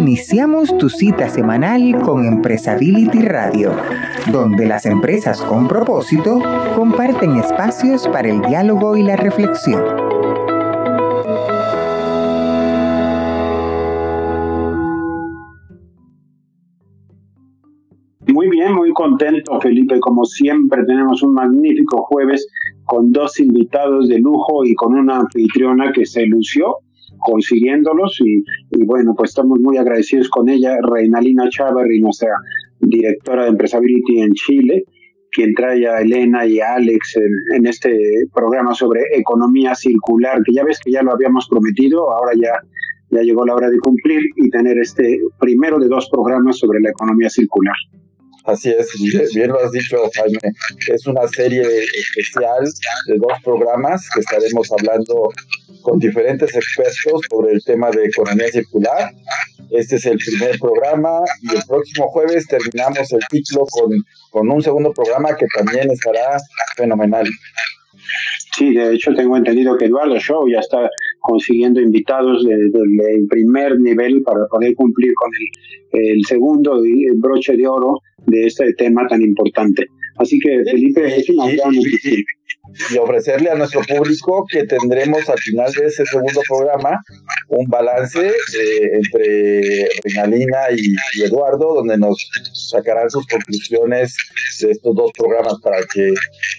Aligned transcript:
Iniciamos 0.00 0.78
tu 0.78 0.88
cita 0.88 1.28
semanal 1.28 2.00
con 2.00 2.24
Empresability 2.24 3.20
Radio, 3.20 3.76
donde 4.32 4.66
las 4.66 4.86
empresas 4.86 5.42
con 5.42 5.68
propósito 5.68 6.40
comparten 6.74 7.36
espacios 7.36 8.08
para 8.08 8.30
el 8.30 8.40
diálogo 8.40 8.96
y 8.96 9.02
la 9.02 9.16
reflexión. 9.16 9.82
Muy 18.26 18.48
bien, 18.48 18.72
muy 18.72 18.94
contento, 18.94 19.60
Felipe. 19.60 20.00
Como 20.00 20.24
siempre, 20.24 20.82
tenemos 20.86 21.22
un 21.22 21.34
magnífico 21.34 22.04
jueves 22.04 22.48
con 22.86 23.12
dos 23.12 23.38
invitados 23.38 24.08
de 24.08 24.18
lujo 24.18 24.64
y 24.64 24.74
con 24.74 24.94
una 24.94 25.18
anfitriona 25.18 25.92
que 25.92 26.06
se 26.06 26.24
lució 26.24 26.78
consiguiéndolos 27.20 28.20
y, 28.24 28.42
bueno, 28.84 29.14
pues 29.16 29.30
estamos 29.30 29.58
muy 29.60 29.76
agradecidos 29.76 30.28
con 30.28 30.48
ella, 30.48 30.76
Reinalina 30.82 31.44
y 31.44 32.00
nuestra 32.00 32.34
directora 32.80 33.44
de 33.44 33.50
Empresability 33.50 34.20
en 34.20 34.32
Chile, 34.32 34.84
quien 35.32 35.54
trae 35.54 35.86
a 35.86 36.00
Elena 36.00 36.46
y 36.46 36.60
a 36.60 36.74
Alex 36.74 37.16
en, 37.54 37.66
este 37.66 37.90
programa 38.34 38.74
sobre 38.74 39.02
economía 39.12 39.74
circular, 39.74 40.42
que 40.44 40.52
ya 40.52 40.64
ves 40.64 40.80
que 40.84 40.90
ya 40.90 41.02
lo 41.02 41.12
habíamos 41.12 41.48
prometido, 41.48 42.12
ahora 42.12 42.32
ya, 42.34 42.52
ya 43.10 43.22
llegó 43.22 43.44
la 43.44 43.54
hora 43.54 43.70
de 43.70 43.78
cumplir 43.78 44.20
y 44.36 44.50
tener 44.50 44.78
este 44.78 45.20
primero 45.38 45.78
de 45.78 45.88
dos 45.88 46.08
programas 46.10 46.58
sobre 46.58 46.80
la 46.80 46.90
economía 46.90 47.30
circular. 47.30 47.76
Así 48.44 48.70
es, 48.70 48.88
bien 49.34 49.48
lo 49.48 49.60
has 49.60 49.70
dicho, 49.70 49.98
Jaime. 50.14 50.54
Es 50.92 51.06
una 51.06 51.26
serie 51.28 51.62
especial 51.62 52.64
de 53.06 53.18
dos 53.18 53.32
programas 53.44 54.08
que 54.14 54.20
estaremos 54.20 54.70
hablando 54.72 55.30
con 55.82 55.98
diferentes 55.98 56.54
expertos 56.54 57.20
sobre 57.30 57.52
el 57.52 57.62
tema 57.64 57.90
de 57.90 58.04
economía 58.06 58.48
circular. 58.48 59.12
Este 59.70 59.96
es 59.96 60.06
el 60.06 60.18
primer 60.18 60.58
programa 60.58 61.20
y 61.42 61.54
el 61.54 61.62
próximo 61.66 62.08
jueves 62.08 62.46
terminamos 62.46 63.12
el 63.12 63.20
ciclo 63.30 63.66
con, 63.70 63.90
con 64.30 64.50
un 64.50 64.62
segundo 64.62 64.92
programa 64.92 65.36
que 65.36 65.46
también 65.54 65.90
estará 65.90 66.38
fenomenal. 66.76 67.26
Sí, 68.56 68.74
de 68.74 68.94
hecho 68.94 69.14
tengo 69.14 69.36
entendido 69.36 69.76
que 69.78 69.86
Eduardo 69.86 70.18
Show 70.18 70.48
ya 70.48 70.58
está 70.58 70.90
consiguiendo 71.20 71.80
invitados 71.80 72.44
del 72.44 73.26
primer 73.28 73.78
nivel 73.78 74.22
para 74.22 74.46
poder 74.46 74.74
cumplir 74.74 75.12
con 75.14 75.30
el, 75.92 76.14
el 76.14 76.24
segundo 76.24 76.82
broche 77.16 77.56
de 77.56 77.66
oro 77.66 78.00
de 78.26 78.46
este 78.46 78.72
tema 78.74 79.06
tan 79.08 79.22
importante. 79.22 79.86
Así 80.16 80.38
que 80.38 80.62
Felipe 80.64 81.16
es 81.16 81.28
una 81.30 81.50
gran 81.50 81.72
y 82.92 82.98
ofrecerle 82.98 83.50
a 83.50 83.54
nuestro 83.54 83.80
público 83.82 84.44
que 84.50 84.64
tendremos 84.64 85.28
al 85.28 85.38
final 85.38 85.72
de 85.72 85.86
ese 85.86 86.04
segundo 86.06 86.40
programa 86.48 87.00
un 87.48 87.66
balance 87.66 88.28
eh, 88.28 88.90
entre 88.92 89.88
Reynalina 90.04 90.58
y, 90.76 91.22
Eduardo, 91.22 91.74
donde 91.74 91.98
nos 91.98 92.16
sacarán 92.52 93.10
sus 93.10 93.26
conclusiones 93.26 94.16
de 94.60 94.70
estos 94.70 94.94
dos 94.94 95.10
programas 95.16 95.54
para 95.62 95.78
que 95.92 96.12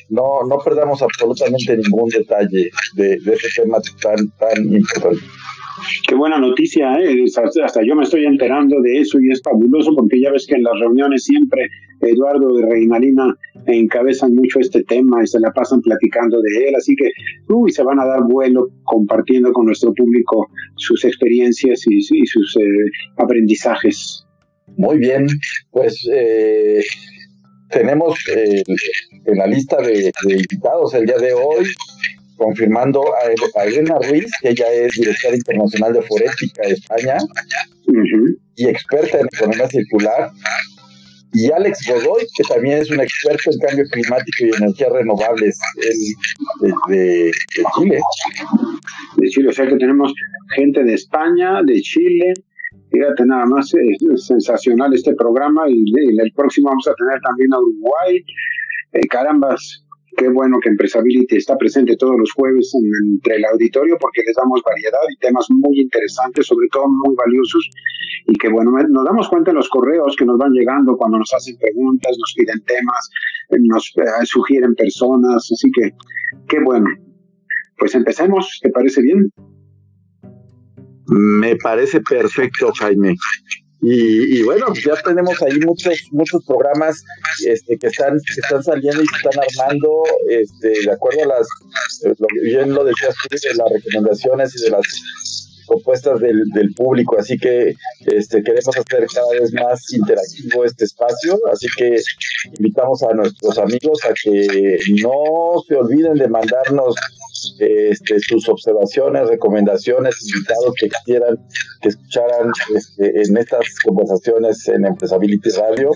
no, 0.10 0.42
no 0.50 0.58
perdamos 0.60 1.02
absolutamente 1.02 1.78
ningún 1.78 2.10
detalle 2.10 2.70
de, 2.96 3.18
de 3.18 3.34
este 3.34 3.62
tema 3.62 3.78
tan, 4.02 4.30
tan 4.38 4.74
importante. 4.74 5.22
Qué 6.08 6.16
buena 6.16 6.38
noticia, 6.38 7.00
¿eh? 7.00 7.26
hasta 7.64 7.82
yo 7.84 7.96
me 7.96 8.04
estoy 8.04 8.26
enterando 8.26 8.82
de 8.82 9.00
eso 9.00 9.20
y 9.20 9.32
es 9.32 9.42
fabuloso 9.42 9.96
porque 9.96 10.20
ya 10.20 10.32
ves 10.32 10.46
que 10.46 10.56
en 10.56 10.64
las 10.64 10.80
reuniones 10.80 11.24
siempre 11.24 11.68
Eduardo 12.02 12.60
y 12.60 12.64
Reinalina 12.64 13.36
encabezan 13.68 14.34
mucho 14.36 14.60
este 14.60 14.84
tema 14.84 15.24
y 15.24 15.28
se 15.28 15.40
la 15.40 15.52
pasan 15.52 15.82
platicando 15.82 16.42
de 16.42 16.68
él, 16.68 16.76
así 16.76 16.96
que 16.96 17.10
uy, 17.54 17.72
se 17.72 17.84
van 17.84 18.00
a 18.00 18.06
dar 18.06 18.24
vuelo 18.24 18.68
compartiendo 18.84 19.52
con 19.54 19.66
nuestro 19.66 19.94
público 19.94 20.48
sus 20.78 21.06
experiencias 21.06 21.82
y, 21.88 22.02
sus 22.02 22.58
eh, 22.58 22.62
aprendizajes. 23.18 24.26
Muy 24.78 24.98
bien, 24.98 25.28
pues 25.72 26.08
eh, 26.12 26.82
tenemos 27.70 28.18
eh, 28.36 28.64
en 29.26 29.38
la 29.38 29.48
lista 29.48 29.78
de 29.82 30.12
invitados 30.28 30.94
el 30.94 31.06
día 31.06 31.18
de 31.18 31.34
hoy 31.34 31.66
confirmando 32.42 33.04
a, 33.56 33.64
Elena 33.64 33.96
Ruiz, 34.10 34.26
que 34.42 34.50
ella 34.50 34.72
es 34.72 34.92
directora 34.94 35.36
internacional 35.36 35.94
de 35.94 36.02
Forética 36.02 36.64
de 36.64 36.74
España. 36.74 37.18
Y 38.56 38.68
experta 38.68 39.20
en 39.20 39.28
economía 39.28 39.68
circular, 39.68 40.32
y 41.34 41.52
Alex 41.52 41.88
Godoy, 41.88 42.28
que 42.36 42.44
también 42.44 42.80
es 42.80 42.90
un 42.92 43.00
experto 43.00 43.52
en 43.52 43.60
cambio 43.60 43.86
climático 43.92 44.46
y 44.46 44.56
energías 44.56 44.92
renovables 44.92 45.60
de, 46.88 47.32
Chile. 47.76 48.00
De 49.18 49.30
Chile, 49.30 49.50
o 49.50 49.54
sea 49.54 49.68
que 49.68 49.78
tenemos 49.78 50.14
gente 50.56 50.84
de 50.84 50.94
España, 50.94 51.62
de 51.64 51.80
Chile, 51.82 52.34
fíjate 52.92 53.26
nada 53.26 53.46
más, 53.46 53.72
es 53.74 54.26
sensacional 54.26 54.94
este 54.94 55.14
programa 55.16 55.70
y, 55.70 55.84
el 56.20 56.32
próximo 56.36 56.70
vamos 56.70 56.88
a 56.88 56.94
tener 56.96 57.22
también 57.22 57.54
a 57.54 57.60
Uruguay. 57.60 58.26
Eh, 58.94 59.08
carambas, 59.08 59.86
Qué 60.18 60.28
bueno 60.28 60.60
que 60.62 60.70
Empresability 60.70 61.38
está 61.38 61.58
presente 61.58 61.96
todos 61.96 62.16
los 62.18 62.32
jueves 62.34 62.72
entre 62.76 63.38
el 63.38 63.46
auditorio 63.46 63.98
porque 64.00 64.22
les 64.26 64.36
damos 64.36 64.62
variedad 64.64 65.00
y 65.10 65.18
temas 65.18 65.48
muy 65.50 65.80
interesantes, 65.80 66.48
sobre 66.48 66.68
todo 66.72 66.86
muy 66.88 67.16
valiosos. 67.16 67.70
Y 68.28 68.34
que 68.34 68.50
bueno, 68.50 68.72
nos 68.90 69.06
damos 69.06 69.30
cuenta 69.30 69.52
en 69.52 69.58
los 69.58 69.70
correos 69.70 70.16
que 70.18 70.26
nos 70.26 70.38
van 70.38 70.52
llegando 70.52 70.98
cuando 70.98 71.18
nos 71.18 71.34
hacen 71.34 71.58
preguntas, 71.58 72.16
nos 72.20 72.34
piden 72.36 72.62
temas, 72.66 73.10
nos 73.52 73.94
eh, 73.98 74.26
sugieren 74.26 74.76
personas. 74.76 75.50
Así 75.52 75.70
que 75.72 75.92
qué 76.48 76.60
bueno. 76.64 76.88
Pues 77.78 77.96
empecemos, 77.96 78.60
¿te 78.62 78.70
parece 78.70 79.02
bien? 79.02 79.32
Me 81.08 81.56
parece 81.56 82.02
perfecto, 82.02 82.72
Jaime. 82.80 83.16
Y, 83.84 84.44
bueno, 84.44 84.68
pues 84.68 84.84
ya 84.84 84.94
tenemos 85.04 85.42
ahí 85.42 85.58
muchos 85.66 85.96
muchos 86.12 86.46
programas 86.46 87.04
este, 87.48 87.78
que 87.80 87.88
están 87.88 88.16
que 88.20 88.40
están 88.40 88.64
saliendo 88.64 89.02
y 89.02 89.08
se 89.08 89.28
están 89.28 89.44
armando 89.44 90.04
este, 90.30 90.70
de 90.86 90.92
acuerdo 90.92 91.24
a 91.24 91.38
las, 91.38 91.48
eh, 92.06 92.14
bien 92.44 92.74
lo 92.74 92.84
decías 92.84 93.16
tú, 93.24 93.36
de 93.36 93.56
las 93.56 93.72
recomendaciones 93.72 94.56
y 94.56 94.66
de 94.66 94.70
las 94.70 95.51
propuestas 95.72 96.20
del, 96.20 96.44
del, 96.54 96.74
público, 96.74 97.18
así 97.20 97.38
que 97.38 97.74
este, 98.06 98.44
queremos 98.44 98.78
hacer 98.78 99.08
cada 99.14 99.32
vez 99.32 99.54
más 99.54 99.82
interactivo 99.94 100.66
este 100.66 100.86
espacio, 100.86 101.40
así 101.52 101.68
que 101.78 101.98
invitamos 102.58 103.04
a 103.04 103.14
nuestros 103.14 103.58
amigos 103.58 104.00
a 104.06 104.14
que 104.22 104.78
no 105.02 105.62
se 105.68 105.76
olviden 105.76 106.16
de 106.16 106.28
mandarnos 106.28 106.96
este, 107.60 108.20
sus 108.20 108.48
observaciones, 108.50 109.28
recomendaciones, 109.28 110.16
invitados 110.34 110.74
que 110.80 110.90
quieran 111.06 111.38
que 111.82 111.90
escucharan 111.90 112.52
este, 112.76 113.22
en 113.22 113.38
estas 113.38 113.66
conversaciones 113.84 114.68
en 114.68 114.86
Empresability 114.86 115.50
Radio. 115.52 115.92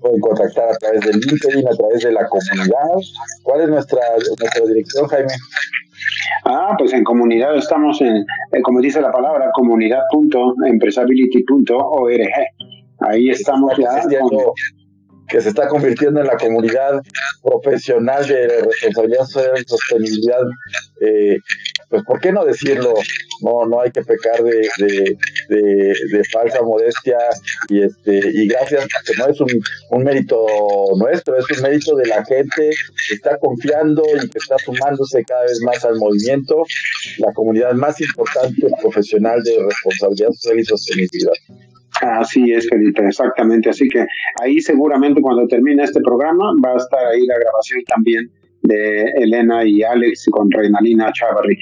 pueden 0.00 0.20
contactar 0.20 0.70
a 0.70 0.78
través 0.78 1.00
del 1.02 1.20
LinkedIn, 1.20 1.68
a 1.68 1.76
través 1.76 2.02
de 2.02 2.12
la 2.12 2.26
comunidad. 2.28 2.96
¿Cuál 3.42 3.62
es 3.62 3.68
nuestra, 3.68 4.00
nuestra 4.38 4.66
dirección, 4.66 5.06
Jaime? 5.06 5.32
Ah, 6.44 6.74
pues 6.78 6.92
en 6.92 7.02
comunidad 7.04 7.56
estamos 7.56 8.00
en, 8.00 8.24
como 8.62 8.80
dice 8.80 9.00
la 9.00 9.12
palabra, 9.12 9.50
comunidad.empresability.org. 9.52 12.28
Ahí 13.00 13.30
estamos 13.30 13.76
ya 13.78 14.02
que 15.30 15.40
se 15.40 15.50
está 15.50 15.68
convirtiendo 15.68 16.20
en 16.20 16.26
la 16.26 16.36
comunidad 16.36 17.00
profesional 17.42 18.26
de 18.26 18.62
responsabilidad 18.62 19.24
social 19.24 19.52
y 19.56 19.68
sostenibilidad, 19.68 20.42
eh, 21.00 21.38
pues 21.88 22.02
¿por 22.04 22.20
qué 22.20 22.32
no 22.32 22.44
decirlo? 22.44 22.94
No, 23.42 23.64
no 23.66 23.80
hay 23.80 23.92
que 23.92 24.02
pecar 24.02 24.42
de, 24.42 24.68
de, 24.78 25.16
falsa 26.32 26.62
modestia 26.62 27.18
y 27.68 27.82
este 27.82 28.20
y 28.32 28.48
gracias, 28.48 28.86
que 29.06 29.12
no 29.18 29.26
es 29.26 29.40
un, 29.40 29.48
un, 29.90 30.04
mérito 30.04 30.46
nuestro, 30.96 31.36
es 31.36 31.44
un 31.56 31.62
mérito 31.62 31.96
de 31.96 32.06
la 32.06 32.24
gente 32.24 32.70
que 33.08 33.14
está 33.14 33.38
confiando 33.38 34.02
y 34.22 34.28
que 34.28 34.38
está 34.38 34.56
sumándose 34.58 35.24
cada 35.24 35.42
vez 35.42 35.60
más 35.64 35.84
al 35.84 35.96
movimiento, 35.96 36.64
la 37.18 37.32
comunidad 37.32 37.72
más 37.74 38.00
importante 38.00 38.66
profesional 38.80 39.42
de 39.42 39.64
responsabilidad 39.64 40.30
social 40.32 40.58
y 40.60 40.64
sostenibilidad. 40.64 41.32
Así 42.00 42.52
es, 42.52 42.68
Felipe, 42.68 43.06
exactamente. 43.06 43.70
Así 43.70 43.86
que 43.88 44.06
ahí 44.40 44.60
seguramente 44.60 45.20
cuando 45.20 45.46
termine 45.48 45.84
este 45.84 46.00
programa 46.00 46.52
va 46.64 46.72
a 46.72 46.76
estar 46.76 47.04
ahí 47.06 47.26
la 47.26 47.38
grabación 47.38 47.82
también 47.84 48.30
de 48.62 49.04
Elena 49.16 49.64
y 49.64 49.82
Alex 49.82 50.26
con 50.30 50.50
Reinalina 50.50 51.12
Chavarri. 51.12 51.58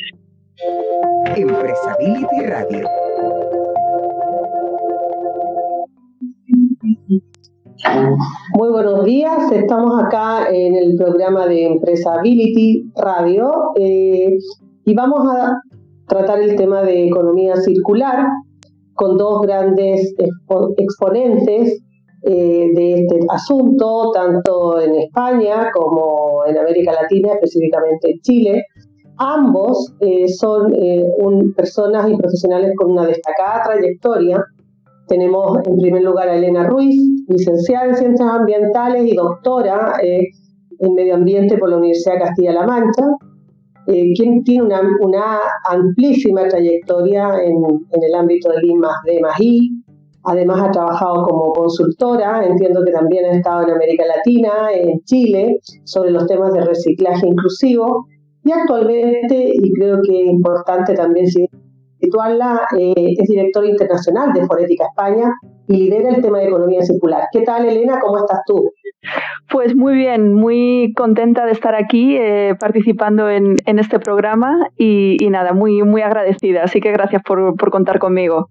Empresability 1.37 2.47
Radio. 2.47 3.38
Muy 8.55 8.71
buenos 8.71 9.05
días, 9.05 9.53
estamos 9.53 10.03
acá 10.03 10.49
en 10.51 10.75
el 10.75 10.97
programa 10.97 11.47
de 11.47 11.67
Empresability 11.67 12.91
Radio 12.97 13.53
eh, 13.77 14.37
y 14.85 14.95
vamos 14.95 15.21
a 15.33 15.61
tratar 16.09 16.41
el 16.41 16.57
tema 16.57 16.83
de 16.83 17.07
economía 17.07 17.55
circular 17.55 18.27
con 18.95 19.17
dos 19.17 19.43
grandes 19.43 20.13
exponentes 20.77 21.81
eh, 22.23 22.69
de 22.75 22.95
este 22.95 23.21
asunto, 23.31 24.11
tanto 24.13 24.81
en 24.81 24.97
España 24.97 25.71
como 25.73 26.45
en 26.49 26.59
América 26.59 26.93
Latina, 26.93 27.35
específicamente 27.35 28.11
en 28.11 28.21
Chile. 28.23 28.65
Ambos 29.19 29.95
eh, 30.01 30.27
son 30.27 30.73
personas 31.57 32.11
y 32.11 32.17
profesionales 32.17 32.73
con 32.77 32.91
una 32.91 33.07
destacada 33.07 33.63
trayectoria 33.63 34.45
tenemos 35.09 35.59
en 35.67 35.77
primer 35.79 36.03
lugar 36.03 36.29
a 36.29 36.37
Elena 36.37 36.69
Ruiz, 36.69 36.97
licenciada 37.29 37.87
en 37.87 37.97
Ciencias 37.97 38.29
Ambientales 38.31 39.05
y 39.11 39.17
doctora 39.17 39.95
eh, 40.03 40.29
en 40.79 40.95
Medio 40.95 41.15
Ambiente 41.15 41.59
por 41.59 41.71
la 41.71 41.79
Universidad 41.79 42.15
de 42.15 42.21
Castilla-La 42.21 42.67
Mancha, 42.67 43.05
eh, 43.87 44.13
quien 44.15 44.45
tiene 44.45 44.69
una, 45.01 45.41
amplísima 45.69 46.47
trayectoria 46.47 47.43
en, 47.43 47.57
el 48.03 48.15
ámbito 48.15 48.51
del 48.51 48.65
I+D+I. 48.65 49.71
Además 50.25 50.63
ha 50.63 50.71
trabajado 50.71 51.25
como 51.25 51.53
consultora, 51.53 52.45
entiendo 52.47 52.85
que 52.85 52.93
también 52.93 53.25
ha 53.25 53.33
estado 53.33 53.63
en 53.63 53.71
América 53.71 54.05
Latina, 54.07 54.71
en 54.75 55.01
Chile, 55.05 55.59
sobre 55.85 56.11
los 56.11 56.27
temas 56.27 56.53
de 56.53 56.61
reciclaje 56.61 57.27
inclusivo. 57.27 58.07
Y 58.45 58.53
actualmente, 58.53 59.53
y 59.55 59.73
creo 59.73 60.01
que 60.03 60.23
es 60.23 60.31
importante 60.31 60.95
también 60.95 61.27
eh, 62.01 63.15
es 63.19 63.29
directora 63.29 63.67
internacional 63.67 64.33
de 64.33 64.47
Forética 64.47 64.87
España 64.87 65.33
y 65.67 65.77
lidera 65.85 66.11
el 66.11 66.23
tema 66.23 66.39
de 66.39 66.49
economía 66.49 66.83
circular. 66.83 67.25
¿Qué 67.33 67.43
tal, 67.43 67.67
Elena? 67.67 68.01
¿Cómo 68.01 68.19
estás 68.19 68.41
tú? 68.47 68.71
Pues 69.51 69.77
muy 69.77 69.95
bien, 69.95 70.35
muy 70.35 70.93
contenta 70.97 71.47
de 71.47 71.53
estar 71.53 71.75
aquí 71.75 72.17
eh, 72.17 72.55
participando 72.59 73.29
en, 73.31 73.57
este 73.67 73.99
programa 73.99 74.69
y, 74.77 75.17
nada, 75.31 75.53
muy, 75.53 75.83
muy 75.83 76.03
agradecida. 76.03 76.65
Así 76.65 76.81
que 76.81 76.93
gracias 76.93 77.23
por, 77.23 77.57
contar 77.71 77.99
conmigo. 77.99 78.49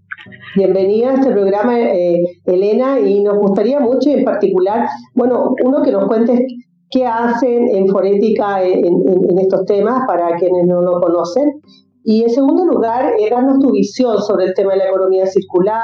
Bienvenida 0.55 1.11
a 1.11 1.13
este 1.15 1.31
programa, 1.31 1.79
eh, 1.79 2.21
Elena, 2.45 2.99
y 2.99 3.23
nos 3.23 3.37
gustaría 3.37 3.79
mucho 3.79 4.09
en 4.09 4.23
particular, 4.23 4.87
bueno, 5.15 5.53
uno 5.63 5.81
que 5.81 5.91
nos 5.91 6.07
cuentes 6.07 6.41
qué 6.89 7.05
hacen 7.05 7.67
en 7.69 7.87
Forética 7.87 8.63
en, 8.63 8.85
en 8.85 9.39
estos 9.39 9.65
temas 9.65 10.03
para 10.07 10.35
quienes 10.37 10.65
no 10.65 10.81
lo 10.81 10.99
conocen 11.01 11.61
y 12.09 12.23
en 12.23 12.29
segundo 12.29 12.63
lugar, 12.63 13.15
eh, 13.19 13.29
tu 13.61 13.73
visión 13.73 14.17
sobre 14.19 14.45
el 14.45 14.53
tema 14.53 14.71
de 14.71 14.77
la 14.77 14.87
economía 14.87 15.25
circular, 15.25 15.83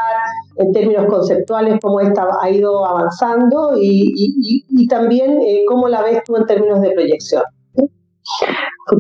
en 0.55 0.71
términos 0.71 1.07
conceptuales, 1.07 1.81
cómo 1.81 1.99
esta 1.99 2.25
ha 2.41 2.49
ido 2.49 2.85
avanzando 2.85 3.73
y, 3.75 4.87
también 4.87 5.41
eh, 5.41 5.65
cómo 5.67 5.89
la 5.89 6.01
ves 6.01 6.23
tú 6.23 6.37
en 6.37 6.45
términos 6.45 6.79
de 6.79 6.91
proyección. 6.91 7.43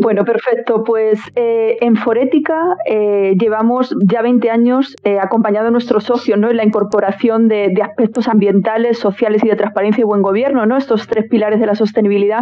Bueno, 0.01 0.23
perfecto. 0.25 0.83
Pues 0.83 1.19
eh, 1.35 1.77
en 1.81 1.95
Forética 1.95 2.75
eh, 2.85 3.35
llevamos 3.37 3.95
ya 4.05 4.21
20 4.21 4.49
años 4.49 4.95
eh, 5.03 5.19
acompañando 5.19 5.69
a 5.69 5.71
nuestros 5.71 6.05
socios 6.05 6.39
¿no? 6.39 6.49
en 6.49 6.57
la 6.57 6.63
incorporación 6.63 7.47
de, 7.47 7.69
de, 7.73 7.81
aspectos 7.81 8.27
ambientales, 8.27 8.97
sociales 8.97 9.43
y 9.43 9.49
de 9.49 9.55
transparencia 9.55 10.01
y 10.01 10.05
buen 10.05 10.21
gobierno, 10.21 10.65
¿no? 10.65 10.77
estos 10.77 11.07
tres 11.07 11.25
pilares 11.29 11.59
de 11.59 11.65
la 11.65 11.75
sostenibilidad. 11.75 12.41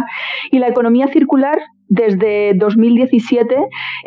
Y 0.50 0.58
la 0.58 0.68
economía 0.68 1.08
circular 1.08 1.58
desde 1.92 2.54
2017, 2.54 3.54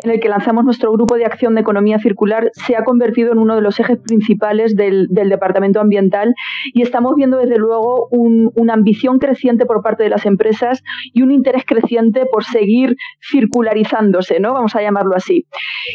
en 0.02 0.10
el 0.10 0.18
que 0.18 0.28
lanzamos 0.28 0.64
nuestro 0.64 0.90
grupo 0.90 1.14
de 1.14 1.24
acción 1.24 1.54
de 1.54 1.60
economía 1.60 2.00
circular, 2.00 2.50
se 2.52 2.74
ha 2.74 2.82
convertido 2.82 3.30
en 3.30 3.38
uno 3.38 3.54
de 3.54 3.60
los 3.62 3.78
ejes 3.78 3.98
principales 3.98 4.74
del, 4.74 5.06
Departamento 5.08 5.80
Ambiental 5.80 6.34
y 6.72 6.82
estamos 6.82 7.14
viendo 7.14 7.38
desde 7.38 7.58
luego 7.58 8.08
una 8.10 8.74
ambición 8.74 9.18
creciente 9.18 9.66
por 9.66 9.82
parte 9.82 10.02
de 10.02 10.08
las 10.08 10.24
empresas 10.24 10.82
y 11.12 11.22
un 11.22 11.30
interés 11.30 11.64
creciente 11.66 12.26
por 12.26 12.44
seguir 12.44 12.96
circularizándose, 13.30 14.40
¿no? 14.40 14.52
Vamos 14.54 14.74
a 14.74 14.82
llamarlo 14.82 15.14
así. 15.14 15.46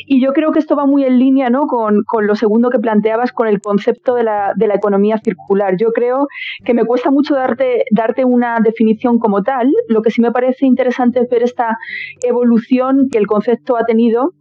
Y 0.05 0.21
yo 0.21 0.33
creo 0.33 0.51
que 0.51 0.59
esto 0.59 0.75
va 0.75 0.85
muy 0.85 1.03
en 1.03 1.17
línea 1.19 1.49
¿no? 1.49 1.67
con, 1.67 2.03
lo 2.21 2.35
segundo 2.35 2.69
que 2.69 2.79
planteabas, 2.79 3.31
con 3.31 3.47
el 3.47 3.61
concepto 3.61 4.15
de 4.15 4.23
la, 4.23 4.53
de 4.55 4.67
la 4.67 4.75
economía 4.75 5.17
circular. 5.17 5.75
Yo 5.77 5.91
creo 5.91 6.27
que 6.63 6.73
me 6.73 6.85
cuesta 6.85 7.11
mucho 7.11 7.35
darte, 7.35 7.83
darte 7.91 8.23
una 8.25 8.59
definición 8.61 9.17
como 9.17 9.43
tal. 9.43 9.71
Lo 9.87 10.01
que 10.01 10.11
sí 10.11 10.21
me 10.21 10.31
parece 10.31 10.65
interesante 10.65 11.21
es 11.21 11.29
ver 11.29 11.43
esta 11.43 11.77
evolución 12.23 13.07
que 13.11 13.17
el 13.17 13.27
concepto 13.27 13.77
ha 13.77 13.85
tenido 13.85 14.33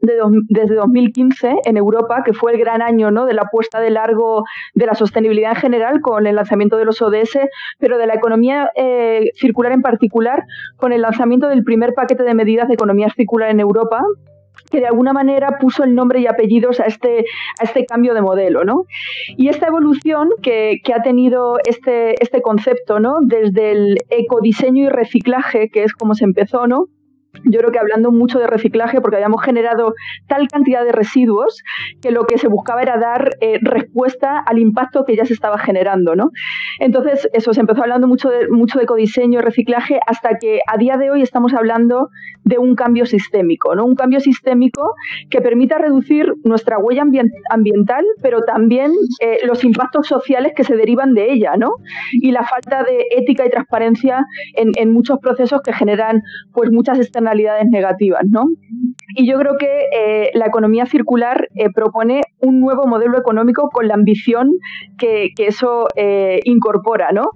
desde 0.00 0.74
2015 0.74 1.56
en 1.64 1.76
Europa, 1.76 2.22
que 2.24 2.32
fue 2.32 2.52
el 2.52 2.58
gran 2.58 2.82
año 2.82 3.10
¿no? 3.10 3.26
de 3.26 3.34
la 3.34 3.46
puesta 3.50 3.80
de 3.80 3.90
largo 3.90 4.44
de 4.74 4.86
la 4.86 4.94
sostenibilidad 4.94 5.52
en 5.52 5.60
general 5.60 6.00
con 6.00 6.26
el 6.26 6.36
lanzamiento 6.36 6.76
de 6.76 6.84
los 6.84 7.02
ODS, 7.02 7.38
pero 7.78 7.98
de 7.98 8.06
la 8.06 8.14
economía 8.14 8.70
eh, 8.76 9.30
circular 9.34 9.72
en 9.72 9.82
particular 9.82 10.42
con 10.76 10.92
el 10.92 11.02
lanzamiento 11.02 11.48
del 11.48 11.64
primer 11.64 11.94
paquete 11.94 12.22
de 12.22 12.34
medidas 12.34 12.68
de 12.68 12.74
economía 12.74 13.08
circular 13.14 13.50
en 13.50 13.60
Europa, 13.60 14.02
que 14.68 14.80
de 14.80 14.86
alguna 14.86 15.12
manera 15.12 15.58
puso 15.58 15.84
el 15.84 15.94
nombre 15.94 16.20
y 16.20 16.26
apellidos 16.26 16.80
a 16.80 16.84
este, 16.84 17.24
a 17.60 17.64
este 17.64 17.84
cambio 17.86 18.14
de 18.14 18.22
modelo, 18.22 18.64
¿no? 18.64 18.84
Y 19.36 19.48
esta 19.48 19.66
evolución 19.68 20.28
que, 20.42 20.80
que, 20.84 20.94
ha 20.94 21.02
tenido 21.02 21.58
este, 21.64 22.22
este 22.22 22.42
concepto, 22.42 23.00
¿no? 23.00 23.16
Desde 23.20 23.72
el 23.72 23.98
ecodiseño 24.10 24.84
y 24.84 24.88
reciclaje, 24.88 25.70
que 25.70 25.84
es 25.84 25.92
como 25.92 26.14
se 26.14 26.24
empezó, 26.24 26.66
¿no? 26.66 26.86
Yo 27.44 27.60
creo 27.60 27.70
que 27.70 27.78
hablando 27.78 28.10
mucho 28.10 28.38
de 28.38 28.46
reciclaje, 28.46 29.00
porque 29.00 29.16
habíamos 29.16 29.42
generado 29.42 29.94
tal 30.28 30.48
cantidad 30.48 30.84
de 30.84 30.92
residuos 30.92 31.62
que 32.00 32.10
lo 32.10 32.24
que 32.24 32.38
se 32.38 32.48
buscaba 32.48 32.82
era 32.82 32.98
dar 32.98 33.30
eh, 33.40 33.58
respuesta 33.62 34.38
al 34.38 34.58
impacto 34.58 35.04
que 35.04 35.16
ya 35.16 35.24
se 35.24 35.34
estaba 35.34 35.58
generando, 35.58 36.16
¿no? 36.16 36.30
Entonces, 36.80 37.28
eso, 37.32 37.52
se 37.52 37.60
empezó 37.60 37.82
hablando 37.82 38.06
mucho 38.06 38.30
de, 38.30 38.48
mucho 38.48 38.78
de 38.78 38.84
ecodiseño 38.84 39.40
y 39.40 39.42
reciclaje 39.42 40.00
hasta 40.06 40.38
que 40.38 40.60
a 40.66 40.78
día 40.78 40.96
de 40.96 41.10
hoy 41.10 41.22
estamos 41.22 41.54
hablando 41.54 42.08
de 42.44 42.58
un 42.58 42.74
cambio 42.74 43.04
sistémico, 43.04 43.74
¿no? 43.74 43.84
Un 43.84 43.94
cambio 43.94 44.20
sistémico 44.20 44.94
que 45.30 45.40
permita 45.40 45.78
reducir 45.78 46.32
nuestra 46.44 46.78
huella 46.78 47.04
ambiental, 47.50 48.04
pero 48.22 48.42
también 48.42 48.92
eh, 49.20 49.38
los 49.44 49.64
impactos 49.64 50.06
sociales 50.06 50.52
que 50.56 50.64
se 50.64 50.76
derivan 50.76 51.12
de 51.14 51.32
ella, 51.32 51.56
¿no? 51.56 51.72
Y 52.12 52.30
la 52.30 52.44
falta 52.44 52.84
de 52.84 53.04
ética 53.16 53.44
y 53.44 53.50
transparencia 53.50 54.24
en, 54.54 54.70
en 54.76 54.92
muchos 54.92 55.18
procesos 55.18 55.60
que 55.62 55.72
generan, 55.72 56.22
pues, 56.52 56.70
muchas 56.70 56.98
negativas, 57.20 58.22
¿no? 58.28 58.44
Y 59.16 59.26
yo 59.26 59.38
creo 59.38 59.56
que 59.58 59.86
eh, 59.96 60.30
la 60.34 60.46
economía 60.46 60.86
circular 60.86 61.48
eh, 61.54 61.70
propone 61.74 62.20
un 62.40 62.60
nuevo 62.60 62.86
modelo 62.86 63.18
económico 63.18 63.70
con 63.70 63.88
la 63.88 63.94
ambición 63.94 64.50
que, 64.98 65.30
eso 65.38 65.88
eh, 65.96 66.40
incorpora, 66.44 67.10
¿no? 67.12 67.30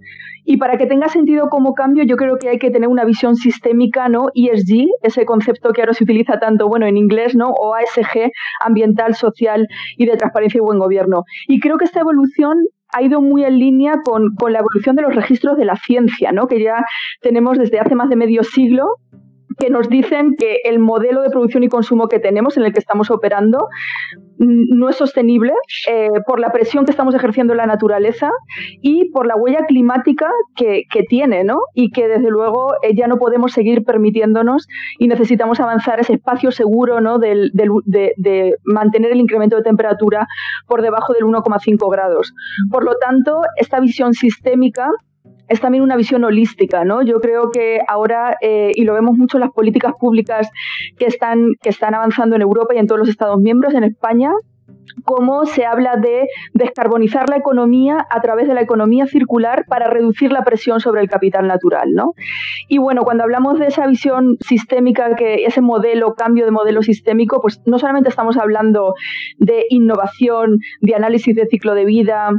Y 0.45 0.57
para 0.57 0.77
que 0.77 0.87
tenga 0.87 1.09
sentido 1.09 1.49
como 1.49 1.75
cambio, 1.75 2.05
yo 2.05 2.17
creo 2.17 2.37
que 2.37 2.49
hay 2.49 2.59
que 2.59 2.71
tener 2.71 2.89
una 2.89 3.05
visión 3.05 3.37
sistémica, 3.37 4.09
¿no? 4.09 4.29
ESG, 4.35 4.87
ese 5.03 5.25
concepto 5.25 5.73
que 5.73 5.83
ahora 5.83 5.95
se 5.95 6.05
utiliza 6.05 6.39
tanto, 6.41 6.69
bueno, 6.69 6.87
en 6.87 6.97
inglés, 6.97 7.35
¿no? 7.37 7.51
O 7.51 7.75
ASG, 7.75 8.31
ambiental, 8.61 9.15
social 9.15 9.67
y 9.97 10.07
de 10.07 10.17
transparencia 10.17 10.59
y 10.59 10.63
buen 10.63 10.79
gobierno. 10.79 11.25
Y 11.47 11.61
creo 11.61 11.79
que 11.79 11.85
esta 11.85 12.01
evolución 12.01 12.59
ha 12.93 13.03
ido 13.03 13.21
muy 13.21 13.45
en 13.45 13.59
línea 13.59 14.01
con, 14.05 14.35
con, 14.37 14.53
la 14.53 14.59
evolución 14.59 14.97
de 14.97 15.03
los 15.03 15.15
registros 15.15 15.57
de 15.57 15.65
la 15.65 15.77
ciencia, 15.77 16.31
¿no? 16.33 16.47
que 16.47 16.63
ya 16.63 16.85
tenemos 17.23 17.59
desde 17.59 17.81
hace 17.81 17.95
más 17.95 18.11
de 18.11 18.17
medio 18.17 18.43
siglo 18.43 18.97
que 19.59 19.71
nos 19.71 19.89
dicen 19.89 20.35
que 20.39 20.59
el 20.65 20.79
modelo 20.79 21.23
de 21.23 21.31
producción 21.31 21.63
y 21.63 21.69
consumo 21.69 22.09
que 22.09 22.19
tenemos, 22.19 22.57
en 22.57 22.65
el 22.65 22.73
que 22.73 22.79
estamos 22.79 23.11
operando, 23.11 23.69
no 24.39 24.89
es 24.89 24.97
sostenible 24.97 25.53
eh, 25.89 26.09
por 26.27 26.41
la 26.41 26.51
presión 26.51 26.85
que 26.85 26.91
estamos 26.91 27.15
ejerciendo 27.15 27.53
en 27.53 27.59
la 27.59 27.67
naturaleza 27.67 28.31
y 28.81 29.11
por 29.11 29.27
la 29.27 29.37
huella 29.37 29.67
climática 29.67 30.31
que, 30.57 30.85
tiene, 31.09 31.45
¿no? 31.45 31.61
Y 31.75 31.91
que 31.91 32.09
desde 32.09 32.31
luego 32.31 32.75
eh, 32.83 32.95
ya 32.95 33.07
no 33.07 33.19
podemos 33.19 33.53
seguir 33.53 33.85
permitiéndonos 33.85 34.67
y 34.99 35.09
necesitamos 35.09 35.61
avanzar 35.61 36.01
ese 36.01 36.15
espacio 36.15 36.51
seguro, 36.51 37.01
¿no? 37.01 37.19
de, 37.19 37.51
de, 37.53 38.55
mantener 38.65 39.13
el 39.13 39.21
incremento 39.21 39.57
de 39.57 39.63
temperatura 39.63 40.27
por 40.67 40.83
debajo 40.83 41.13
del 41.13 41.25
1,5 41.25 41.91
grados. 41.91 42.33
Por 42.71 42.85
lo 42.85 42.97
tanto, 42.97 43.43
esta 43.57 43.81
visión 43.81 44.15
sistémica 44.15 44.89
es 45.49 45.61
también 45.61 45.83
una 45.83 45.97
visión 45.97 46.25
holística, 46.25 46.85
¿no? 46.85 47.03
Yo 47.03 47.21
creo 47.21 47.51
que 47.51 47.81
ahora, 47.89 48.37
eh, 48.41 48.73
y 48.75 48.85
lo 48.85 48.95
vemos 48.95 49.17
mucho 49.17 49.37
en 49.37 49.43
las 49.43 49.51
políticas 49.51 49.93
públicas 49.99 50.49
que 50.99 51.07
están, 51.07 51.55
que 51.61 51.69
están 51.69 51.95
avanzando 51.95 52.37
en 52.37 52.43
Europa 52.43 52.75
y 52.75 52.79
en 52.79 52.87
todos 52.87 52.99
los 52.99 53.09
Estados 53.09 53.39
miembros, 53.39 53.75
en 53.75 53.85
España, 53.85 54.31
cómo 55.05 55.47
se 55.47 55.65
habla 55.65 55.97
de 55.97 56.29
descarbonizar 56.55 57.29
la 57.29 57.37
economía 57.37 58.07
a 58.11 58.21
través 58.21 58.49
de 58.49 58.55
la 58.55 58.61
economía 58.61 59.07
circular 59.07 59.65
para 59.69 59.89
reducir 59.89 60.33
la 60.33 60.45
presión 60.45 60.81
sobre 60.81 61.01
el 61.01 61.09
capital 61.09 61.47
natural, 61.47 61.93
¿no? 61.93 62.13
Y 62.69 62.79
bueno, 62.79 63.03
cuando 63.03 63.25
hablamos 63.25 63.59
de 63.59 63.67
esa 63.67 63.87
visión 63.87 64.37
sistémica, 64.41 65.15
que 65.17 65.45
ese 65.45 65.61
modelo, 65.61 66.15
cambio 66.15 66.45
de 66.45 66.51
modelo 66.51 66.83
sistémico, 66.83 67.41
pues 67.41 67.61
no 67.67 67.79
solamente 67.79 68.09
estamos 68.09 68.37
hablando 68.37 68.95
de 69.39 69.67
innovación, 69.71 70.59
de 70.81 70.95
análisis 70.95 71.35
de 71.35 71.47
ciclo 71.47 71.75
de 71.75 71.85
vida, 71.85 72.31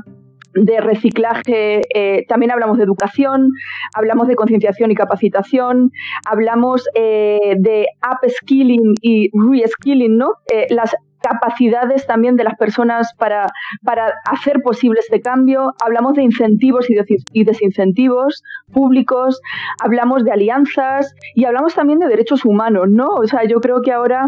de 0.53 0.81
reciclaje, 0.81 1.81
eh, 1.93 2.25
también 2.27 2.51
hablamos 2.51 2.77
de 2.77 2.83
educación, 2.83 3.49
hablamos 3.93 4.27
de 4.27 4.35
concienciación 4.35 4.91
y 4.91 4.95
capacitación, 4.95 5.91
hablamos 6.25 6.87
eh, 6.95 7.55
de 7.57 7.87
upskilling 8.11 8.93
y 9.01 9.29
reskilling, 9.33 10.17
¿no? 10.17 10.33
Eh, 10.51 10.67
las 10.69 10.95
capacidades 11.23 12.05
también 12.05 12.35
de 12.35 12.43
las 12.43 12.55
personas 12.55 13.13
para, 13.17 13.47
para 13.83 14.13
hacer 14.25 14.61
posible 14.61 14.99
este 14.99 15.21
cambio, 15.21 15.73
hablamos 15.83 16.15
de 16.15 16.23
incentivos 16.23 16.87
y, 16.89 17.43
desincentivos 17.43 18.43
públicos, 18.73 19.39
hablamos 19.81 20.25
de 20.25 20.31
alianzas 20.31 21.15
y 21.33 21.45
hablamos 21.45 21.73
también 21.75 21.99
de 21.99 22.07
derechos 22.07 22.43
humanos, 22.43 22.87
¿no? 22.89 23.07
O 23.07 23.25
sea, 23.25 23.45
yo 23.45 23.61
creo 23.61 23.81
que 23.81 23.93
ahora 23.93 24.25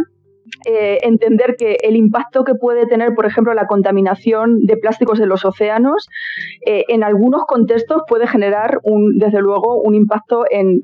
eh, 0.66 1.00
entender 1.04 1.56
que 1.58 1.78
el 1.84 1.96
impacto 1.96 2.44
que 2.44 2.56
puede 2.56 2.86
tener, 2.86 3.14
por 3.14 3.26
ejemplo, 3.26 3.54
la 3.54 3.68
contaminación 3.68 4.60
de 4.62 4.78
plásticos 4.78 5.20
en 5.20 5.30
los 5.30 5.46
océanos, 5.46 6.08
eh, 6.66 6.86
en 6.88 7.04
algunos 7.04 7.46
contextos 7.46 8.04
puede 8.08 8.28
generar, 8.28 8.80
un, 8.84 9.18
desde 9.18 9.42
luego, 9.42 9.82
un 9.82 9.96
impacto 9.96 10.46
en, 10.50 10.84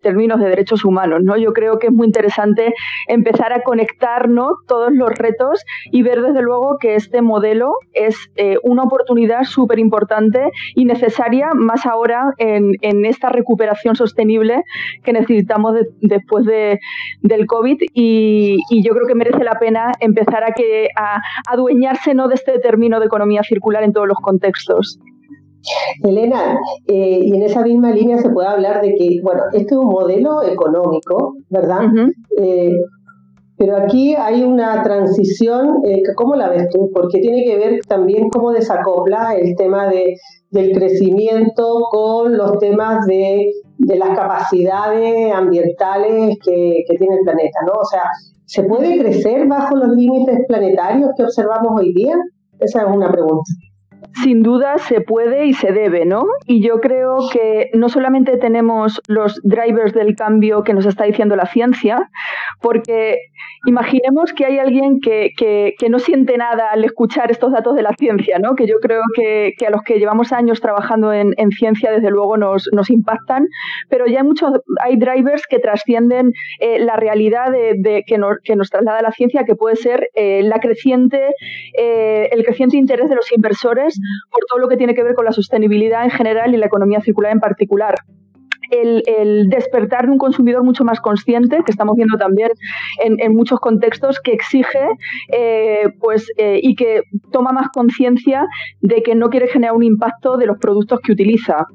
términos 0.00 0.40
de 0.40 0.48
derechos 0.48 0.84
humanos. 0.84 1.20
¿no? 1.22 1.36
Yo 1.36 1.52
creo 1.52 1.78
que 1.78 1.88
es 1.88 1.92
muy 1.92 2.06
interesante 2.06 2.74
empezar 3.08 3.52
a 3.52 3.62
conectar 3.62 4.28
todos 4.66 4.92
los 4.92 5.10
retos 5.10 5.64
y 5.90 6.02
ver, 6.02 6.22
desde 6.22 6.42
luego, 6.42 6.76
que 6.78 6.94
este 6.94 7.22
modelo 7.22 7.74
es 7.92 8.16
eh, 8.36 8.56
una 8.62 8.82
oportunidad 8.82 9.44
súper 9.44 9.78
importante 9.78 10.50
y 10.74 10.84
necesaria, 10.84 11.50
más 11.54 11.86
ahora 11.86 12.32
en, 12.38 12.74
esta 13.04 13.28
recuperación 13.28 13.96
sostenible 13.96 14.62
que 15.02 15.12
necesitamos 15.12 15.74
después 16.00 16.46
de, 16.46 16.80
del 17.22 17.46
COVID. 17.46 17.82
Y 17.92 18.56
yo 18.82 18.92
creo 18.92 19.06
que 19.06 19.14
merece 19.14 19.44
la 19.44 19.58
pena 19.58 19.92
empezar 20.00 20.44
a, 20.44 20.52
que, 20.52 20.88
a, 20.96 21.20
adueñarse 21.50 22.14
¿no? 22.14 22.28
de 22.28 22.34
este 22.34 22.58
término 22.58 23.00
de 23.00 23.06
economía 23.06 23.42
circular 23.42 23.82
en 23.82 23.92
todos 23.92 24.08
los 24.08 24.18
contextos. 24.18 24.98
Elena, 26.02 26.58
eh, 26.86 27.20
y 27.22 27.34
en 27.34 27.42
esa 27.42 27.62
misma 27.62 27.90
línea 27.90 28.18
se 28.18 28.30
puede 28.30 28.48
hablar 28.48 28.82
de 28.82 28.94
que, 28.94 29.18
bueno, 29.22 29.42
este 29.52 29.74
es 29.74 29.78
un 29.78 29.86
modelo 29.86 30.42
económico, 30.42 31.36
¿verdad? 31.48 31.80
Eh, 32.38 32.76
pero 33.56 33.76
aquí 33.76 34.14
hay 34.14 34.42
una 34.42 34.82
transición, 34.82 35.78
eh, 35.86 36.02
¿cómo 36.16 36.34
la 36.34 36.50
ves 36.50 36.68
tú? 36.70 36.90
Porque 36.92 37.20
tiene 37.20 37.44
que 37.44 37.56
ver 37.56 37.80
también 37.88 38.28
cómo 38.28 38.50
desacopla 38.52 39.36
el 39.36 39.54
tema 39.56 39.88
de, 39.88 40.16
del 40.50 40.72
crecimiento 40.72 41.86
con 41.90 42.36
los 42.36 42.58
temas 42.58 43.06
de, 43.06 43.52
de 43.78 43.96
las 43.96 44.10
capacidades 44.10 45.32
ambientales 45.32 46.36
que, 46.44 46.84
que, 46.86 46.96
tiene 46.98 47.16
el 47.16 47.24
planeta, 47.24 47.58
¿no? 47.66 47.72
O 47.80 47.84
sea, 47.84 48.02
¿Se 48.46 48.62
puede 48.62 48.98
crecer 48.98 49.46
bajo 49.46 49.76
los 49.76 49.96
límites 49.96 50.40
planetarios 50.46 51.10
que 51.16 51.24
observamos 51.24 51.80
hoy 51.80 51.92
día? 51.94 52.14
Esa 52.60 52.82
es 52.82 52.88
una 52.88 53.10
pregunta. 53.10 53.50
Sin 54.22 54.42
duda 54.42 54.78
se 54.78 55.00
puede 55.00 55.46
y 55.46 55.54
se 55.54 55.72
debe, 55.72 56.04
¿no? 56.04 56.24
Y 56.46 56.62
yo 56.62 56.80
creo 56.80 57.16
que 57.32 57.70
no 57.74 57.88
solamente 57.88 58.36
tenemos 58.36 59.00
los 59.08 59.40
drivers 59.42 59.92
del 59.92 60.14
cambio 60.14 60.62
que 60.62 60.74
nos 60.74 60.86
está 60.86 61.04
diciendo 61.04 61.36
la 61.36 61.46
ciencia, 61.46 62.10
porque 62.60 63.18
imaginemos 63.66 64.32
que 64.32 64.46
hay 64.46 64.58
alguien 64.58 65.00
que, 65.00 65.74
no 65.88 65.98
siente 65.98 66.36
nada 66.38 66.70
al 66.72 66.84
escuchar 66.84 67.30
estos 67.30 67.52
datos 67.52 67.76
de 67.76 67.82
la 67.82 67.94
ciencia, 67.98 68.38
¿no? 68.38 68.54
que 68.54 68.66
yo 68.66 68.76
creo 68.80 69.02
que, 69.14 69.54
a 69.66 69.70
los 69.70 69.82
que 69.82 69.98
llevamos 69.98 70.32
años 70.32 70.60
trabajando 70.60 71.12
en, 71.12 71.34
ciencia, 71.50 71.92
desde 71.92 72.10
luego 72.10 72.36
nos, 72.36 72.90
impactan, 72.90 73.46
pero 73.88 74.06
ya 74.06 74.18
hay 74.20 74.26
muchos, 74.26 74.50
hay 74.82 74.96
drivers 74.96 75.46
que 75.48 75.58
trascienden 75.58 76.32
eh, 76.60 76.78
la 76.78 76.96
realidad 76.96 77.50
de, 77.50 78.02
que, 78.06 78.18
nos, 78.18 78.70
traslada 78.70 79.02
la 79.02 79.12
ciencia, 79.12 79.44
que 79.44 79.54
puede 79.54 79.76
ser 79.76 80.08
eh, 80.14 80.42
la 80.42 80.58
creciente, 80.58 81.34
eh, 81.78 82.28
el 82.32 82.44
creciente 82.44 82.76
interés 82.76 83.08
de 83.08 83.16
los 83.16 83.30
inversores 83.32 83.98
por 84.30 84.44
todo 84.48 84.58
lo 84.58 84.68
que 84.68 84.76
tiene 84.76 84.94
que 84.94 85.02
ver 85.02 85.14
con 85.14 85.24
la 85.24 85.32
sostenibilidad 85.32 86.04
en 86.04 86.10
general 86.10 86.54
y 86.54 86.56
la 86.56 86.66
economía 86.66 87.00
circular 87.00 87.32
en 87.32 87.40
particular 87.40 87.94
el, 88.82 89.48
despertar 89.48 90.06
de 90.06 90.12
un 90.12 90.18
consumidor 90.18 90.64
mucho 90.64 90.84
más 90.84 91.00
consciente, 91.00 91.58
que 91.64 91.70
estamos 91.70 91.96
viendo 91.96 92.16
también 92.16 92.50
en, 93.02 93.34
muchos 93.34 93.60
contextos, 93.60 94.20
que 94.20 94.32
exige 94.32 94.86
eh, 95.32 95.84
pues, 96.00 96.26
eh, 96.36 96.60
y 96.62 96.74
que 96.74 97.02
toma 97.30 97.52
más 97.52 97.68
conciencia 97.72 98.46
de 98.80 99.02
que 99.02 99.14
no 99.14 99.28
quiere 99.30 99.48
generar 99.48 99.74
un 99.74 99.82
impacto 99.82 100.36
de 100.36 100.46
los 100.46 100.58
productos 100.58 101.00
que 101.00 101.12
utiliza. 101.12 101.66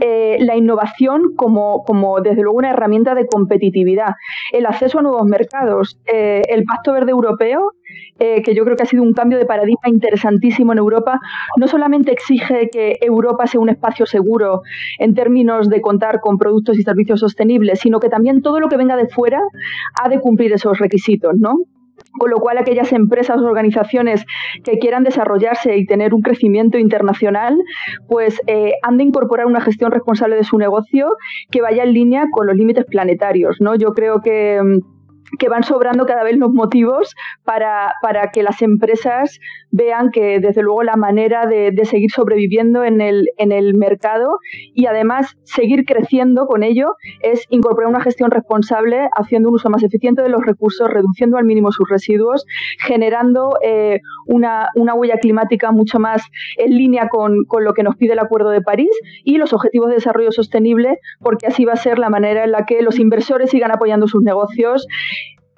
Eh, 0.00 0.36
la 0.38 0.54
innovación 0.54 1.34
como, 1.34 1.82
como, 1.82 2.20
desde 2.20 2.42
luego 2.42 2.58
una 2.58 2.70
herramienta 2.70 3.16
de 3.16 3.26
competitividad, 3.26 4.14
el 4.52 4.66
acceso 4.66 5.00
a 5.00 5.02
nuevos 5.02 5.26
mercados, 5.26 5.98
el 6.06 6.62
Pacto 6.64 6.92
Verde 6.92 7.10
Europeo 7.10 7.72
eh, 8.18 8.42
que 8.42 8.54
yo 8.54 8.64
creo 8.64 8.76
que 8.76 8.84
ha 8.84 8.86
sido 8.86 9.02
un 9.02 9.12
cambio 9.12 9.38
de 9.38 9.46
paradigma 9.46 9.88
interesantísimo 9.88 10.72
en 10.72 10.78
Europa, 10.78 11.18
no 11.58 11.66
solamente 11.68 12.12
exige 12.12 12.68
que 12.70 12.98
Europa 13.00 13.46
sea 13.46 13.60
un 13.60 13.68
espacio 13.68 14.06
seguro 14.06 14.62
en 14.98 15.14
términos 15.14 15.68
de 15.68 15.80
contar 15.80 16.20
con 16.20 16.38
productos 16.38 16.78
y 16.78 16.82
servicios 16.82 17.20
sostenibles, 17.20 17.80
sino 17.80 18.00
que 18.00 18.08
también 18.08 18.42
todo 18.42 18.60
lo 18.60 18.68
que 18.68 18.76
venga 18.76 18.96
de 18.96 19.08
fuera 19.08 19.40
ha 20.02 20.08
de 20.08 20.20
cumplir 20.20 20.52
esos 20.52 20.78
requisitos, 20.78 21.32
¿no? 21.36 21.56
Con 22.18 22.30
lo 22.30 22.38
cual, 22.38 22.58
aquellas 22.58 22.92
empresas 22.92 23.40
o 23.40 23.44
organizaciones 23.44 24.24
que 24.64 24.78
quieran 24.78 25.02
desarrollarse 25.02 25.76
y 25.76 25.86
tener 25.86 26.12
un 26.14 26.20
crecimiento 26.20 26.78
internacional, 26.78 27.56
pues 28.06 28.40
eh, 28.46 28.72
han 28.82 28.98
de 28.98 29.04
incorporar 29.04 29.46
una 29.46 29.60
gestión 29.60 29.90
responsable 29.90 30.36
de 30.36 30.44
su 30.44 30.58
negocio 30.58 31.08
que 31.50 31.62
vaya 31.62 31.84
en 31.84 31.94
línea 31.94 32.26
con 32.30 32.46
los 32.46 32.56
límites 32.56 32.84
planetarios. 32.84 33.56
¿no? 33.60 33.74
Yo 33.76 33.92
creo 33.94 34.20
que 34.20 34.60
mm, 34.62 35.01
que 35.38 35.48
van 35.48 35.62
sobrando 35.62 36.06
cada 36.06 36.24
vez 36.24 36.36
los 36.36 36.52
motivos 36.52 37.14
para, 37.44 37.94
para, 38.02 38.30
que 38.30 38.42
las 38.42 38.62
empresas 38.62 39.38
vean 39.70 40.10
que 40.10 40.40
desde 40.40 40.62
luego 40.62 40.82
la 40.82 40.96
manera 40.96 41.46
de, 41.46 41.72
seguir 41.84 42.10
sobreviviendo 42.10 42.84
en 42.84 43.00
el, 43.00 43.28
en 43.38 43.50
el 43.50 43.74
mercado 43.74 44.38
y 44.74 44.86
además 44.86 45.36
seguir 45.42 45.84
creciendo 45.84 46.46
con 46.46 46.62
ello 46.62 46.94
es 47.22 47.44
incorporar 47.50 47.90
una 47.90 48.02
gestión 48.02 48.30
responsable, 48.30 49.08
haciendo 49.16 49.48
un 49.48 49.56
uso 49.56 49.68
más 49.68 49.82
eficiente 49.82 50.22
de 50.22 50.28
los 50.28 50.44
recursos, 50.44 50.88
reduciendo 50.88 51.38
al 51.38 51.44
mínimo 51.44 51.72
sus 51.72 51.88
residuos, 51.88 52.44
generando 52.78 53.56
eh, 53.62 54.00
una, 54.26 54.68
una, 54.76 54.94
huella 54.94 55.16
climática 55.16 55.72
mucho 55.72 55.98
más 55.98 56.22
en 56.56 56.76
línea 56.76 57.08
con, 57.08 57.44
con 57.46 57.64
lo 57.64 57.72
que 57.72 57.82
nos 57.82 57.96
pide 57.96 58.12
el 58.12 58.18
Acuerdo 58.18 58.50
de 58.50 58.60
París 58.60 58.90
y 59.24 59.38
los 59.38 59.52
Objetivos 59.52 59.88
de 59.88 59.96
Desarrollo 59.96 60.30
Sostenible, 60.30 60.98
porque 61.20 61.46
así 61.46 61.64
va 61.64 61.72
a 61.72 61.76
ser 61.76 61.98
la 61.98 62.10
manera 62.10 62.44
en 62.44 62.52
la 62.52 62.64
que 62.66 62.82
los 62.82 62.98
inversores 62.98 63.50
sigan 63.50 63.72
apoyando 63.72 64.06
sus 64.06 64.22
negocios 64.22 64.86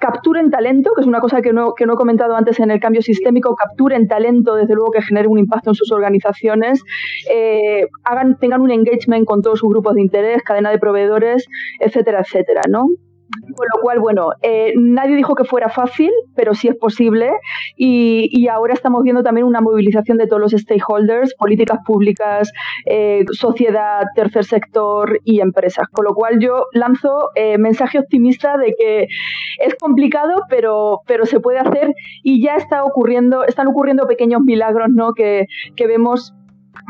capturen 0.05 0.51
talento, 0.51 0.91
que 0.93 1.01
es 1.01 1.07
una 1.07 1.19
cosa 1.19 1.41
que 1.41 1.51
no, 1.51 1.73
que 1.73 1.87
no 1.87 1.93
he 1.93 1.95
comentado 1.95 2.35
antes 2.35 2.59
en 2.59 2.69
el 2.69 2.79
cambio 2.79 3.01
sistémico, 3.01 3.55
capturen 3.55 4.07
talento, 4.07 4.53
desde 4.55 4.75
luego 4.75 4.91
que 4.91 5.01
genere 5.01 5.27
un 5.27 5.39
impacto 5.39 5.71
en 5.71 5.75
sus 5.75 5.91
organizaciones, 5.91 6.83
eh, 7.33 7.87
hagan, 8.03 8.37
tengan 8.37 8.61
un 8.61 8.69
engagement 8.69 9.25
con 9.25 9.41
todos 9.41 9.59
sus 9.59 9.69
grupos 9.69 9.95
de 9.95 10.01
interés, 10.01 10.43
cadena 10.43 10.69
de 10.69 10.77
proveedores, 10.77 11.47
etcétera, 11.79 12.19
etcétera, 12.19 12.61
¿no? 12.69 12.85
Con 13.55 13.67
lo 13.73 13.81
cual, 13.81 13.99
bueno, 13.99 14.29
eh, 14.41 14.73
nadie 14.77 15.15
dijo 15.15 15.35
que 15.35 15.45
fuera 15.45 15.69
fácil, 15.69 16.11
pero 16.35 16.53
sí 16.53 16.67
es 16.67 16.75
posible. 16.75 17.31
Y, 17.75 18.47
ahora 18.47 18.73
estamos 18.73 19.01
viendo 19.03 19.23
también 19.23 19.47
una 19.47 19.61
movilización 19.61 20.17
de 20.17 20.27
todos 20.27 20.41
los 20.41 20.51
stakeholders, 20.51 21.33
políticas 21.35 21.79
públicas, 21.85 22.51
eh, 22.85 23.25
sociedad, 23.31 24.03
tercer 24.15 24.45
sector 24.45 25.19
y 25.23 25.41
empresas. 25.41 25.87
Con 25.91 26.05
lo 26.05 26.13
cual 26.13 26.39
yo 26.39 26.65
lanzo 26.73 27.29
eh, 27.35 27.57
mensaje 27.57 27.97
optimista 27.99 28.57
de 28.57 28.75
que 28.77 29.07
es 29.59 29.75
complicado, 29.79 30.43
pero, 30.49 31.01
pero 31.07 31.25
se 31.25 31.39
puede 31.39 31.57
hacer 31.59 31.93
y 32.23 32.43
ya 32.43 32.55
está 32.55 32.83
ocurriendo, 32.83 33.43
están 33.43 33.67
ocurriendo 33.67 34.07
pequeños 34.07 34.41
milagros, 34.41 34.89
¿no? 34.91 35.13
Que, 35.13 35.47
que 35.75 35.87
vemos 35.87 36.33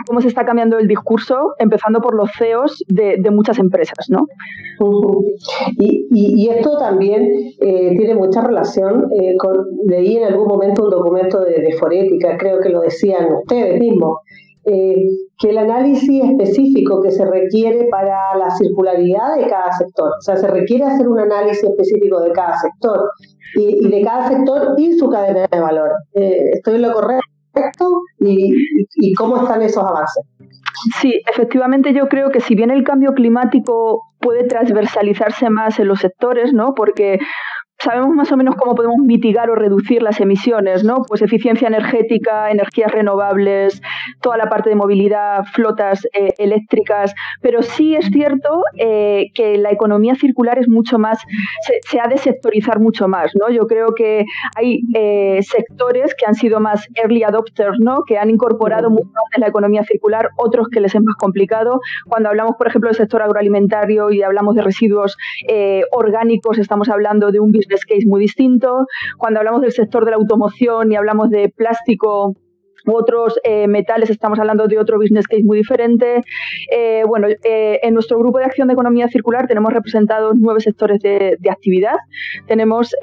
cómo 0.08 0.22
se 0.22 0.28
está 0.28 0.46
cambiando 0.46 0.78
el 0.78 0.88
discurso, 0.88 1.54
empezando 1.60 2.00
por 2.02 2.16
los 2.16 2.30
CEOs 2.38 2.84
de, 2.88 3.18
muchas 3.32 3.60
empresas, 3.60 4.08
¿no? 4.10 4.26
y, 5.78 6.48
esto 6.50 6.78
también 6.78 7.28
eh, 7.60 7.96
tiene 7.98 8.16
mucha 8.16 8.42
relación 8.42 9.10
eh, 9.20 9.36
con, 9.38 9.66
leí 9.88 10.18
en 10.18 10.26
algún 10.26 10.48
momento 10.48 10.84
un 10.84 10.92
documento 10.92 11.42
de, 11.42 11.62
de 11.62 11.74
Forética, 11.74 12.38
creo 12.38 12.60
que 12.60 12.70
lo 12.70 12.82
decían 12.82 13.28
ustedes 13.34 13.80
mismos, 13.80 14.20
eh, 14.66 14.96
que 15.38 15.50
el 15.50 15.58
análisis 15.58 16.24
específico 16.24 17.02
que 17.02 17.12
se 17.12 17.26
requiere 17.26 17.88
para 17.90 18.18
la 18.38 18.50
circularidad 18.52 19.36
de 19.38 19.48
cada 19.48 19.72
sector, 19.74 20.12
o 20.18 20.22
sea, 20.22 20.38
se 20.38 20.48
requiere 20.48 20.86
hacer 20.86 21.08
un 21.08 21.20
análisis 21.20 21.64
específico 21.64 22.22
de 22.22 22.32
cada 22.32 22.58
sector 22.58 23.10
y, 23.56 23.88
de 23.90 24.02
cada 24.02 24.30
sector 24.30 24.76
y 24.78 24.94
su 24.94 25.10
cadena 25.10 25.48
de 25.52 25.60
valor. 25.60 25.92
¿Estoy 26.14 26.76
en 26.76 26.82
lo 26.84 26.94
correcto? 26.94 27.35
Y, 28.20 29.14
cómo 29.16 29.38
están 29.38 29.62
esos 29.62 29.84
avances. 29.84 30.24
Sí, 31.00 31.22
efectivamente 31.32 31.94
yo 31.94 32.08
creo 32.08 32.30
que 32.30 32.42
si 32.42 32.56
bien 32.56 32.70
el 32.70 32.84
cambio 32.84 33.14
climático 33.14 34.02
puede 34.20 34.46
transversalizarse 34.46 35.50
más 35.50 35.80
en 35.80 35.88
los 35.88 36.00
sectores, 36.00 36.54
¿no? 36.54 36.74
Porque 36.76 37.20
sabemos 37.80 38.16
más 38.16 38.32
o 38.32 38.38
menos 38.38 38.56
cómo 38.56 38.76
podemos 38.76 38.98
mitigar 38.98 39.50
o 39.50 39.56
reducir 39.56 40.02
las 40.02 40.20
emisiones, 40.20 40.84
¿no? 40.84 41.04
Pues 41.08 41.22
eficiencia 41.22 41.68
energética, 41.68 42.50
energías 42.50 42.92
renovables, 42.92 43.82
toda 44.22 44.38
la 44.38 44.50
parte 44.50 44.70
de 44.70 44.76
movilidad, 44.76 45.44
flotas 45.54 46.06
eh, 46.14 46.34
eléctricas, 46.38 47.14
pero 47.42 47.62
sí 47.62 47.96
es 47.96 48.06
cierto 48.08 48.64
eh, 48.78 49.28
que 49.34 49.58
la 49.58 49.72
economía 49.72 50.16
circular 50.16 50.58
es 50.58 50.68
mucho 50.70 50.98
más, 50.98 51.20
se, 51.90 52.00
ha 52.00 52.08
de 52.08 52.18
sectorizar 52.18 52.80
mucho 52.80 53.08
más, 53.08 53.32
¿no? 53.36 53.50
Yo 53.50 53.68
creo 53.68 53.94
que 53.94 54.26
hay 54.56 54.82
eh, 54.94 55.40
sectores 55.44 56.16
que 56.16 56.26
han 56.26 56.36
sido 56.36 56.60
más 56.60 56.88
early 56.96 57.24
adopters, 57.24 57.78
¿no? 57.80 58.04
Que 58.08 58.18
han 58.18 58.30
incorporado 58.30 58.90
mucho 58.90 59.06
más 59.06 59.40
la 59.40 59.48
economía 59.48 59.84
circular, 59.84 60.30
otros 60.38 60.68
que 60.70 60.80
les 60.80 60.96
es 60.96 61.02
más 61.02 61.16
complicado. 61.16 61.80
Cuando 62.08 62.30
hablamos, 62.30 62.56
por 62.58 62.68
ejemplo, 62.68 62.90
del 62.90 62.96
sector 62.96 63.22
agroalimentario 63.22 64.12
y 64.12 64.24
hablamos 64.24 64.56
de 64.56 64.62
residuos 64.62 65.18
orgánicos, 65.92 66.58
estamos 66.58 66.90
hablando 66.90 67.32
de 67.32 67.40
un 67.40 67.52
business 67.66 67.86
case 67.86 68.06
muy 68.06 68.22
distinto. 68.22 68.86
Cuando 69.18 69.40
hablamos 69.40 69.62
del 69.62 69.72
sector 69.72 70.06
de 70.06 70.12
la 70.12 70.18
automoción 70.18 70.92
y 70.92 70.96
hablamos 70.96 71.30
de 71.30 71.50
plástico 71.50 72.34
u 72.86 72.92
otros 72.94 73.40
eh, 73.44 73.68
metales, 73.68 74.12
estamos 74.12 74.38
hablando 74.40 74.68
de 74.68 74.78
otro 74.78 74.98
business 74.98 75.28
case 75.28 75.44
muy 75.44 75.58
diferente. 75.58 76.22
Eh, 76.72 77.04
bueno, 77.08 77.28
eh, 77.28 77.80
en 77.82 77.94
nuestro 77.94 78.20
grupo 78.20 78.38
de 78.38 78.46
acción 78.46 78.68
de 78.68 78.74
economía 78.74 79.08
circular 79.08 79.48
tenemos 79.48 79.74
representados 79.74 80.36
nueve 80.38 80.60
sectores 80.60 81.00
de, 81.00 81.38
actividad. 81.50 81.96
Tenemos 82.48 82.96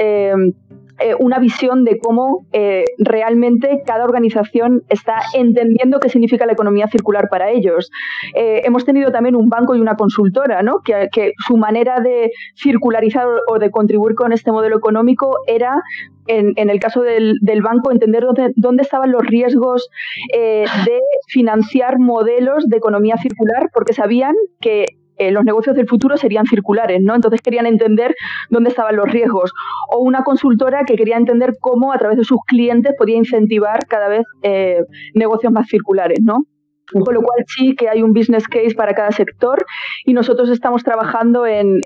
eh, 1.03 1.15
una 1.19 1.39
visión 1.39 1.85
de 1.85 1.99
cómo 1.99 2.47
eh, 2.53 2.85
realmente 2.99 3.83
cada 3.85 4.05
organización 4.05 4.83
está 4.89 5.21
entendiendo 5.35 5.99
qué 5.99 6.09
significa 6.09 6.47
la 6.47 6.53
economía 6.53 6.87
circular 6.87 7.29
para 7.29 7.51
ellos. 7.51 7.91
Eh, 8.35 8.63
hemos 8.65 8.85
tenido 8.85 9.11
también 9.11 9.35
un 9.35 9.49
banco 9.49 9.75
y 9.75 9.81
una 9.81 9.97
consultora, 9.97 10.63
¿no? 10.63 10.81
que, 10.85 11.33
su 11.47 11.57
manera 11.57 12.01
de 12.01 12.31
circularizar 12.57 13.27
o 13.49 13.59
de 13.59 13.71
contribuir 13.71 14.15
con 14.15 14.33
este 14.33 14.53
modelo 14.53 14.77
económico 14.77 15.39
era 15.47 15.83
en, 16.29 16.71
el 16.71 16.79
caso 16.79 17.03
del, 17.03 17.63
banco, 17.63 17.91
entender 17.91 18.23
dónde, 18.23 18.53
dónde, 18.55 18.83
estaban 18.83 19.11
los 19.11 19.23
riesgos 19.27 19.89
de 20.33 21.01
financiar 21.27 21.99
modelos 21.99 22.69
de 22.69 22.77
economía 22.77 23.17
circular, 23.17 23.71
porque 23.75 23.93
sabían 23.93 24.35
que 24.61 24.87
eh, 25.19 25.31
los 25.31 25.45
negocios 25.45 25.77
del 25.77 25.89
futuro 25.89 26.17
serían 26.17 26.47
circulares, 26.47 27.01
¿no? 27.03 27.15
Entonces 27.15 27.41
querían 27.41 27.67
entender 27.67 28.15
dónde 28.51 28.71
estaban 28.71 28.97
los 28.97 29.11
riesgos. 29.11 29.53
O 29.91 29.99
una 29.99 30.23
consultora 30.25 30.85
que 30.85 30.97
quería 30.97 31.17
entender 31.17 31.55
cómo 31.61 31.93
a 31.93 31.99
través 31.99 32.19
de 32.19 32.25
sus 32.25 32.39
clientes 32.47 32.95
podía 32.97 33.17
incentivar 33.17 33.87
cada 33.87 34.09
vez 34.09 34.25
eh, 34.43 34.83
negocios 35.15 35.53
más 35.53 35.69
circulares, 35.69 36.21
¿no? 36.23 36.47
Con 36.93 37.15
lo 37.15 37.23
cual 37.23 37.45
sí 37.47 37.75
que 37.75 37.89
hay 37.89 38.03
un 38.03 38.13
business 38.13 38.47
case 38.49 38.75
para 38.75 38.95
cada 38.95 39.11
sector 39.11 39.65
y 40.05 40.13
nosotros 40.13 40.51
estamos 40.51 40.83
trabajando 40.83 41.47
en, 41.47 41.81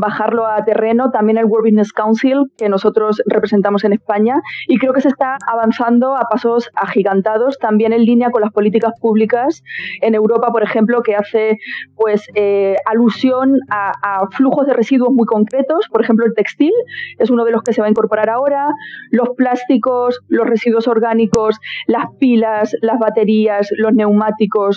bajarlo 0.00 0.46
a 0.46 0.64
terreno, 0.64 1.10
también 1.10 1.38
el 1.38 1.44
World 1.44 1.66
Business 1.66 1.92
Council 1.92 2.50
que 2.56 2.68
nosotros 2.68 3.22
representamos 3.26 3.84
en 3.84 3.92
España 3.92 4.40
y 4.66 4.78
creo 4.78 4.92
que 4.92 5.00
se 5.00 5.08
está 5.08 5.38
avanzando 5.46 6.16
a 6.16 6.22
pasos 6.30 6.68
agigantados, 6.74 7.58
también 7.58 7.92
en 7.92 8.04
línea 8.04 8.30
con 8.30 8.42
las 8.42 8.52
políticas 8.52 8.92
públicas 9.00 9.62
en 10.00 10.14
Europa, 10.14 10.48
por 10.52 10.62
ejemplo, 10.62 11.02
que 11.02 11.14
hace 11.14 11.58
pues 11.96 12.26
eh, 12.34 12.76
alusión 12.86 13.58
a, 13.70 13.92
a 14.02 14.26
flujos 14.30 14.66
de 14.66 14.72
residuos 14.72 15.10
muy 15.12 15.26
concretos, 15.26 15.88
por 15.90 16.02
ejemplo 16.02 16.26
el 16.26 16.34
textil 16.34 16.72
es 17.18 17.30
uno 17.30 17.44
de 17.44 17.52
los 17.52 17.62
que 17.62 17.72
se 17.72 17.80
va 17.80 17.86
a 17.86 17.90
incorporar 17.90 18.30
ahora, 18.30 18.68
los 19.10 19.30
plásticos, 19.36 20.20
los 20.28 20.46
residuos 20.46 20.88
orgánicos, 20.88 21.56
las 21.86 22.06
pilas, 22.18 22.76
las 22.80 22.98
baterías, 22.98 23.68
los 23.76 23.92
neumáticos, 23.92 24.23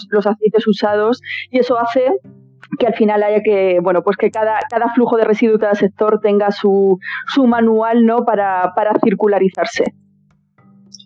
los 0.10 0.28
aceites 0.28 0.68
usados, 0.68 1.22
y 1.52 1.60
eso 1.60 1.78
hace 1.78 2.12
que 2.80 2.88
al 2.88 2.94
final 2.96 3.24
haya 3.24 3.42
que, 3.42 3.80
bueno, 3.82 4.02
pues 4.04 4.18
que 4.18 4.30
cada, 4.30 4.60
cada 4.70 4.90
flujo 4.94 5.18
de 5.18 5.24
residuos, 5.24 5.60
cada 5.60 5.76
sector 5.76 6.20
tenga 6.22 6.52
su, 6.52 7.00
su 7.28 7.48
manual 7.48 8.06
¿no? 8.06 8.26
para, 8.26 8.74
para 8.76 8.94
circularizarse. 9.04 9.94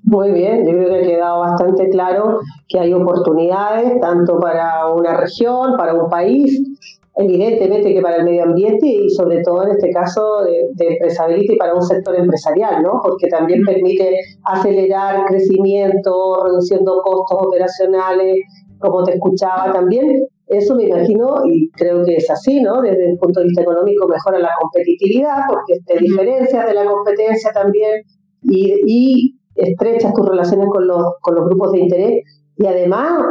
Muy 0.04 0.32
bien, 0.32 0.66
yo 0.66 0.72
creo 0.74 0.90
que 0.90 0.98
ha 0.98 1.08
quedado 1.08 1.40
bastante 1.42 1.90
claro 1.90 2.40
que 2.68 2.80
hay 2.80 2.92
oportunidades 2.94 4.00
tanto 4.02 4.40
para 4.40 4.88
una 4.88 5.16
región, 5.16 5.78
para 5.78 5.94
un 5.94 6.10
país, 6.10 7.00
evidentemente 7.16 7.94
que 7.94 8.02
para 8.02 8.18
el 8.18 8.26
medio 8.26 8.44
ambiente 8.44 8.88
y 8.88 9.10
sobre 9.10 9.42
todo 9.44 9.64
en 9.64 9.72
este 9.72 9.90
caso 9.92 10.44
de, 10.44 10.70
de 10.74 11.44
y 11.44 11.58
para 11.58 11.76
un 11.76 11.82
sector 11.82 12.16
empresarial, 12.16 12.82
¿no? 12.82 13.02
Porque 13.04 13.28
también 13.28 13.62
permite 13.66 14.18
acelerar 14.44 15.26
crecimiento, 15.26 16.44
reduciendo 16.46 17.02
costos 17.04 17.48
operacionales, 17.48 18.38
como 18.80 19.04
te 19.04 19.14
escuchaba 19.14 19.72
también. 19.74 20.26
Eso 20.48 20.76
me 20.76 20.84
imagino 20.84 21.44
y 21.46 21.70
creo 21.72 22.04
que 22.04 22.16
es 22.16 22.30
así, 22.30 22.62
¿no? 22.62 22.82
Desde 22.82 23.12
el 23.12 23.18
punto 23.18 23.40
de 23.40 23.48
vista 23.48 23.62
económico 23.62 24.08
mejora 24.08 24.40
la 24.40 24.50
competitividad 24.60 25.38
porque 25.48 25.80
te 25.86 25.98
diferencias 26.00 26.68
de 26.68 26.74
la 26.74 26.86
competencia 26.86 27.52
también 27.54 28.02
y, 28.44 28.74
y 28.86 29.40
estrechas 29.56 30.14
tus 30.14 30.28
relaciones 30.28 30.68
con 30.70 30.88
los, 30.88 31.04
con 31.22 31.36
los 31.36 31.46
grupos 31.46 31.72
de 31.74 31.80
interés 31.80 32.24
y 32.58 32.66
además 32.66 33.24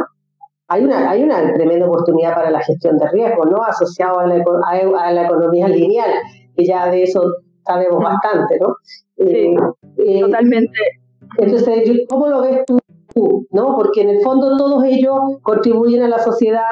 hay 0.71 0.85
una, 0.85 1.09
hay 1.09 1.21
una 1.21 1.53
tremenda 1.53 1.85
oportunidad 1.85 2.33
para 2.33 2.49
la 2.49 2.61
gestión 2.61 2.97
de 2.97 3.05
riesgo, 3.09 3.43
¿no? 3.43 3.61
Asociado 3.61 4.19
a 4.19 4.27
la, 4.27 4.41
a, 4.69 5.11
la 5.11 5.25
economía 5.25 5.67
lineal, 5.67 6.09
que 6.55 6.65
ya 6.65 6.89
de 6.89 7.03
eso 7.03 7.21
sabemos 7.65 8.01
bastante, 8.01 8.57
¿no? 8.57 8.75
Sí, 9.17 9.53
eh, 9.97 10.21
totalmente. 10.21 10.79
Entonces, 11.37 12.05
¿cómo 12.07 12.27
lo 12.27 12.41
ves 12.41 12.61
tú, 12.65 12.79
¿no? 13.51 13.75
Porque 13.75 14.01
en 14.01 14.09
el 14.11 14.21
fondo 14.21 14.55
todos 14.57 14.85
ellos 14.85 15.19
contribuyen 15.41 16.03
a 16.03 16.07
la 16.07 16.19
sociedad 16.19 16.69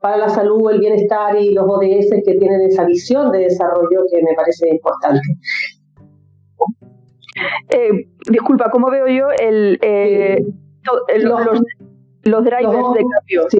para 0.00 0.16
la 0.16 0.30
salud, 0.30 0.70
el 0.70 0.80
bienestar 0.80 1.38
y 1.38 1.52
los 1.52 1.66
ODS 1.68 2.22
que 2.24 2.34
tienen 2.34 2.62
esa 2.62 2.86
visión 2.86 3.30
de 3.32 3.40
desarrollo 3.40 4.06
que 4.10 4.22
me 4.22 4.34
parece 4.34 4.68
importante. 4.70 5.20
Eh, 7.68 7.90
disculpa, 8.30 8.70
¿cómo 8.70 8.90
veo 8.90 9.08
yo 9.08 9.26
el, 9.38 9.78
eh, 9.82 10.42
los, 10.84 11.42
los 11.42 11.60
drivers 12.24 12.94
de 12.94 13.04
cambio. 13.14 13.46
Sí, 13.50 13.58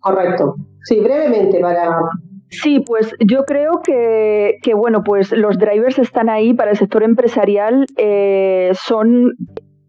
correcto. 0.00 0.56
Sí, 0.82 1.00
brevemente 1.00 1.60
para 1.60 1.98
Sí, 2.62 2.84
pues 2.86 3.14
yo 3.20 3.44
creo 3.44 3.80
que, 3.82 4.58
que, 4.62 4.74
bueno, 4.74 5.02
pues 5.02 5.32
los 5.32 5.58
drivers 5.58 5.98
están 5.98 6.28
ahí 6.28 6.54
para 6.54 6.70
el 6.70 6.76
sector 6.76 7.02
empresarial, 7.02 7.86
eh, 7.96 8.70
son 8.74 9.32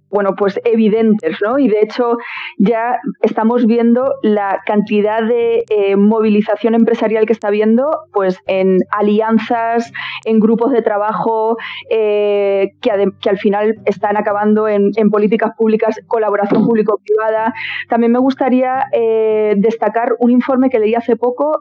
bueno, 0.10 0.36
pues 0.36 0.60
evidentes, 0.64 1.38
¿no? 1.42 1.60
Y 1.60 1.68
de 1.68 1.82
hecho 1.82 2.18
ya 2.58 2.98
estamos 3.22 3.66
viendo 3.66 4.14
la 4.22 4.62
cantidad 4.66 5.24
de 5.24 5.66
eh, 5.70 5.96
movilización 5.96 6.76
empresarial 6.76 7.26
que 7.26 7.34
está 7.34 7.50
habiendo, 7.50 7.90
pues 8.14 8.40
en 8.48 8.78
alianzas, 8.92 9.92
en 10.26 10.40
grupos 10.40 10.72
de 10.72 10.82
trabajo, 10.82 11.58
eh, 11.90 12.72
que, 12.82 12.92
que, 13.22 13.30
al 13.30 13.38
final 13.38 13.76
están 13.86 14.18
acabando 14.18 14.68
en, 14.68 14.92
políticas 15.12 15.52
públicas, 15.58 16.00
colaboración 16.08 16.66
público-privada. 16.66 17.54
También 17.90 18.12
me 18.12 18.20
gustaría 18.20 18.86
eh, 18.92 19.54
destacar 19.58 20.14
un 20.20 20.32
informe 20.32 20.70
que 20.70 20.80
leí 20.80 20.96
hace 20.96 21.16
poco 21.16 21.60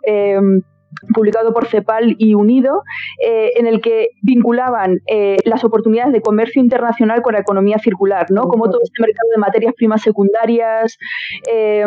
publicado 1.14 1.52
por 1.52 1.66
CEPAL 1.66 2.16
y 2.18 2.34
Unido, 2.34 2.82
eh, 3.24 3.52
en 3.56 3.66
el 3.66 3.80
que 3.80 4.08
vinculaban 4.22 5.00
eh, 5.06 5.38
las 5.44 5.64
oportunidades 5.64 6.12
de 6.12 6.20
comercio 6.20 6.60
internacional 6.60 7.22
con 7.22 7.34
la 7.34 7.40
economía 7.40 7.78
circular, 7.78 8.26
¿no? 8.30 8.42
Como 8.48 8.70
todo 8.70 8.80
este 8.82 9.00
mercado 9.00 9.28
de 9.30 9.38
materias 9.38 9.74
primas 9.76 10.02
secundarias, 10.02 10.98
eh, 11.50 11.84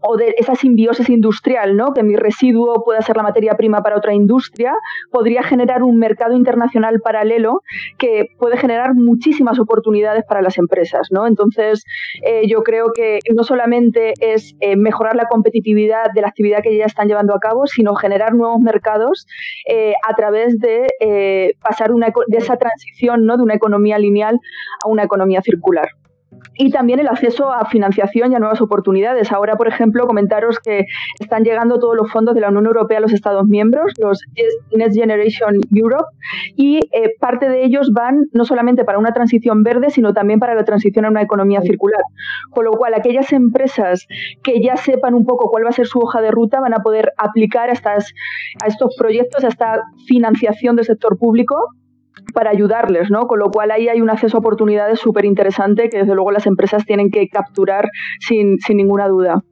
o 0.00 0.16
de 0.16 0.34
esa 0.38 0.54
simbiosis 0.54 1.08
industrial, 1.08 1.76
¿no? 1.76 1.92
que 1.92 2.02
mi 2.02 2.16
residuo 2.16 2.82
pueda 2.84 3.00
ser 3.02 3.16
la 3.16 3.22
materia 3.22 3.54
prima 3.54 3.82
para 3.82 3.96
otra 3.96 4.14
industria, 4.14 4.74
podría 5.10 5.42
generar 5.42 5.82
un 5.82 5.98
mercado 5.98 6.36
internacional 6.36 7.00
paralelo 7.00 7.62
que 7.98 8.28
puede 8.38 8.56
generar 8.56 8.94
muchísimas 8.94 9.58
oportunidades 9.58 10.24
para 10.28 10.42
las 10.42 10.58
empresas. 10.58 11.08
¿no? 11.10 11.26
Entonces, 11.26 11.84
eh, 12.24 12.46
yo 12.46 12.62
creo 12.62 12.92
que 12.94 13.20
no 13.34 13.44
solamente 13.44 14.14
es 14.20 14.54
eh, 14.60 14.76
mejorar 14.76 15.16
la 15.16 15.26
competitividad 15.28 16.12
de 16.14 16.20
la 16.20 16.28
actividad 16.28 16.62
que 16.62 16.76
ya 16.76 16.84
están 16.84 17.08
llevando 17.08 17.34
a 17.34 17.40
cabo, 17.40 17.66
sino 17.66 17.94
generar 17.94 18.34
nuevos 18.34 18.60
mercados 18.60 19.26
eh, 19.68 19.94
a 20.08 20.14
través 20.14 20.58
de 20.58 20.86
pasar 21.60 21.92
una, 21.92 22.08
de 22.26 22.38
esa 22.38 22.56
transición 22.56 23.26
¿no? 23.26 23.36
de 23.36 23.42
una 23.42 23.54
economía 23.54 23.98
lineal 23.98 24.38
a 24.84 24.88
una 24.88 25.04
economía 25.04 25.42
circular 25.42 25.88
y 26.54 26.70
también 26.70 27.00
el 27.00 27.08
acceso 27.08 27.52
a 27.52 27.66
financiación 27.66 28.32
y 28.32 28.34
a 28.34 28.38
nuevas 28.38 28.60
oportunidades. 28.60 29.32
Ahora, 29.32 29.56
por 29.56 29.68
ejemplo, 29.68 30.06
comentaros 30.06 30.58
que 30.60 30.84
están 31.20 31.44
llegando 31.44 31.78
todos 31.78 31.96
los 31.96 32.10
fondos 32.10 32.34
de 32.34 32.40
la 32.40 32.48
Unión 32.48 32.66
Europea 32.66 32.98
a 32.98 33.00
los 33.00 33.12
Estados 33.12 33.46
miembros, 33.46 33.92
los 33.98 34.20
Next 34.76 34.96
Generation 34.96 35.54
Europe, 35.72 36.08
y 36.56 36.80
eh, 36.92 37.14
parte 37.20 37.48
de 37.48 37.64
ellos 37.64 37.90
van 37.92 38.26
no 38.32 38.44
solamente 38.44 38.84
para 38.84 38.98
una 38.98 39.12
transición 39.12 39.62
verde, 39.62 39.90
sino 39.90 40.12
también 40.12 40.40
para 40.40 40.54
la 40.54 40.64
transición 40.64 41.04
a 41.04 41.10
una 41.10 41.22
economía 41.22 41.60
circular. 41.62 42.02
Con 42.50 42.64
lo 42.64 42.72
cual, 42.72 42.94
aquellas 42.94 43.32
empresas 43.32 44.06
que 44.42 44.60
ya 44.60 44.76
sepan 44.76 45.14
un 45.14 45.24
poco 45.24 45.50
cuál 45.50 45.64
va 45.64 45.70
a 45.70 45.72
ser 45.72 45.86
su 45.86 45.98
hoja 45.98 46.20
de 46.20 46.30
ruta 46.30 46.60
van 46.60 46.74
a 46.74 46.78
poder 46.78 47.12
aplicar 47.16 47.70
a, 47.70 47.72
estas, 47.72 48.12
a 48.62 48.66
estos 48.66 48.94
proyectos, 48.96 49.44
a 49.44 49.48
esta 49.48 49.82
financiación 50.06 50.76
del 50.76 50.84
sector 50.84 51.18
público 51.18 51.56
para 52.34 52.50
ayudarles, 52.50 53.10
¿no? 53.10 53.26
Con 53.26 53.38
lo 53.38 53.50
cual 53.50 53.70
ahí 53.70 53.88
hay 53.88 54.00
un 54.00 54.10
acceso 54.10 54.36
a 54.36 54.40
oportunidades 54.40 54.98
súper 55.00 55.24
interesante 55.24 55.88
que 55.88 55.98
desde 55.98 56.14
luego 56.14 56.30
las 56.30 56.46
empresas 56.46 56.84
tienen 56.84 57.10
que 57.10 57.28
capturar 57.28 57.88
sin, 58.20 58.58
sin 58.58 58.76
ninguna 58.76 59.08
duda. 59.08 59.42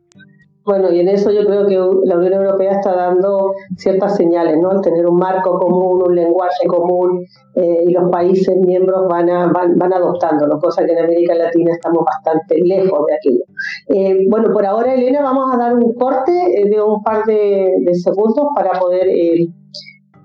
Bueno, 0.67 0.91
y 0.91 1.01
en 1.01 1.09
eso 1.09 1.31
yo 1.31 1.45
creo 1.45 1.67
que 1.67 1.75
la 2.07 2.17
Unión 2.17 2.33
Europea 2.33 2.73
está 2.73 2.95
dando 2.97 3.53
ciertas 3.77 4.17
señales, 4.17 4.57
¿no? 4.59 4.71
Al 4.71 4.81
tener 4.81 5.07
un 5.07 5.19
marco 5.19 5.59
común, 5.59 6.03
un 6.07 6.15
lenguaje 6.15 6.67
común, 6.67 7.23
eh, 7.55 7.85
y 7.87 7.93
los 7.93 8.11
países 8.11 8.57
miembros 8.57 9.07
van, 9.07 9.29
a, 9.29 9.53
van, 9.53 9.75
van 9.77 9.93
adoptándolo, 9.93 10.59
cosa 10.59 10.87
que 10.87 10.93
en 10.93 11.05
América 11.05 11.35
Latina 11.35 11.71
estamos 11.73 12.03
bastante 12.07 12.57
lejos 12.65 12.99
de 13.07 13.15
aquello. 13.15 13.45
Eh, 13.89 14.27
bueno, 14.31 14.55
por 14.55 14.65
ahora, 14.65 14.95
Elena, 14.95 15.21
vamos 15.21 15.53
a 15.53 15.59
dar 15.59 15.75
un 15.75 15.93
corte 15.93 16.33
eh, 16.33 16.71
de 16.71 16.81
un 16.81 17.03
par 17.03 17.25
de, 17.27 17.69
de 17.81 17.95
segundos 17.95 18.47
para 18.57 18.71
poder 18.81 19.07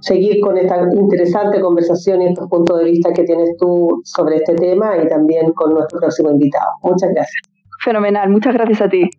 seguir 0.02 0.40
con 0.42 0.58
esta 0.58 0.82
interesante 0.94 1.60
conversación 1.60 2.22
y 2.22 2.28
estos 2.28 2.48
puntos 2.50 2.80
de 2.80 2.86
vista 2.86 3.12
que 3.14 3.24
tienes 3.24 3.56
tú 3.58 4.02
sobre 4.04 4.38
este 4.38 4.56
tema 4.56 4.98
y 4.98 5.08
también 5.08 5.52
con 5.54 5.74
nuestro 5.74 6.00
próximo 6.00 6.32
invitado. 6.32 6.72
Muchas 6.84 7.10
gracias. 7.12 7.42
Fenomenal, 7.84 8.30
muchas 8.30 8.54
gracias 8.54 8.82
a 8.82 8.90
ti. 8.90 9.10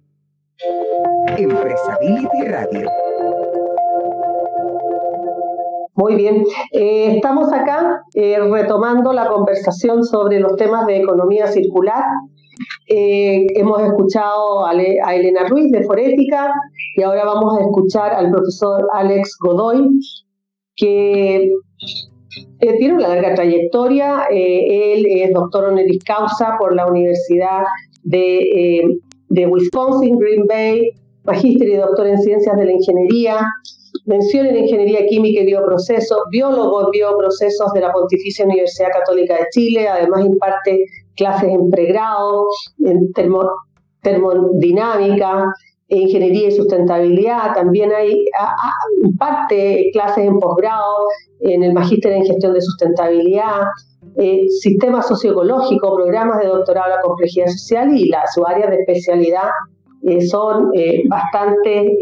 Empresability 1.37 2.45
Radio. 2.47 2.89
Muy 5.95 6.15
bien, 6.15 6.45
eh, 6.73 7.17
estamos 7.17 7.53
acá 7.53 8.03
eh, 8.15 8.39
retomando 8.39 9.13
la 9.13 9.27
conversación 9.27 10.03
sobre 10.03 10.41
los 10.41 10.57
temas 10.57 10.87
de 10.87 10.99
economía 10.99 11.47
circular. 11.47 12.03
Eh, 12.89 13.47
hemos 13.55 13.83
escuchado 13.83 14.67
a, 14.67 14.71
a 14.71 15.15
Elena 15.15 15.47
Ruiz 15.49 15.71
de 15.71 15.83
Forética 15.85 16.53
y 16.97 17.03
ahora 17.03 17.25
vamos 17.25 17.59
a 17.59 17.61
escuchar 17.61 18.15
al 18.15 18.31
profesor 18.31 18.89
Alex 18.93 19.37
Godoy 19.41 19.91
que 20.81 21.37
eh, 22.61 22.79
tiene 22.79 22.95
una 22.95 23.09
larga 23.09 23.35
trayectoria. 23.35 24.25
Eh, 24.31 24.95
él 24.95 25.07
es 25.07 25.33
doctor 25.33 25.65
honoris 25.65 26.03
causa 26.05 26.57
por 26.59 26.75
la 26.75 26.87
Universidad 26.87 27.65
de, 28.03 28.83
de 29.29 29.47
Wisconsin, 29.47 30.19
Green 30.19 30.47
Bay, 30.49 30.91
magíster 31.25 31.69
y 31.69 31.77
doctor 31.77 32.07
en 32.07 32.19
ciencias 32.19 32.57
de 32.57 32.65
la 32.65 32.73
ingeniería, 32.73 33.47
mención 34.07 34.47
en 34.47 34.57
ingeniería 34.57 35.07
química 35.07 35.43
y 35.43 35.47
bioprocesos, 35.47 36.19
biólogo 36.31 36.87
en 36.87 36.91
bioprocesos 36.91 37.73
de 37.73 37.81
la 37.81 37.93
Pontificia 37.93 38.45
Universidad 38.45 38.89
Católica 38.93 39.37
de 39.37 39.47
Chile, 39.53 39.89
además 39.89 40.25
imparte 40.25 40.85
clases 41.17 41.51
en 41.51 41.71
pregrado, 41.71 42.47
en 42.85 43.13
termodinámica, 44.03 45.53
ingeniería 45.97 46.49
y 46.49 46.53
sustentabilidad, 46.53 47.55
también 47.55 47.93
hay 47.93 48.25
parte 49.19 49.91
clases 49.93 50.25
en 50.25 50.39
posgrado 50.39 51.07
en 51.41 51.63
el 51.63 51.73
magíster 51.73 52.13
en 52.13 52.25
gestión 52.25 52.55
de 52.55 52.61
sustentabilidad, 52.61 53.63
eh, 54.17 54.43
sistema 54.61 55.03
socioecológico, 55.03 55.95
programas 55.95 56.41
de 56.41 56.49
doctorado 56.49 56.91
en 56.91 56.97
la 56.97 57.03
complejidad 57.03 57.47
social 57.47 57.97
y 57.97 58.09
las, 58.09 58.35
su 58.35 58.45
áreas 58.47 58.71
de 58.71 58.77
especialidad 58.77 59.49
eh, 60.03 60.21
son 60.27 60.71
eh, 60.75 61.03
bastante, 61.09 61.97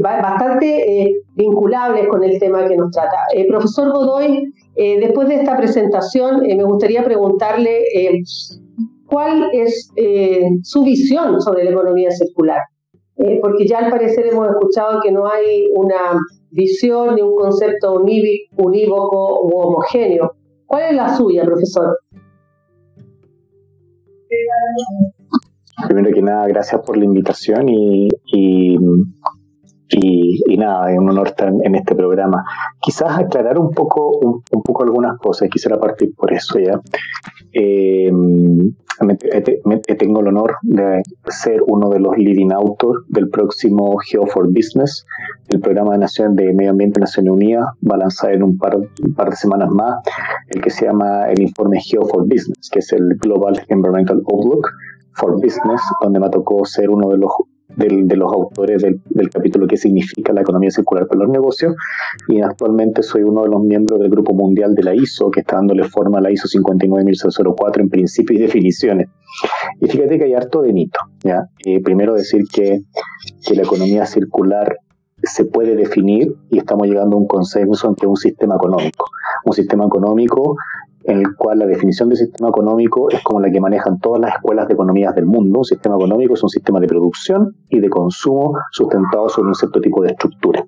bastante 0.00 1.14
vinculables 1.34 2.08
con 2.08 2.24
el 2.24 2.38
tema 2.38 2.66
que 2.66 2.76
nos 2.76 2.90
trata. 2.92 3.16
profesor 3.48 3.92
Godoy, 3.92 4.52
después 4.76 5.28
de 5.28 5.34
esta 5.36 5.56
presentación, 5.56 6.42
me 6.42 6.64
gustaría 6.64 7.04
preguntarle 7.04 7.84
cuál 9.10 9.50
es 9.52 9.90
eh, 9.96 10.44
su 10.62 10.84
visión 10.84 11.40
sobre 11.40 11.64
la 11.64 11.70
economía 11.70 12.10
circular. 12.10 12.60
Eh, 13.16 13.38
porque 13.42 13.66
ya 13.66 13.78
al 13.78 13.90
parecer 13.90 14.26
hemos 14.26 14.48
escuchado 14.48 15.00
que 15.02 15.12
no 15.12 15.26
hay 15.26 15.66
una 15.74 16.18
visión 16.50 17.16
ni 17.16 17.22
un 17.22 17.36
concepto 17.36 17.94
unívoco 17.94 19.40
u 19.42 19.58
homogéneo. 19.58 20.32
¿Cuál 20.64 20.90
es 20.90 20.94
la 20.94 21.14
suya, 21.14 21.44
profesor? 21.44 21.98
Primero 25.86 26.14
que 26.14 26.22
nada, 26.22 26.46
gracias 26.46 26.80
por 26.82 26.96
la 26.96 27.04
invitación 27.04 27.68
y, 27.68 28.08
y, 28.32 28.78
nada, 30.56 30.92
es 30.92 30.98
un 30.98 31.10
honor 31.10 31.28
estar 31.28 31.48
en 31.48 31.74
este 31.74 31.94
programa. 31.94 32.44
Quizás 32.80 33.18
aclarar 33.18 33.58
un 33.58 33.70
poco, 33.70 34.18
un, 34.18 34.62
poco 34.62 34.84
algunas 34.84 35.18
cosas, 35.18 35.48
quisiera 35.50 35.78
partir 35.78 36.14
por 36.14 36.32
eso 36.32 36.58
ya. 36.58 36.80
Eh, 37.52 38.10
tengo 39.98 40.20
el 40.20 40.28
honor 40.28 40.56
de 40.62 41.02
ser 41.28 41.62
uno 41.66 41.88
de 41.88 42.00
los 42.00 42.16
leading 42.16 42.52
authors 42.52 43.04
del 43.08 43.30
próximo 43.30 43.96
Geo 43.98 44.26
for 44.26 44.46
Business, 44.48 45.06
el 45.48 45.60
programa 45.60 45.92
de 45.92 45.98
Naciones 45.98 46.36
de 46.36 46.52
Medio 46.52 46.70
Ambiente 46.70 47.00
de 47.00 47.04
Naciones 47.04 47.32
Unidas, 47.32 47.66
va 47.88 47.94
a 47.94 47.98
lanzar 47.98 48.32
en 48.32 48.42
un 48.42 48.58
par, 48.58 48.76
un 48.76 49.14
par 49.14 49.30
de 49.30 49.36
semanas 49.36 49.70
más, 49.70 50.02
el 50.48 50.60
que 50.60 50.70
se 50.70 50.86
llama 50.86 51.30
el 51.30 51.40
informe 51.40 51.80
Geo 51.80 52.02
for 52.02 52.22
Business, 52.22 52.68
que 52.70 52.80
es 52.80 52.92
el 52.92 53.16
Global 53.20 53.54
Environmental 53.68 54.22
Outlook 54.30 54.68
for 55.14 55.32
Business, 55.34 55.80
donde 56.02 56.20
me 56.20 56.28
tocó 56.30 56.64
ser 56.64 56.90
uno 56.90 57.08
de 57.08 57.18
los 57.18 57.30
de 57.76 58.16
los 58.16 58.32
autores 58.32 58.82
del, 58.82 59.30
capítulo 59.30 59.66
que 59.66 59.76
significa 59.76 60.32
la 60.32 60.42
economía 60.42 60.70
circular 60.70 61.06
para 61.06 61.20
los 61.20 61.30
negocios 61.30 61.74
y 62.28 62.40
actualmente 62.40 63.02
soy 63.02 63.22
uno 63.22 63.42
de 63.42 63.48
los 63.48 63.62
miembros 63.62 64.00
del 64.00 64.10
grupo 64.10 64.34
mundial 64.34 64.74
de 64.74 64.82
la 64.82 64.94
ISO 64.94 65.30
que 65.30 65.40
está 65.40 65.56
dándole 65.56 65.84
forma 65.84 66.18
a 66.18 66.20
la 66.20 66.30
ISO 66.30 66.48
59004 66.48 67.82
en 67.82 67.88
principios 67.88 68.40
y 68.40 68.42
definiciones. 68.42 69.08
Y 69.80 69.86
fíjate 69.86 70.18
que 70.18 70.24
hay 70.24 70.34
harto 70.34 70.62
de 70.62 70.72
mito. 70.72 70.98
¿ya? 71.22 71.48
Eh, 71.64 71.80
primero 71.82 72.14
decir 72.14 72.42
que, 72.52 72.80
que 73.46 73.54
la 73.54 73.62
economía 73.62 74.04
circular 74.06 74.76
se 75.22 75.44
puede 75.44 75.76
definir 75.76 76.34
y 76.50 76.58
estamos 76.58 76.86
llegando 76.86 77.16
a 77.16 77.20
un 77.20 77.26
consenso 77.26 77.88
ante 77.88 78.06
un 78.06 78.16
sistema 78.16 78.56
económico. 78.56 79.06
Un 79.44 79.52
sistema 79.52 79.84
económico 79.86 80.56
en 81.04 81.18
el 81.18 81.36
cual 81.36 81.58
la 81.58 81.66
definición 81.66 82.08
de 82.08 82.16
sistema 82.16 82.48
económico 82.48 83.10
es 83.10 83.22
como 83.22 83.40
la 83.40 83.50
que 83.50 83.60
manejan 83.60 83.98
todas 83.98 84.20
las 84.20 84.34
escuelas 84.34 84.68
de 84.68 84.74
economías 84.74 85.14
del 85.14 85.26
mundo. 85.26 85.60
Un 85.60 85.64
sistema 85.64 85.96
económico 85.96 86.34
es 86.34 86.42
un 86.42 86.48
sistema 86.48 86.80
de 86.80 86.86
producción 86.86 87.56
y 87.68 87.80
de 87.80 87.88
consumo 87.88 88.52
sustentado 88.72 89.28
sobre 89.28 89.48
un 89.48 89.54
cierto 89.54 89.80
tipo 89.80 90.02
de 90.02 90.10
estructura. 90.10 90.64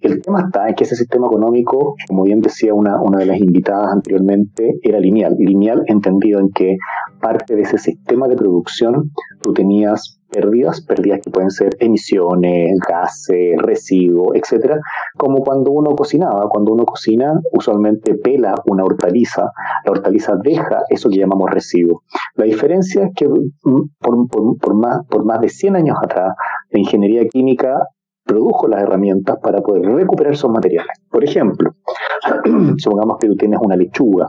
El 0.00 0.20
tema 0.20 0.42
está 0.42 0.68
en 0.68 0.74
que 0.74 0.84
ese 0.84 0.94
sistema 0.94 1.26
económico, 1.26 1.94
como 2.08 2.24
bien 2.24 2.40
decía 2.40 2.74
una, 2.74 3.00
una 3.00 3.18
de 3.18 3.26
las 3.26 3.40
invitadas 3.40 3.92
anteriormente, 3.92 4.78
era 4.82 5.00
lineal. 5.00 5.34
Lineal 5.38 5.82
entendido 5.86 6.38
en 6.40 6.50
que 6.50 6.76
parte 7.20 7.56
de 7.56 7.62
ese 7.62 7.78
sistema 7.78 8.28
de 8.28 8.36
producción 8.36 9.10
tú 9.42 9.52
tenías 9.52 10.20
pérdidas, 10.30 10.82
pérdidas 10.82 11.20
que 11.24 11.30
pueden 11.30 11.50
ser 11.50 11.76
emisiones, 11.78 12.78
gases, 12.86 13.56
residuos, 13.58 14.34
etcétera, 14.34 14.78
como 15.16 15.38
cuando 15.38 15.70
uno 15.70 15.94
cocinaba. 15.94 16.48
Cuando 16.48 16.72
uno 16.72 16.84
cocina, 16.84 17.40
usualmente 17.52 18.14
pela 18.16 18.54
una 18.66 18.84
hortaliza, 18.84 19.50
la 19.84 19.90
hortaliza 19.90 20.34
deja 20.42 20.82
eso 20.90 21.08
que 21.08 21.18
llamamos 21.18 21.50
residuo. 21.50 22.02
La 22.34 22.44
diferencia 22.44 23.04
es 23.04 23.10
que 23.14 23.28
mm, 23.28 24.58
por, 24.60 24.74
más, 24.74 25.06
por 25.08 25.24
más 25.24 25.40
de 25.40 25.48
100 25.48 25.76
años 25.76 25.96
atrás, 26.02 26.34
la 26.70 26.80
ingeniería 26.80 27.26
química 27.28 27.86
produjo 28.26 28.68
las 28.68 28.82
herramientas 28.82 29.36
para 29.42 29.60
poder 29.60 29.82
recuperar 29.82 30.34
esos 30.34 30.50
materiales. 30.50 30.92
Por 31.10 31.24
ejemplo, 31.24 31.76
supongamos 32.76 33.18
que 33.18 33.28
tú 33.28 33.36
tienes 33.36 33.60
una 33.62 33.76
lechuga 33.76 34.28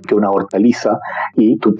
que 0.00 0.14
una 0.14 0.30
hortaliza 0.30 0.98
y 1.34 1.58
tú, 1.58 1.74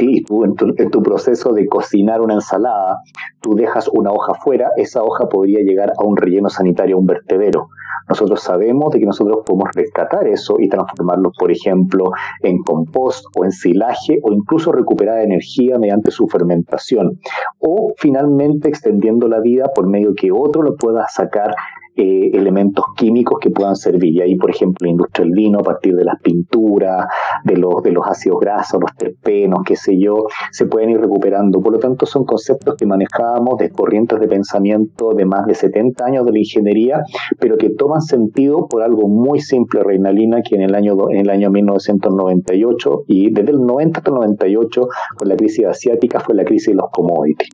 en, 0.45 0.91
tu, 0.91 1.03
proceso 1.03 1.53
de 1.53 1.67
cocinar 1.67 2.21
una 2.21 2.35
ensalada, 2.35 2.99
tú 3.41 3.55
dejas 3.55 3.89
una 3.93 4.11
hoja 4.11 4.35
fuera, 4.35 4.71
esa 4.77 5.03
hoja 5.03 5.29
podría 5.29 5.61
llegar 5.61 5.93
a 5.97 6.05
un 6.05 6.17
relleno 6.17 6.49
sanitario, 6.49 6.97
a 6.97 7.01
un 7.01 7.07
vertedero. 7.07 7.69
Nosotros 8.09 8.41
sabemos 8.41 8.93
de 8.93 9.01
que 9.01 9.07
nosotros 9.07 9.39
podemos 9.45 9.71
rescatar 9.75 10.29
eso 10.29 10.57
y 10.61 10.69
transformarlo, 10.69 11.33
por 11.37 11.51
ejemplo, 11.51 12.11
en 12.43 12.59
compost 12.59 13.25
o 13.37 13.45
en 13.45 13.51
silaje 13.51 14.21
o 14.23 14.33
incluso 14.33 14.71
recuperar 14.71 15.21
energía 15.21 15.79
mediante 15.79 16.11
su 16.13 16.29
fermentación. 16.29 17.19
O 17.59 17.95
finalmente 17.97 18.69
extendiendo 18.69 19.27
la 19.27 19.41
vida 19.41 19.73
por 19.75 19.89
medio 19.89 20.15
que 20.15 20.31
otro 20.31 20.63
lo 20.63 20.77
pueda 20.77 21.07
sacar 21.09 21.55
eh, 21.97 22.31
elementos 22.35 22.85
químicos 22.97 23.39
que 23.41 23.51
puedan 23.51 23.77
servir. 23.77 24.15
Y 24.15 24.21
ahí, 24.21 24.37
por 24.37 24.51
ejemplo, 24.51 24.85
la 24.85 24.91
industria 24.91 25.25
del 25.25 25.35
vino, 25.35 25.61
a 25.61 25.63
partir 25.63 25.95
de 25.95 26.05
las 26.05 26.21
pinturas, 26.21 27.07
de 27.45 27.57
los, 27.57 27.83
de 27.83 27.93
los 27.93 28.07
ácidos 28.07 28.41
grasos, 28.41 28.81
los 28.81 28.95
terpenos, 28.97 29.61
qué 29.65 29.77
sé 29.77 29.99
yo, 29.99 30.27
se 30.53 30.67
pueden 30.67 30.91
ir 30.91 31.01
recuperando. 31.01 31.61
Por 31.61 31.73
lo 31.73 31.79
tanto, 31.79 32.07
son 32.07 32.25
conceptos 32.25 32.75
que 32.77 32.87
manejábamos 32.87 33.59
de 33.59 33.71
corrientes 33.71 34.21
de 34.21 34.29
pensamiento 34.29 35.15
de 35.15 35.25
más 35.25 35.47
de 35.47 35.55
70 35.55 36.05
años 36.05 36.27
de 36.27 36.33
la 36.33 36.39
ingeniería, 36.39 37.03
pero 37.41 37.57
que 37.57 37.71
toman 37.71 38.03
sentido 38.03 38.67
por 38.69 38.83
algo 38.83 39.09
muy 39.09 39.41
simple, 39.41 39.83
Reinalina, 39.83 40.43
que 40.43 40.57
en 40.57 40.63
el 40.63 40.75
año, 40.75 41.11
en 41.11 41.19
el 41.19 41.31
año 41.31 41.51
1998 41.51 43.05
y 43.07 43.31
desde 43.31 43.53
el 43.53 43.65
90 43.65 44.01
hasta 44.01 44.11
el 44.11 44.17
98, 44.17 44.89
con 45.17 45.29
la 45.29 45.37
crisis 45.37 45.67
asiática, 45.67 46.21
fue 46.21 46.35
la 46.35 46.45
crisis 46.45 46.69
de 46.69 46.75
los 46.75 46.91
commodities. 46.91 47.49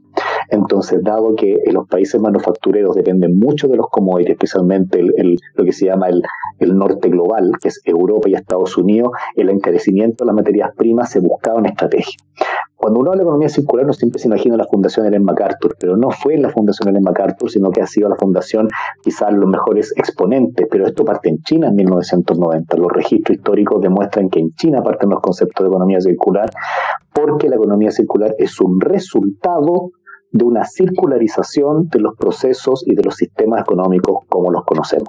Entonces, 0.48 1.00
dado 1.02 1.34
que 1.34 1.58
los 1.72 1.88
países 1.88 2.20
manufactureros 2.20 2.94
dependen 2.94 3.38
mucho 3.38 3.68
de 3.68 3.76
los 3.76 3.86
commodities, 3.90 4.32
especialmente 4.34 5.00
el, 5.00 5.36
lo 5.54 5.64
que 5.64 5.72
se 5.72 5.86
llama 5.86 6.08
el, 6.08 6.22
el, 6.58 6.76
norte 6.76 7.08
global, 7.08 7.52
que 7.60 7.68
es 7.68 7.80
Europa 7.84 8.28
y 8.28 8.34
Estados 8.34 8.76
Unidos, 8.76 9.12
el 9.36 9.50
encarecimiento 9.50 10.24
de 10.24 10.26
las 10.26 10.36
materias 10.36 10.70
primas 10.76 11.10
se 11.10 11.20
buscaba 11.20 11.58
una 11.58 11.70
estrategia. 11.70 12.16
Cuando 12.82 12.98
uno 12.98 13.10
habla 13.10 13.20
de 13.20 13.28
economía 13.28 13.48
circular, 13.48 13.86
no 13.86 13.92
siempre 13.92 14.18
se 14.18 14.26
imagina 14.26 14.56
la 14.56 14.64
Fundación 14.64 15.06
Ellen 15.06 15.22
MacArthur, 15.22 15.76
pero 15.78 15.96
no 15.96 16.10
fue 16.10 16.36
la 16.36 16.50
Fundación 16.50 16.88
Ellen 16.88 17.04
MacArthur, 17.04 17.48
sino 17.48 17.70
que 17.70 17.80
ha 17.80 17.86
sido 17.86 18.08
la 18.08 18.16
fundación 18.16 18.68
quizás 19.04 19.32
los 19.32 19.48
mejores 19.48 19.92
exponentes, 19.96 20.66
pero 20.68 20.86
esto 20.86 21.04
parte 21.04 21.28
en 21.28 21.38
China 21.42 21.68
en 21.68 21.76
1990. 21.76 22.76
Los 22.78 22.90
registros 22.90 23.36
históricos 23.36 23.80
demuestran 23.80 24.28
que 24.28 24.40
en 24.40 24.50
China 24.54 24.82
parten 24.82 25.10
los 25.10 25.20
conceptos 25.20 25.62
de 25.64 25.68
economía 25.68 26.00
circular, 26.00 26.50
porque 27.14 27.48
la 27.48 27.54
economía 27.54 27.92
circular 27.92 28.34
es 28.36 28.60
un 28.60 28.80
resultado 28.80 29.92
de 30.32 30.44
una 30.44 30.64
circularización 30.64 31.88
de 31.88 32.00
los 32.00 32.16
procesos 32.16 32.82
y 32.86 32.94
de 32.94 33.04
los 33.04 33.16
sistemas 33.16 33.60
económicos 33.60 34.24
como 34.28 34.50
los 34.50 34.64
conocemos. 34.64 35.08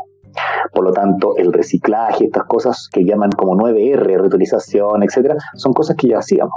Por 0.74 0.86
lo 0.86 0.92
tanto, 0.92 1.38
el 1.38 1.54
reciclaje, 1.54 2.26
estas 2.26 2.46
cosas 2.46 2.90
que 2.92 3.04
llaman 3.04 3.32
como 3.32 3.56
9R, 3.56 4.18
reutilización, 4.18 5.04
etcétera, 5.04 5.36
son 5.56 5.74
cosas 5.74 5.96
que 5.96 6.08
ya 6.08 6.18
hacíamos. 6.18 6.54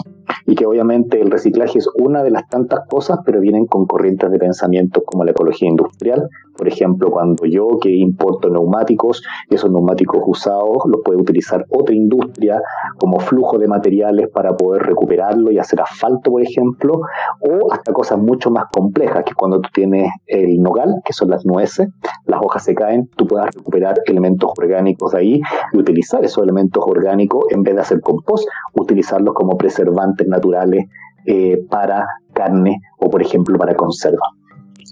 Y 0.47 0.55
que 0.55 0.65
obviamente 0.65 1.21
el 1.21 1.31
reciclaje 1.31 1.79
es 1.79 1.89
una 1.99 2.23
de 2.23 2.31
las 2.31 2.49
tantas 2.49 2.81
cosas, 2.89 3.19
pero 3.25 3.41
vienen 3.41 3.67
con 3.67 3.87
corrientes 3.87 4.31
de 4.31 4.39
pensamiento 4.39 5.03
como 5.05 5.25
la 5.25 5.33
ecología 5.33 5.69
industrial. 5.69 6.29
Por 6.57 6.69
ejemplo, 6.69 7.11
cuando 7.11 7.45
yo 7.47 7.79
que 7.81 7.91
importo 7.91 8.49
neumáticos, 8.49 9.23
esos 9.51 9.71
neumáticos 9.71 10.23
usados 10.27 10.79
los 10.87 11.01
puede 11.05 11.21
utilizar 11.21 11.65
otra 11.71 11.95
industria 11.95 12.61
como 12.99 13.21
flujo 13.21 13.59
de 13.59 13.69
materiales 13.69 14.29
para 14.29 14.57
poder 14.57 14.83
recuperarlo 14.83 15.51
y 15.51 15.59
hacer 15.59 15.81
asfalto, 15.81 16.31
por 16.31 16.43
ejemplo, 16.43 17.01
o 17.41 17.73
hasta 17.73 17.93
cosas 17.93 18.19
mucho 18.19 18.51
más 18.51 18.65
complejas, 18.73 19.25
que 19.25 19.35
cuando 19.35 19.61
tú 19.61 19.69
tienes 19.73 20.11
el 20.27 20.61
nogal, 20.61 20.95
que 21.05 21.13
son 21.13 21.31
las 21.31 21.45
nueces, 21.45 21.89
las 22.27 22.41
hojas 22.43 22.65
se 22.65 22.75
caen, 22.75 23.09
tú 23.17 23.27
puedes 23.27 23.55
recuperar 23.55 23.97
elementos 24.07 24.51
orgánicos 24.57 25.13
de 25.13 25.19
ahí 25.19 25.41
y 25.73 25.79
utilizar 25.79 26.25
esos 26.25 26.43
elementos 26.43 26.83
orgánicos 26.87 27.45
en 27.51 27.63
vez 27.63 27.75
de 27.75 27.81
hacer 27.81 28.01
compost, 28.01 28.49
utilizarlos 28.75 29.35
como 29.35 29.57
preservantes 29.57 30.27
naturales 30.27 30.87
eh, 31.27 31.65
para 31.69 32.07
carne 32.33 32.81
o, 32.99 33.11
por 33.11 33.21
ejemplo, 33.21 33.59
para 33.59 33.75
conserva. 33.75 34.27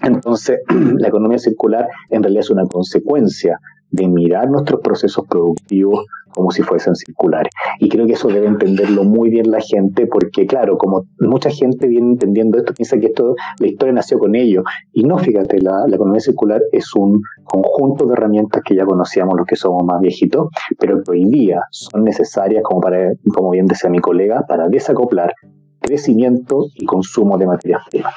Entonces, 0.03 0.61
la 0.99 1.09
economía 1.09 1.39
circular 1.39 1.89
en 2.11 2.23
realidad 2.23 2.41
es 2.41 2.51
una 2.51 2.67
consecuencia 2.67 3.59
de 3.91 4.09
mirar 4.09 4.51
nuestros 4.51 4.81
procesos 4.81 5.25
productivos 5.29 6.05
como 6.35 6.51
si 6.51 6.63
fuesen 6.63 6.97
circulares. 6.97 7.53
Y 7.79 7.89
creo 7.89 8.07
que 8.07 8.15
eso 8.15 8.29
debe 8.29 8.49
entenderlo 8.49 9.05
muy 9.05 9.31
bien 9.31 9.51
la 9.51 9.61
gente, 9.61 10.07
porque 10.07 10.47
claro, 10.47 10.77
como 10.77 11.05
mucha 11.21 11.49
gente 11.49 11.87
viene 11.87 12.13
entendiendo 12.13 12.59
esto, 12.59 12.75
piensa 12.75 12.99
que 12.99 13.07
esto, 13.07 13.37
la 13.61 13.67
historia 13.69 13.95
nació 13.95 14.19
con 14.19 14.35
ello. 14.35 14.65
Y 14.93 15.05
no, 15.05 15.17
fíjate, 15.19 15.61
la, 15.61 15.85
economía 15.87 16.21
circular 16.21 16.61
es 16.73 16.95
un 16.97 17.23
conjunto 17.45 18.07
de 18.07 18.15
herramientas 18.15 18.63
que 18.65 18.75
ya 18.75 18.85
conocíamos 18.85 19.37
los 19.37 19.47
que 19.47 19.55
somos 19.55 19.85
más 19.85 20.01
viejitos, 20.01 20.49
pero 20.79 21.03
que 21.03 21.13
hoy 21.13 21.25
día 21.27 21.61
son 21.71 22.03
necesarias, 22.03 22.63
como, 22.65 22.81
para, 22.81 23.13
como 23.33 23.51
bien 23.51 23.67
decía 23.67 23.89
mi 23.89 24.01
colega, 24.01 24.45
para 24.49 24.69
desacoplar 24.69 25.33
crecimiento 25.81 26.67
y 26.75 26.85
consumo 26.85 27.39
de 27.39 27.47
materias 27.47 27.83
primas. 27.89 28.13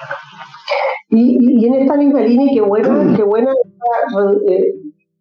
Y, 1.09 1.65
en 1.65 1.73
esta 1.75 1.95
misma 1.95 2.21
línea, 2.21 2.49
qué 2.53 2.61
buena, 2.61 3.13
qué 3.15 3.23
buena 3.23 3.51
eh, 4.49 4.73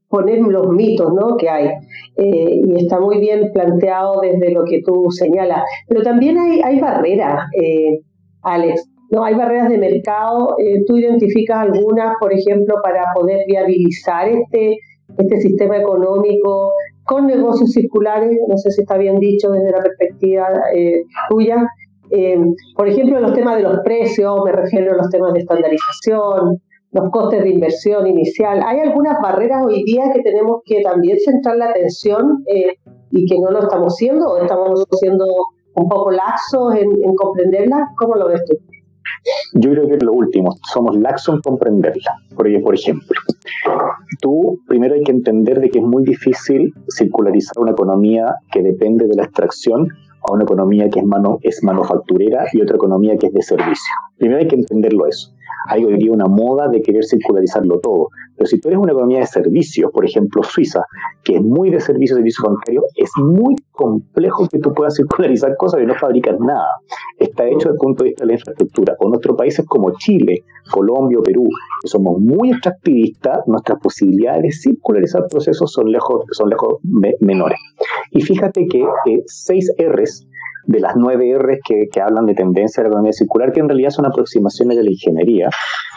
poner 0.08 0.40
los 0.40 0.68
mitos 0.70 1.12
¿no? 1.12 1.36
que 1.36 1.48
hay. 1.48 1.68
Eh, 2.16 2.60
y 2.64 2.82
está 2.82 2.98
muy 2.98 3.18
bien 3.18 3.50
planteado 3.52 4.20
desde 4.20 4.52
lo 4.52 4.64
que 4.64 4.82
tú 4.84 5.06
señalas. 5.10 5.62
Pero 5.88 6.02
también 6.02 6.38
hay, 6.38 6.60
hay 6.60 6.80
barreras, 6.80 7.48
eh, 7.60 8.00
Alex. 8.42 8.88
No, 9.10 9.22
hay 9.22 9.36
barreras 9.36 9.68
de 9.68 9.78
mercado. 9.78 10.56
tú 10.88 10.96
identificas 10.96 11.58
algunas, 11.58 12.16
por 12.18 12.32
ejemplo, 12.32 12.74
para 12.82 13.04
poder 13.14 13.44
viabilizar 13.46 14.28
este, 14.28 14.78
este 15.16 15.40
sistema 15.40 15.76
económico 15.76 16.72
con 17.04 17.28
negocios 17.28 17.70
circulares. 17.70 18.36
No 18.48 18.56
sé 18.56 18.72
si 18.72 18.80
está 18.80 18.98
bien 18.98 19.20
dicho 19.20 19.50
desde 19.50 19.70
la 19.70 19.80
perspectiva 19.80 20.48
tuya. 21.30 21.68
Eh, 22.10 22.38
por 22.76 22.88
ejemplo, 22.88 23.20
los 23.20 23.34
temas 23.34 23.56
de 23.56 23.62
los 23.62 23.80
precios, 23.84 24.38
me 24.44 24.52
refiero 24.52 24.92
a 24.92 24.96
los 24.96 25.10
temas 25.10 25.32
de 25.32 25.40
estandarización, 25.40 26.60
los 26.92 27.10
costes 27.10 27.42
de 27.42 27.50
inversión 27.50 28.06
inicial. 28.06 28.62
Hay 28.64 28.80
algunas 28.80 29.20
barreras 29.22 29.64
hoy 29.66 29.82
día 29.84 30.10
que 30.14 30.22
tenemos 30.22 30.62
que 30.64 30.82
también 30.82 31.18
centrar 31.18 31.56
la 31.56 31.70
atención 31.70 32.42
eh, 32.46 32.76
y 33.10 33.26
que 33.26 33.38
no 33.38 33.50
lo 33.50 33.60
estamos 33.60 33.94
haciendo 33.94 34.26
o 34.26 34.38
estamos 34.38 34.84
siendo 35.00 35.24
un 35.74 35.88
poco 35.88 36.10
laxos 36.10 36.74
en, 36.74 36.90
comprenderlas. 37.16 37.82
¿Cómo 37.98 38.14
lo 38.16 38.28
ves 38.28 38.40
tú? 38.48 38.56
Yo 39.54 39.70
creo 39.70 39.86
que 39.86 39.94
es 39.94 40.02
lo 40.02 40.12
último, 40.12 40.50
somos 40.72 40.96
laxos 40.98 41.36
en 41.36 41.40
comprenderla. 41.42 42.12
Porque, 42.34 42.58
por 42.60 42.74
ejemplo, 42.74 43.20
tú 44.20 44.58
primero 44.66 44.94
hay 44.94 45.02
que 45.02 45.12
entender 45.12 45.60
de 45.60 45.68
que 45.68 45.78
es 45.78 45.84
muy 45.84 46.04
difícil 46.04 46.72
circularizar 46.96 47.58
una 47.58 47.72
economía 47.72 48.34
que 48.52 48.62
depende 48.62 49.06
de 49.06 49.16
la 49.16 49.24
extracción 49.24 49.88
a 50.28 50.32
una 50.32 50.44
economía 50.44 50.88
que 50.90 51.00
es, 51.00 51.06
mano, 51.06 51.38
es 51.42 51.62
manufacturera 51.62 52.46
y 52.52 52.60
otra 52.60 52.76
economía 52.76 53.16
que 53.16 53.28
es 53.28 53.32
de 53.32 53.42
servicio. 53.42 53.92
Primero 54.18 54.40
hay 54.40 54.48
que 54.48 54.56
entenderlo 54.56 55.06
eso. 55.06 55.32
Hay 55.68 55.84
hoy 55.84 55.96
día 55.96 56.12
una 56.12 56.26
moda 56.26 56.68
de 56.68 56.82
querer 56.82 57.04
circularizarlo 57.04 57.80
todo. 57.80 58.08
Pero 58.36 58.46
si 58.46 58.60
tú 58.60 58.68
eres 58.68 58.80
una 58.80 58.92
economía 58.92 59.20
de 59.20 59.26
servicios, 59.26 59.90
por 59.92 60.04
ejemplo 60.04 60.42
Suiza, 60.42 60.82
que 61.24 61.36
es 61.36 61.42
muy 61.42 61.70
de 61.70 61.80
servicios, 61.80 62.16
servicios 62.16 62.44
bancarios, 62.46 62.84
es 62.96 63.10
muy 63.16 63.54
complejo 63.72 64.48
que 64.48 64.58
tú 64.58 64.72
puedas 64.72 64.96
circularizar 64.96 65.56
cosas 65.56 65.80
que 65.80 65.86
no 65.86 65.94
fabricas 65.94 66.38
nada. 66.40 66.68
Está 67.18 67.46
hecho 67.46 67.68
desde 67.68 67.72
el 67.72 67.78
punto 67.78 68.04
de 68.04 68.10
vista 68.10 68.24
de 68.24 68.28
la 68.28 68.32
infraestructura. 68.34 68.94
O 69.00 69.08
nuestros 69.08 69.36
países 69.36 69.64
como 69.66 69.92
Chile, 69.98 70.44
Colombia 70.70 71.18
o 71.18 71.22
Perú, 71.22 71.44
que 71.82 71.88
somos 71.88 72.20
muy 72.20 72.50
extractivistas, 72.50 73.40
nuestras 73.46 73.78
posibilidades 73.80 74.42
de 74.42 74.52
circularizar 74.52 75.24
procesos 75.30 75.72
son 75.72 75.90
lejos, 75.90 76.24
son 76.32 76.50
lejos 76.50 76.78
menores. 77.20 77.58
Y 78.10 78.22
fíjate 78.22 78.66
que 78.66 78.80
eh, 78.80 79.22
seis 79.26 79.72
R's 79.78 80.26
de 80.66 80.80
las 80.80 80.94
nueve 80.96 81.32
R's 81.38 81.60
que, 81.64 82.00
hablan 82.00 82.26
de 82.26 82.34
tendencia 82.34 82.80
a 82.80 82.84
la 82.84 82.88
economía 82.88 83.12
circular, 83.12 83.52
que 83.52 83.60
en 83.60 83.68
realidad 83.68 83.90
son 83.90 84.06
aproximaciones 84.06 84.76
de 84.76 84.84
la 84.84 84.90
ingeniería, 84.90 85.48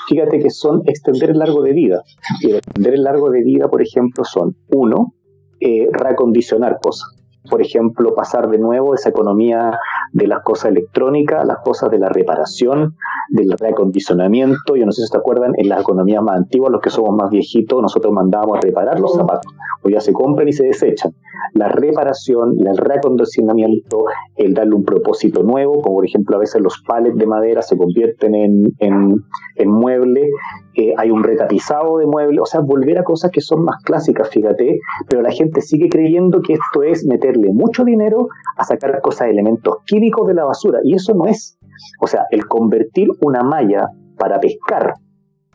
fíjate 0.10 0.40
que 0.40 0.50
son 0.50 0.82
extender 0.86 1.30
el 1.30 1.38
largo 1.38 1.62
de 1.62 1.74
vida. 1.74 2.04
Y 2.42 2.54
extender 2.54 2.96
el 2.96 3.04
largo 3.04 3.30
de 3.30 3.44
vida, 3.44 3.70
por 3.70 3.82
ejemplo, 3.82 4.24
son, 4.26 4.56
uno, 4.70 5.14
eh, 5.62 5.88
reacondicionar 5.92 6.80
cosas. 6.82 7.16
Por 7.50 7.62
ejemplo, 7.62 8.14
pasar 8.16 8.50
de 8.50 8.58
nuevo 8.58 8.96
esa 8.96 9.10
economía 9.10 9.78
de 10.12 10.28
las 10.28 10.44
cosas 10.44 10.72
electrónicas, 10.72 11.46
las 11.46 11.58
cosas 11.64 11.90
de 11.92 12.00
la 12.00 12.10
reparación, 12.10 12.96
del 13.30 13.52
reacondicionamiento. 13.52 14.76
Yo 14.76 14.86
no 14.86 14.92
sé 14.92 15.04
si 15.06 15.12
te 15.12 15.18
acuerdan, 15.18 15.54
en 15.58 15.70
las 15.70 15.82
economías 15.82 16.24
más 16.24 16.38
antiguas, 16.38 16.72
los 16.72 16.82
que 16.82 16.90
somos 16.90 17.16
más 17.16 17.30
viejitos, 17.30 17.82
nosotros 17.82 18.14
mandábamos 18.14 18.58
a 18.58 18.62
reparar 18.62 19.00
los 19.00 19.14
zapatos. 19.14 19.52
Hoy 19.84 19.94
ya 19.94 20.02
se 20.02 20.14
compran 20.14 20.48
y 20.48 20.54
se 20.54 20.66
desechan 20.66 21.14
la 21.54 21.70
reparación, 21.70 22.56
el 22.66 22.78
reacondicionamiento, 22.78 24.06
el 24.36 24.54
darle 24.54 24.76
un 24.76 24.84
propósito 24.84 25.44
nuevo, 25.44 25.82
como 25.82 25.96
por 25.98 26.06
ejemplo 26.06 26.36
a 26.36 26.40
veces 26.40 26.62
los 26.62 26.82
palets 26.86 27.18
de 27.18 27.26
madera 27.26 27.62
se 27.62 27.78
convierten 27.78 28.36
en, 28.36 28.74
en, 28.80 29.70
muebles, 29.70 30.28
eh, 30.76 30.94
hay 30.98 31.12
un 31.12 31.24
retapizado 31.24 31.98
de 31.98 32.06
muebles, 32.06 32.40
o 32.42 32.46
sea, 32.46 32.62
volver 32.62 32.98
a 32.98 33.04
cosas 33.04 33.32
que 33.32 33.42
son 33.42 33.64
más 33.64 33.82
clásicas, 33.84 34.30
fíjate, 34.30 34.80
pero 35.10 35.22
la 35.22 35.32
gente 35.32 35.62
sigue 35.62 35.90
creyendo 35.90 36.42
que 36.42 36.54
esto 36.54 36.84
es 36.84 37.06
meterle 37.06 37.52
mucho 37.54 37.84
dinero 37.84 38.28
a 38.58 38.64
sacar 38.64 39.00
cosas, 39.02 39.28
elementos 39.28 39.78
químicos 39.86 39.99
de 40.00 40.34
la 40.34 40.46
basura, 40.46 40.80
y 40.84 40.96
eso 40.96 41.14
no 41.14 41.26
es. 41.26 41.58
O 42.02 42.08
sea, 42.08 42.26
el 42.32 42.48
convertir 42.48 43.10
una 43.22 43.44
malla 43.44 43.90
para 44.18 44.40
pescar 44.40 44.94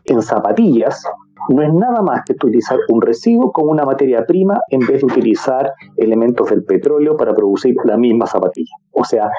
en 0.05 0.21
zapatillas 0.21 1.03
no 1.49 1.61
es 1.61 1.73
nada 1.73 2.01
más 2.01 2.21
que 2.25 2.33
utilizar 2.33 2.77
un 2.89 3.01
residuo 3.01 3.51
como 3.51 3.71
una 3.71 3.85
materia 3.85 4.25
prima 4.25 4.59
en 4.69 4.79
vez 4.79 5.01
de 5.01 5.05
utilizar 5.05 5.71
elementos 5.97 6.49
del 6.49 6.63
petróleo 6.63 7.15
para 7.17 7.33
producir 7.33 7.75
la 7.83 7.97
misma 7.97 8.25
zapatilla. 8.25 8.73
O 8.91 9.03
sea, 9.03 9.29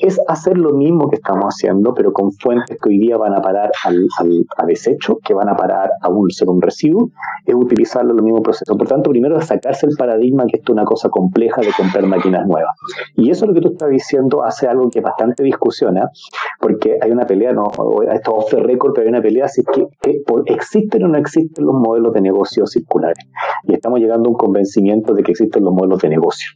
es 0.00 0.20
hacer 0.28 0.56
lo 0.58 0.72
mismo 0.72 1.08
que 1.08 1.16
estamos 1.16 1.46
haciendo, 1.46 1.94
pero 1.94 2.12
con 2.12 2.32
fuentes 2.32 2.78
que 2.80 2.88
hoy 2.88 2.98
día 2.98 3.16
van 3.16 3.34
a 3.34 3.40
parar 3.40 3.70
al, 3.84 4.06
a 4.56 4.66
desecho, 4.66 5.18
que 5.24 5.34
van 5.34 5.48
a 5.48 5.56
parar 5.56 5.90
a 6.00 6.08
un, 6.08 6.30
ser 6.30 6.48
un 6.48 6.60
residuo, 6.60 7.10
es 7.44 7.54
utilizarlo 7.54 8.12
en 8.12 8.18
el 8.18 8.24
mismo 8.24 8.42
proceso. 8.42 8.76
Por 8.76 8.88
tanto, 8.88 9.10
primero 9.10 9.38
es 9.38 9.46
sacarse 9.46 9.86
el 9.86 9.96
paradigma 9.96 10.46
que 10.46 10.58
esto 10.58 10.72
es 10.72 10.74
una 10.74 10.84
cosa 10.84 11.08
compleja 11.08 11.60
de 11.60 11.72
comprar 11.76 12.06
máquinas 12.06 12.46
nuevas. 12.46 12.72
Y 13.16 13.30
eso 13.30 13.44
es 13.44 13.48
lo 13.48 13.54
que 13.54 13.60
tú 13.60 13.72
estás 13.72 13.90
diciendo 13.90 14.44
hace 14.44 14.66
algo 14.66 14.88
que 14.90 15.00
es 15.00 15.04
bastante 15.04 15.42
discusión, 15.42 15.96
¿eh? 15.98 16.04
porque 16.58 16.98
hay 17.00 17.10
una 17.10 17.26
pelea, 17.26 17.52
no, 17.52 17.68
esto 18.12 18.32
off 18.32 18.50
the 18.50 18.60
record, 18.60 18.92
pero 18.94 19.06
hay 19.06 19.10
una 19.10 19.22
pelea 19.22 19.48
si 19.48 19.62
que, 19.64 19.86
que 20.00 20.22
existen 20.46 21.04
o 21.04 21.08
no 21.08 21.18
existen 21.18 21.64
los 21.64 21.74
modelos 21.74 22.12
de 22.14 22.20
negocio 22.20 22.66
circulares. 22.66 23.18
Y 23.64 23.74
estamos 23.74 24.00
llegando 24.00 24.28
a 24.28 24.32
un 24.32 24.38
convencimiento 24.38 25.14
de 25.14 25.22
que 25.22 25.32
existen 25.32 25.64
los 25.64 25.74
modelos 25.74 26.00
de 26.00 26.08
negocio. 26.08 26.50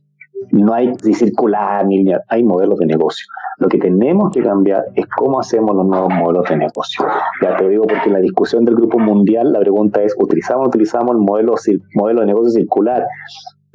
No 0.51 0.75
hay 0.75 0.93
ni 1.05 1.15
circular 1.15 1.87
ni 1.87 2.05
hay 2.29 2.45
modelos 2.45 2.79
de 2.79 2.87
negocio. 2.87 3.27
Lo 3.59 3.69
que 3.69 3.79
tenemos 3.79 4.31
que 4.33 4.43
cambiar 4.43 4.85
es 4.95 5.07
cómo 5.17 5.41
hacemos 5.41 5.77
los 5.77 5.87
nuevos 5.87 6.13
modelos 6.13 6.49
de 6.49 6.57
negocio. 6.57 7.07
Ya 7.43 7.57
te 7.57 7.69
digo 7.69 7.85
porque 7.87 8.09
en 8.09 8.15
la 8.15 8.21
discusión 8.21 8.65
del 8.65 8.75
Grupo 8.75 8.99
Mundial 8.99 9.53
la 9.53 9.61
pregunta 9.61 10.03
es, 10.03 10.15
¿utilizamos 10.19 10.69
utilizamos 10.69 11.13
el 11.13 11.19
modelo, 11.19 11.55
modelo 11.95 12.21
de 12.21 12.27
negocio 12.27 12.51
circular? 12.51 13.05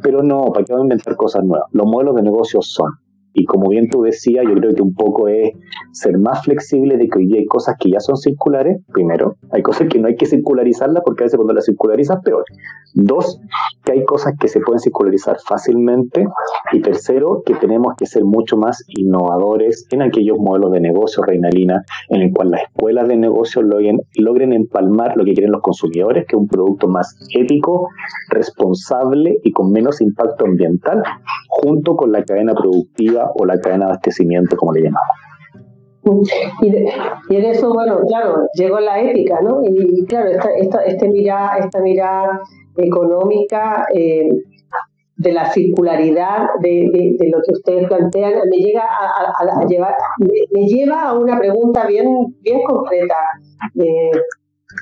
Pero 0.01 0.23
no, 0.23 0.45
¿para 0.53 0.65
qué 0.65 0.73
vamos 0.73 0.83
a 0.83 0.85
inventar 0.85 1.15
cosas 1.15 1.43
nuevas? 1.43 1.67
Los 1.71 1.87
modelos 1.87 2.15
de 2.15 2.23
negocio 2.23 2.61
son 2.61 2.91
y 3.33 3.45
como 3.45 3.69
bien 3.69 3.89
tú 3.89 4.01
decías, 4.03 4.45
yo 4.47 4.55
creo 4.55 4.73
que 4.73 4.81
un 4.81 4.93
poco 4.93 5.27
es 5.27 5.51
ser 5.91 6.17
más 6.17 6.43
flexible 6.43 6.97
de 6.97 7.07
que 7.07 7.19
hoy 7.19 7.37
hay 7.37 7.45
cosas 7.45 7.75
que 7.79 7.91
ya 7.91 7.99
son 7.99 8.17
circulares, 8.17 8.81
primero, 8.91 9.35
hay 9.51 9.61
cosas 9.61 9.87
que 9.87 9.99
no 9.99 10.07
hay 10.07 10.15
que 10.15 10.25
circularizarlas 10.25 11.03
porque 11.05 11.23
a 11.23 11.25
veces 11.25 11.37
cuando 11.37 11.53
las 11.53 11.65
circularizas 11.65 12.19
peor. 12.23 12.43
Dos, 12.93 13.39
que 13.83 13.91
hay 13.93 14.03
cosas 14.03 14.33
que 14.39 14.47
se 14.47 14.59
pueden 14.61 14.79
circularizar 14.79 15.37
fácilmente. 15.45 16.25
Y 16.71 16.81
tercero, 16.81 17.43
que 17.45 17.55
tenemos 17.55 17.93
que 17.97 18.05
ser 18.05 18.23
mucho 18.25 18.57
más 18.57 18.83
innovadores 18.87 19.85
en 19.91 20.01
aquellos 20.01 20.37
modelos 20.39 20.71
de 20.71 20.81
negocio, 20.81 21.23
Reinalina, 21.23 21.83
en 22.09 22.21
el 22.21 22.33
cual 22.33 22.51
las 22.51 22.63
escuelas 22.63 23.07
de 23.07 23.17
negocio 23.17 23.61
logren, 23.61 23.99
logren 24.15 24.53
empalmar 24.53 25.15
lo 25.15 25.23
que 25.23 25.33
quieren 25.33 25.51
los 25.51 25.61
consumidores, 25.61 26.25
que 26.27 26.35
es 26.35 26.41
un 26.41 26.47
producto 26.47 26.87
más 26.87 27.15
ético, 27.35 27.89
responsable 28.29 29.39
y 29.43 29.51
con 29.51 29.71
menos 29.71 30.01
impacto 30.01 30.45
ambiental, 30.45 31.03
junto 31.61 31.95
con 31.95 32.11
la 32.11 32.23
cadena 32.23 32.53
productiva 32.53 33.31
o 33.35 33.45
la 33.45 33.59
cadena 33.59 33.85
de 33.85 33.91
abastecimiento, 33.91 34.55
como 34.57 34.73
le 34.73 34.83
llamamos. 34.83 36.29
Y, 36.61 37.35
en 37.35 37.45
eso, 37.45 37.73
bueno, 37.73 37.99
claro, 38.07 38.47
llegó 38.53 38.79
la 38.79 38.99
ética, 38.99 39.41
¿no? 39.41 39.61
Y, 39.63 40.05
claro, 40.05 40.29
esta, 40.29 40.49
esta, 40.55 40.83
este 40.83 41.09
mirada, 41.09 41.57
esta 41.57 41.81
mirada 41.81 42.41
económica 42.77 43.85
eh, 43.93 44.29
de 45.17 45.33
la 45.33 45.51
circularidad 45.51 46.47
de, 46.61 47.15
de, 47.19 47.29
lo 47.29 47.39
que 47.45 47.51
ustedes 47.51 47.87
plantean 47.87 48.35
me 48.49 48.57
llega 48.57 48.83
a, 48.83 49.65
llevar 49.67 49.93
me, 50.19 50.65
lleva 50.65 51.09
a 51.09 51.13
una 51.13 51.37
pregunta 51.37 51.85
bien 51.85 52.07
bien 52.41 52.61
concreta 52.63 53.15
eh, 53.75 54.11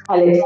Alex 0.09 0.39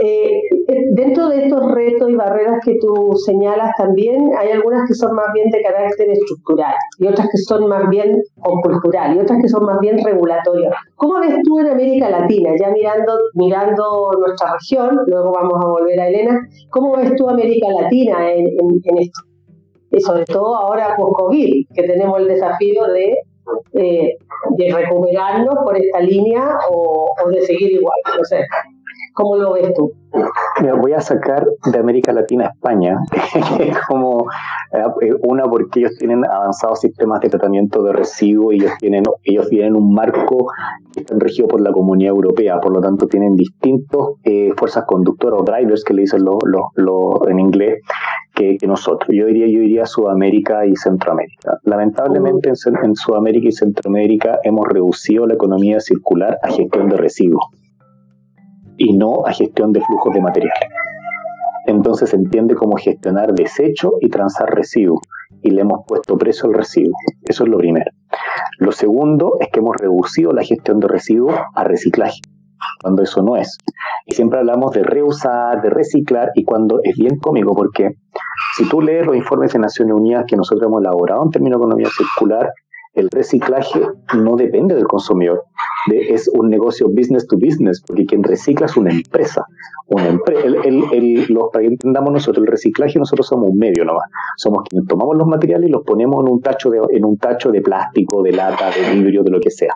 eh, 0.00 0.40
eh, 0.68 0.84
dentro 0.92 1.28
de 1.28 1.44
estos 1.44 1.70
retos 1.70 2.08
y 2.08 2.14
barreras 2.14 2.60
que 2.64 2.76
tú 2.80 3.12
señalas 3.26 3.72
también 3.76 4.30
hay 4.38 4.50
algunas 4.50 4.88
que 4.88 4.94
son 4.94 5.14
más 5.14 5.26
bien 5.34 5.50
de 5.50 5.60
carácter 5.62 6.08
estructural 6.10 6.74
y 6.98 7.08
otras 7.08 7.28
que 7.30 7.36
son 7.36 7.68
más 7.68 7.88
bien 7.90 8.22
o 8.42 8.60
cultural 8.62 9.14
y 9.14 9.20
otras 9.20 9.38
que 9.42 9.48
son 9.48 9.66
más 9.66 9.78
bien 9.80 10.02
regulatorias. 10.02 10.72
¿Cómo 10.96 11.20
ves 11.20 11.34
tú 11.44 11.58
en 11.58 11.68
América 11.68 12.08
Latina, 12.08 12.52
ya 12.58 12.70
mirando, 12.70 13.18
mirando 13.34 14.10
nuestra 14.18 14.54
región, 14.54 14.98
luego 15.06 15.30
vamos 15.32 15.62
a 15.62 15.68
volver 15.68 16.00
a 16.00 16.08
Elena, 16.08 16.40
¿cómo 16.70 16.96
ves 16.96 17.14
tú 17.16 17.28
América 17.28 17.68
Latina 17.68 18.32
en, 18.32 18.46
esto? 18.98 19.20
Y 19.90 20.00
sobre 20.00 20.24
todo 20.24 20.56
ahora 20.56 20.96
con 20.96 21.12
COVID, 21.12 21.66
que 21.74 21.82
tenemos 21.82 22.18
el 22.18 22.28
desafío 22.28 22.84
de, 22.86 23.14
eh, 23.74 24.16
de 24.56 24.74
recuperarnos 24.74 25.54
por 25.62 25.76
esta 25.76 26.00
línea 26.00 26.56
o, 26.70 27.10
o 27.22 27.28
de 27.28 27.42
seguir 27.42 27.72
igual. 27.72 27.98
No 28.16 28.24
sé. 28.24 28.38
¿Cómo 29.14 29.36
lo 29.36 29.52
ves 29.54 29.72
tú? 29.74 29.92
voy 30.80 30.92
a 30.92 31.00
sacar 31.00 31.46
de 31.72 31.78
América 31.78 32.12
Latina 32.12 32.46
a 32.46 32.48
España 32.48 32.98
como 33.88 34.26
Eh, 34.72 35.12
una 35.24 35.44
porque 35.44 35.80
ellos 35.80 35.92
tienen 35.98 36.24
avanzados 36.24 36.80
sistemas 36.80 37.20
de 37.20 37.28
tratamiento 37.28 37.82
de 37.82 37.92
residuos 37.92 38.54
y 38.54 38.56
ellos 38.56 38.72
tienen, 38.78 39.02
ellos 39.22 39.48
tienen 39.50 39.76
un 39.76 39.92
marco 39.92 40.46
que 40.94 41.00
está 41.00 41.14
regido 41.18 41.48
por 41.48 41.60
la 41.60 41.72
Comunidad 41.72 42.10
Europea, 42.10 42.58
por 42.58 42.72
lo 42.72 42.80
tanto 42.80 43.06
tienen 43.06 43.36
distintos 43.36 44.14
eh, 44.24 44.50
fuerzas 44.56 44.84
conductoras 44.86 45.40
o 45.40 45.44
drivers 45.44 45.84
que 45.84 45.92
le 45.92 46.02
dicen 46.02 46.24
lo, 46.24 46.38
lo, 46.76 47.28
en 47.28 47.38
inglés 47.38 47.80
que, 48.34 48.56
nosotros. 48.66 49.10
Yo 49.12 49.26
diría, 49.26 49.46
yo 49.46 49.60
diría 49.60 49.84
Sudamérica 49.84 50.64
y 50.64 50.74
Centroamérica. 50.76 51.58
Lamentablemente 51.64 52.48
en, 52.48 52.84
en 52.84 52.94
Sudamérica 52.94 53.48
y 53.48 53.52
Centroamérica 53.52 54.38
hemos 54.42 54.66
reducido 54.68 55.26
la 55.26 55.34
economía 55.34 55.80
circular 55.80 56.38
a 56.42 56.48
gestión 56.48 56.88
de 56.88 56.96
residuos 56.96 57.44
y 58.82 58.96
no 58.96 59.24
a 59.26 59.32
gestión 59.32 59.72
de 59.72 59.80
flujos 59.80 60.12
de 60.12 60.20
material. 60.20 60.58
Entonces 61.66 62.10
se 62.10 62.16
entiende 62.16 62.56
como 62.56 62.76
gestionar 62.76 63.32
desecho 63.32 63.92
y 64.00 64.08
transar 64.08 64.52
residuos 64.52 65.00
y 65.40 65.50
le 65.50 65.60
hemos 65.60 65.84
puesto 65.86 66.18
precio 66.18 66.48
al 66.48 66.54
residuo. 66.54 66.94
Eso 67.22 67.44
es 67.44 67.50
lo 67.50 67.58
primero. 67.58 67.90
Lo 68.58 68.72
segundo 68.72 69.34
es 69.40 69.48
que 69.52 69.60
hemos 69.60 69.76
reducido 69.76 70.32
la 70.32 70.42
gestión 70.42 70.80
de 70.80 70.88
residuos 70.88 71.34
a 71.54 71.62
reciclaje, 71.62 72.18
cuando 72.82 73.04
eso 73.04 73.22
no 73.22 73.36
es. 73.36 73.56
Y 74.06 74.14
siempre 74.14 74.40
hablamos 74.40 74.72
de 74.72 74.82
reusar, 74.82 75.62
de 75.62 75.70
reciclar, 75.70 76.30
y 76.34 76.44
cuando 76.44 76.80
es 76.82 76.96
bien 76.96 77.18
cómico, 77.18 77.54
porque 77.54 77.90
si 78.56 78.68
tú 78.68 78.80
lees 78.80 79.06
los 79.06 79.14
informes 79.14 79.52
de 79.52 79.60
Naciones 79.60 79.94
Unidas 79.94 80.24
que 80.26 80.36
nosotros 80.36 80.66
hemos 80.66 80.80
elaborado 80.80 81.22
en 81.22 81.30
términos 81.30 81.60
de 81.60 81.64
economía 81.64 81.88
circular, 81.96 82.50
el 82.94 83.08
reciclaje 83.10 83.80
no 84.14 84.36
depende 84.36 84.74
del 84.74 84.86
consumidor, 84.86 85.44
es 85.90 86.28
un 86.28 86.48
negocio 86.48 86.88
business 86.88 87.26
to 87.26 87.36
business, 87.36 87.82
porque 87.86 88.04
quien 88.04 88.22
recicla 88.22 88.66
es 88.66 88.76
una 88.76 88.90
empresa. 88.90 89.44
Una 89.86 90.18
el, 90.44 91.26
los, 91.28 91.50
para 91.52 91.62
que 91.62 91.68
entendamos 91.68 92.12
nosotros, 92.12 92.44
el 92.44 92.50
reciclaje 92.50 92.98
nosotros 92.98 93.26
somos 93.26 93.50
un 93.50 93.58
medio 93.58 93.84
nomás. 93.84 94.04
Somos 94.36 94.64
quienes 94.68 94.86
tomamos 94.88 95.16
los 95.16 95.26
materiales 95.26 95.68
y 95.68 95.72
los 95.72 95.82
ponemos 95.84 96.24
en 96.24 96.32
un 96.32 96.40
tacho 96.40 96.70
de, 96.70 96.80
en 96.90 97.04
un 97.04 97.16
tacho 97.18 97.50
de 97.50 97.60
plástico, 97.62 98.22
de 98.22 98.32
lata, 98.32 98.70
de 98.70 98.94
vidrio, 98.94 99.22
de 99.22 99.30
lo 99.30 99.40
que 99.40 99.50
sea. 99.50 99.74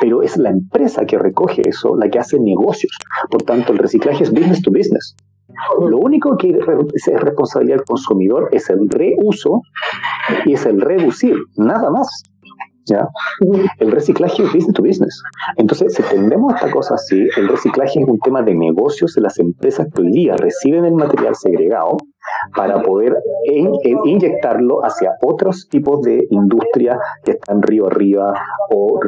Pero 0.00 0.22
es 0.22 0.36
la 0.36 0.50
empresa 0.50 1.06
que 1.06 1.18
recoge 1.18 1.62
eso, 1.66 1.96
la 1.96 2.10
que 2.10 2.18
hace 2.18 2.38
negocios. 2.38 2.92
Por 3.30 3.42
tanto, 3.42 3.72
el 3.72 3.78
reciclaje 3.78 4.24
es 4.24 4.30
business 4.30 4.60
to 4.62 4.70
business. 4.70 5.16
Lo 5.80 5.98
único 5.98 6.36
que 6.36 6.50
es 6.50 7.20
responsabilidad 7.20 7.76
del 7.76 7.84
consumidor 7.84 8.48
es 8.52 8.68
el 8.70 8.88
reuso 8.88 9.62
y 10.44 10.54
es 10.54 10.66
el 10.66 10.80
reducir, 10.80 11.36
nada 11.56 11.90
más. 11.90 12.24
¿Ya? 12.86 13.08
El 13.78 13.90
reciclaje 13.90 14.42
es 14.42 14.52
business 14.52 14.74
to 14.74 14.82
business. 14.82 15.22
Entonces, 15.56 15.94
si 15.94 16.02
entendemos 16.02 16.54
esta 16.54 16.70
cosa 16.70 16.94
así, 16.94 17.26
el 17.36 17.48
reciclaje 17.48 18.00
es 18.00 18.08
un 18.08 18.18
tema 18.20 18.42
de 18.42 18.54
negocios 18.54 19.14
de 19.14 19.22
las 19.22 19.38
empresas 19.38 19.86
que 19.94 20.02
hoy 20.02 20.10
día 20.10 20.36
reciben 20.36 20.84
el 20.84 20.94
material 20.94 21.34
segregado 21.34 21.96
para 22.54 22.82
poder 22.82 23.16
inyectarlo 24.04 24.84
hacia 24.84 25.12
otros 25.22 25.68
tipos 25.68 26.02
de 26.02 26.26
industria 26.30 26.98
que 27.24 27.32
están 27.32 27.62
río 27.62 27.86
arriba 27.86 28.34
o, 28.70 29.00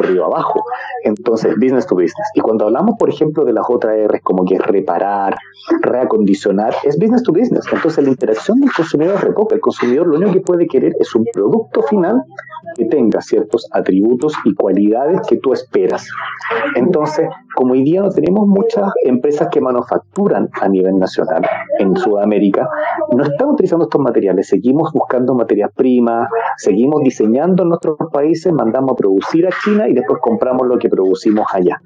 río 0.00 0.24
abajo. 0.26 0.62
Entonces, 1.04 1.54
business 1.56 1.86
to 1.86 1.94
business. 1.94 2.28
Y 2.34 2.40
cuando 2.40 2.66
hablamos, 2.66 2.96
por 2.98 3.08
ejemplo, 3.08 3.44
de 3.44 3.52
las 3.52 3.64
otras 3.68 3.96
R's, 4.08 4.20
como 4.22 4.44
que 4.44 4.56
es 4.56 4.60
reparar, 4.60 5.36
reacondicionar, 5.80 6.74
es 6.84 6.98
business 6.98 7.22
to 7.22 7.32
business. 7.32 7.64
Entonces, 7.72 8.04
la 8.04 8.10
interacción 8.10 8.60
del 8.60 8.72
consumidor 8.72 9.16
es 9.16 9.52
El 9.52 9.60
consumidor 9.60 10.06
lo 10.06 10.16
único 10.16 10.32
que 10.32 10.40
puede 10.40 10.66
querer 10.66 10.92
es 10.98 11.14
un 11.14 11.24
producto 11.32 11.82
final 11.82 12.22
que 12.76 12.86
tenga 12.86 13.20
ciertos 13.26 13.68
atributos 13.72 14.34
y 14.44 14.54
cualidades 14.54 15.20
que 15.28 15.38
tú 15.38 15.52
esperas. 15.52 16.08
Entonces, 16.76 17.28
como 17.54 17.72
hoy 17.72 17.82
día 17.82 18.00
no 18.00 18.10
tenemos 18.10 18.46
muchas 18.46 18.90
empresas 19.04 19.48
que 19.50 19.60
manufacturan 19.60 20.48
a 20.60 20.68
nivel 20.68 20.98
nacional 20.98 21.46
en 21.78 21.96
Sudamérica, 21.96 22.68
no 23.14 23.24
estamos 23.24 23.54
utilizando 23.54 23.84
estos 23.84 24.00
materiales, 24.00 24.48
seguimos 24.48 24.92
buscando 24.92 25.34
materias 25.34 25.70
primas, 25.74 26.28
seguimos 26.56 27.02
diseñando 27.02 27.62
en 27.62 27.70
nuestros 27.70 27.96
países, 28.12 28.52
mandamos 28.52 28.92
a 28.92 28.96
producir 28.96 29.46
a 29.46 29.50
China 29.64 29.88
y 29.88 29.94
después 29.94 30.20
compramos 30.20 30.66
lo 30.66 30.78
que 30.78 30.88
producimos 30.88 31.46
allá. 31.52 31.80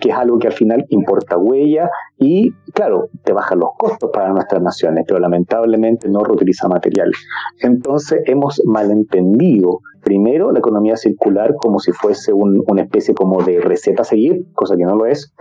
Que 0.00 0.10
es 0.10 0.14
algo 0.14 0.38
que 0.38 0.48
al 0.48 0.52
final 0.52 0.84
importa 0.88 1.36
huella 1.36 1.90
y, 2.18 2.52
claro, 2.72 3.08
te 3.24 3.32
bajan 3.32 3.58
los 3.58 3.70
costos 3.76 4.10
para 4.12 4.30
nuestras 4.30 4.62
naciones, 4.62 5.04
pero 5.06 5.20
lamentablemente 5.20 6.08
no 6.08 6.20
reutiliza 6.20 6.68
materiales. 6.68 7.16
Entonces 7.60 8.22
hemos 8.26 8.62
malentendido 8.64 9.80
primero 10.02 10.52
la 10.52 10.58
economía 10.58 10.96
circular 10.96 11.54
como 11.56 11.78
si 11.78 11.92
fuese 11.92 12.32
una 12.32 12.82
especie 12.82 13.14
como 13.14 13.42
de 13.42 13.60
receta 13.60 14.02
a 14.02 14.04
seguir, 14.04 14.44
cosa 14.54 14.76
que 14.76 14.84
no 14.84 14.96
lo 14.96 15.06
es. 15.06 15.32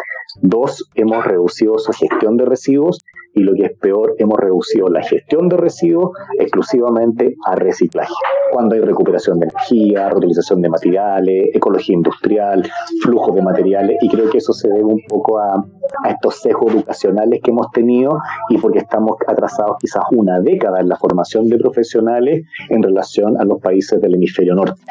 Dos, 0.41 0.89
hemos 0.95 1.25
reducido 1.25 1.77
su 1.77 1.91
gestión 1.91 2.37
de 2.37 2.45
residuos 2.45 2.99
y 3.35 3.41
lo 3.41 3.53
que 3.53 3.65
es 3.65 3.77
peor, 3.77 4.15
hemos 4.19 4.39
reducido 4.39 4.89
la 4.89 5.01
gestión 5.01 5.49
de 5.49 5.57
residuos 5.57 6.11
exclusivamente 6.39 7.35
a 7.45 7.55
reciclaje. 7.55 8.13
Cuando 8.51 8.75
hay 8.75 8.81
recuperación 8.81 9.39
de 9.39 9.47
energía, 9.47 10.09
reutilización 10.09 10.61
de 10.61 10.69
materiales, 10.69 11.49
ecología 11.53 11.95
industrial, 11.95 12.63
flujo 13.01 13.31
de 13.31 13.41
materiales, 13.41 13.97
y 14.01 14.09
creo 14.09 14.29
que 14.29 14.37
eso 14.37 14.53
se 14.53 14.67
debe 14.69 14.83
un 14.83 15.01
poco 15.07 15.39
a, 15.39 15.65
estos 16.07 16.41
sesgos 16.41 16.73
educacionales 16.73 17.39
que 17.41 17.51
hemos 17.51 17.69
tenido 17.71 18.17
y 18.49 18.57
porque 18.57 18.79
estamos 18.79 19.15
atrasados 19.27 19.77
quizás 19.79 20.03
una 20.11 20.39
década 20.41 20.79
en 20.79 20.89
la 20.89 20.95
formación 20.95 21.47
de 21.47 21.57
profesionales 21.57 22.45
en 22.69 22.83
relación 22.83 23.39
a 23.39 23.45
los 23.45 23.61
países 23.61 24.01
del 24.01 24.15
hemisferio 24.15 24.55
norte. 24.55 24.81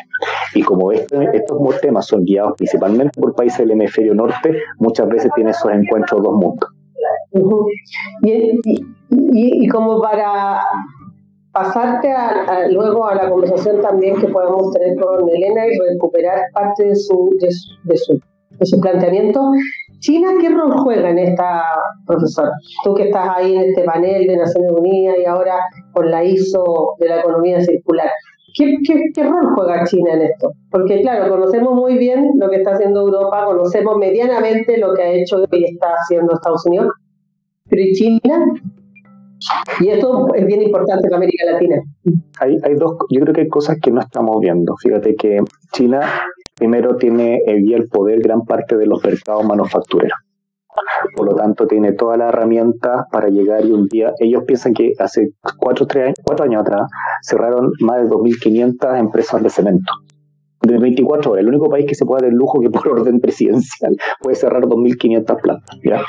Y 0.55 0.63
como 0.63 0.93
este, 0.93 1.37
estos 1.37 1.81
temas 1.81 2.07
son 2.07 2.25
guiados 2.25 2.55
principalmente 2.57 3.21
por 3.21 3.35
países 3.35 3.59
del 3.59 3.73
hemisferio 3.73 4.15
norte, 4.15 4.63
muchas 4.79 5.09
veces 5.09 5.31
tiene 5.35 5.51
esos 5.51 5.73
encuentros 5.73 6.23
dos 6.23 6.35
mundos 6.35 6.71
y, 9.11 9.69
como 9.69 10.01
para 10.01 10.61
pasarte 11.53 12.09
luego 12.71 13.07
a 13.07 13.15
la 13.15 13.29
conversación 13.29 13.81
también 13.81 14.17
que 14.17 14.29
podamos 14.29 14.73
tener 14.73 14.99
con 14.99 15.29
Elena 15.29 15.67
y 15.67 15.93
recuperar 15.93 16.41
parte 16.55 16.85
de 16.85 16.97
su, 16.97 17.31
de 17.41 17.51
su, 17.51 18.21
de 18.59 18.67
su, 18.67 18.81
planteamiento. 18.81 19.41
China, 20.01 20.33
¿qué 20.41 20.49
rol 20.49 20.73
juega 20.79 21.11
en 21.11 21.19
esta, 21.19 21.63
profesor? 22.07 22.51
Tú 22.85 22.95
que 22.95 23.05
estás 23.05 23.29
ahí 23.37 23.55
en 23.55 23.71
este 23.71 23.85
panel 23.85 24.27
de 24.27 24.37
Naciones 24.37 24.73
Unidas 24.73 25.17
y 25.23 25.27
ahora 25.27 25.57
con 25.93 26.11
la 26.11 26.25
ISO 26.25 26.95
de 26.99 27.09
la 27.09 27.21
economía 27.21 27.61
circular. 27.61 28.11
¿Qué, 28.55 28.77
qué, 28.87 29.01
qué 29.15 29.23
rol 29.25 29.55
juega 29.55 29.85
China 29.85 30.15
en 30.15 30.23
esto? 30.23 30.51
Porque 30.71 31.01
claro, 31.01 31.31
conocemos 31.31 31.75
muy 31.75 31.97
bien 31.97 32.33
lo 32.39 32.51
que 32.51 32.57
está 32.57 32.73
haciendo 32.73 33.01
Europa, 33.01 33.45
conocemos 33.47 33.97
medianamente 33.97 34.77
lo 34.79 34.93
que 34.95 35.03
ha 35.03 35.13
hecho 35.13 35.39
y 35.51 35.65
está 35.65 35.89
haciendo 35.89 36.35
Estados 36.35 36.67
Unidos, 36.67 36.89
pero 37.73 37.85
¿y 37.85 37.93
China? 37.93 38.45
Y 39.81 39.89
esto 39.89 40.35
es 40.35 40.47
bien 40.47 40.61
importante 40.61 41.09
en 41.09 41.15
América 41.15 41.53
Latina. 41.53 41.77
Hay, 42.39 42.59
hay 42.63 42.75
dos, 42.75 42.97
yo 43.11 43.21
creo 43.23 43.35
que 43.35 43.41
hay 43.41 43.49
cosas 43.49 43.79
que 43.83 43.91
no 43.91 44.01
estamos 44.01 44.37
viendo. 44.41 44.77
Fíjate 44.77 45.17
que 45.17 45.39
China 45.73 46.01
primero 46.55 46.97
tiene 46.97 47.41
el, 47.47 47.73
el 47.73 47.89
poder 47.89 48.21
gran 48.21 48.43
parte 48.43 48.77
de 48.77 48.87
los 48.87 49.03
mercados 49.03 49.45
manufactureros. 49.47 50.19
Por 51.17 51.27
lo 51.27 51.35
tanto, 51.35 51.67
tiene 51.67 51.93
todas 51.93 52.19
las 52.19 52.29
herramientas 52.29 53.07
para 53.11 53.29
llegar 53.29 53.65
y 53.65 53.73
un 53.73 53.87
día, 53.89 54.13
ellos 54.19 54.45
piensan 54.47 54.75
que 54.75 54.93
hace 54.99 55.31
cuatro, 55.57 55.87
tres 55.87 56.05
años, 56.05 56.17
cuatro 56.23 56.45
años 56.45 56.61
atrás 56.61 56.83
cerraron 57.23 57.71
más 57.81 58.03
de 58.03 58.09
2.500 58.09 58.99
empresas 59.01 59.43
de 59.43 59.51
cemento 59.51 59.93
de 60.63 60.79
24 60.79 61.33
horas. 61.33 61.43
El 61.43 61.49
único 61.49 61.69
país 61.69 61.87
que 61.87 61.95
se 61.95 62.05
puede 62.05 62.23
dar 62.23 62.31
el 62.31 62.37
lujo 62.37 62.61
que 62.61 62.71
por 62.71 62.87
orden 62.89 63.21
presidencial 63.21 63.97
puede 64.21 64.37
cerrar 64.37 64.65
2.500 64.65 65.41
plantas. 65.41 65.79
¿ya? 65.85 66.03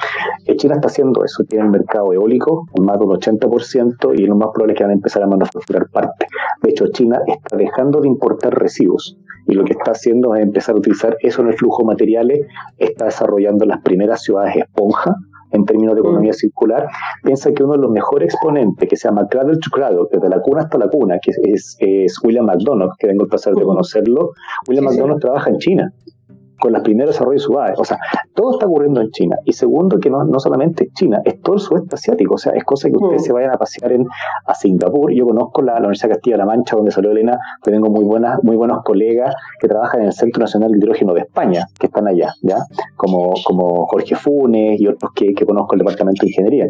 Eh, 0.46 0.56
China 0.56 0.76
está 0.76 0.88
haciendo 0.88 1.24
eso, 1.24 1.44
tiene 1.44 1.66
el 1.66 1.72
mercado 1.72 2.14
eólico 2.14 2.68
en 2.74 2.86
más 2.86 3.00
de 3.00 3.06
un 3.06 3.12
80% 3.12 4.20
y 4.20 4.26
lo 4.26 4.36
más 4.36 4.50
probable 4.54 4.74
es 4.74 4.78
que 4.78 4.84
van 4.84 4.92
a 4.92 4.96
empezar 4.96 5.24
a 5.24 5.28
manufacturar 5.28 5.88
parte. 5.92 6.28
De 6.62 6.70
hecho, 6.70 6.88
China 6.88 7.20
está 7.28 7.58
dejando 7.58 8.02
de 8.02 8.08
importar 8.08 8.54
residuos 8.58 9.18
y 9.48 9.54
lo 9.54 9.64
que 9.66 9.74
está 9.74 9.92
haciendo 9.92 10.36
es 10.36 10.44
empezar 10.44 10.76
a 10.76 10.78
utilizar 10.78 11.18
eso 11.20 11.42
en 11.42 11.50
el 11.50 11.54
flujo 11.56 11.84
de 11.84 11.88
materiales, 11.88 12.40
está 12.78 13.06
desarrollando 13.06 13.66
las 13.66 13.82
primeras 13.82 14.22
ciudades 14.22 14.56
esponja 14.56 15.16
en 15.54 15.66
términos 15.66 15.96
de 15.96 16.02
mm. 16.02 16.06
economía 16.06 16.34
circular, 16.34 16.88
piensa 17.24 17.52
que 17.54 17.64
uno 17.64 17.74
de 17.74 17.80
los 17.80 17.92
mejores 17.92 18.34
exponentes, 18.34 18.90
que 18.90 18.96
se 18.96 19.08
llama 19.08 19.28
Cradle 19.30 19.58
to 19.58 19.70
Cradle, 19.72 20.08
desde 20.12 20.30
la 20.30 20.42
cuna 20.42 20.62
hasta 20.64 20.78
la 20.78 20.90
cuna, 20.90 21.18
que 21.22 21.32
es, 21.32 21.78
es 21.80 22.18
William 22.24 22.46
McDonald, 22.46 22.92
que 23.00 23.08
tengo 23.08 23.24
el 23.24 23.30
placer 23.30 23.54
de 23.54 23.64
mm. 23.64 23.68
conocerlo, 23.68 24.32
William 24.68 24.86
McDonald 24.86 25.22
trabaja 25.22 25.50
en 25.50 25.58
China 25.58 25.94
con 26.60 26.72
las 26.72 26.82
primeros 26.82 27.14
desarrollos 27.14 27.44
ciudades. 27.44 27.78
O 27.80 27.84
sea, 27.84 27.98
todo 28.34 28.54
está 28.54 28.68
ocurriendo 28.68 29.02
en 29.02 29.10
China. 29.12 29.38
Y 29.46 29.54
segundo, 29.54 30.00
que 30.00 30.10
no, 30.10 30.24
no 30.24 30.40
solamente 30.40 30.90
China, 30.94 31.22
es 31.24 31.42
todo 31.42 31.56
el 31.56 31.62
sudeste 31.62 31.96
asiático. 31.96 32.36
O 32.36 32.38
sea, 32.38 32.54
es 32.54 32.64
cosa 32.64 32.90
que 32.90 32.96
ustedes 32.96 33.22
mm. 33.22 33.26
se 33.26 33.34
vayan 33.34 33.52
a 33.52 33.58
pasear 33.58 33.92
en, 33.92 34.06
a 34.46 34.56
Singapur. 34.56 35.12
Yo 35.14 35.26
conozco 35.26 35.62
la, 35.62 35.78
Universidad 35.78 36.12
Castilla-La 36.14 36.46
Mancha, 36.46 36.76
donde 36.76 36.92
salió 36.92 37.12
Elena, 37.12 37.38
que 37.64 37.72
tengo 37.72 37.90
muy, 37.90 38.06
buenas, 38.06 38.44
muy 38.44 38.56
buenos 38.56 38.84
colegas 38.84 39.36
que 39.60 39.68
trabajan 39.68 40.02
en 40.02 40.08
el 40.08 40.14
Centro 40.14 40.42
Nacional 40.42 40.72
de 40.72 40.78
Hidrógeno 40.78 41.14
de 41.14 41.22
España, 41.22 41.68
que 41.80 41.88
están 41.88 42.08
allá, 42.08 42.34
¿ya? 42.42 42.58
Como, 42.96 43.34
como 43.46 43.86
Jorge 43.88 44.16
Funes 44.16 44.80
y 44.80 44.88
otros 44.88 45.12
que, 45.14 45.34
que 45.34 45.46
conozco 45.46 45.76
el 45.76 45.80
Departamento 45.80 46.22
de 46.26 46.30
Ingeniería. 46.30 46.68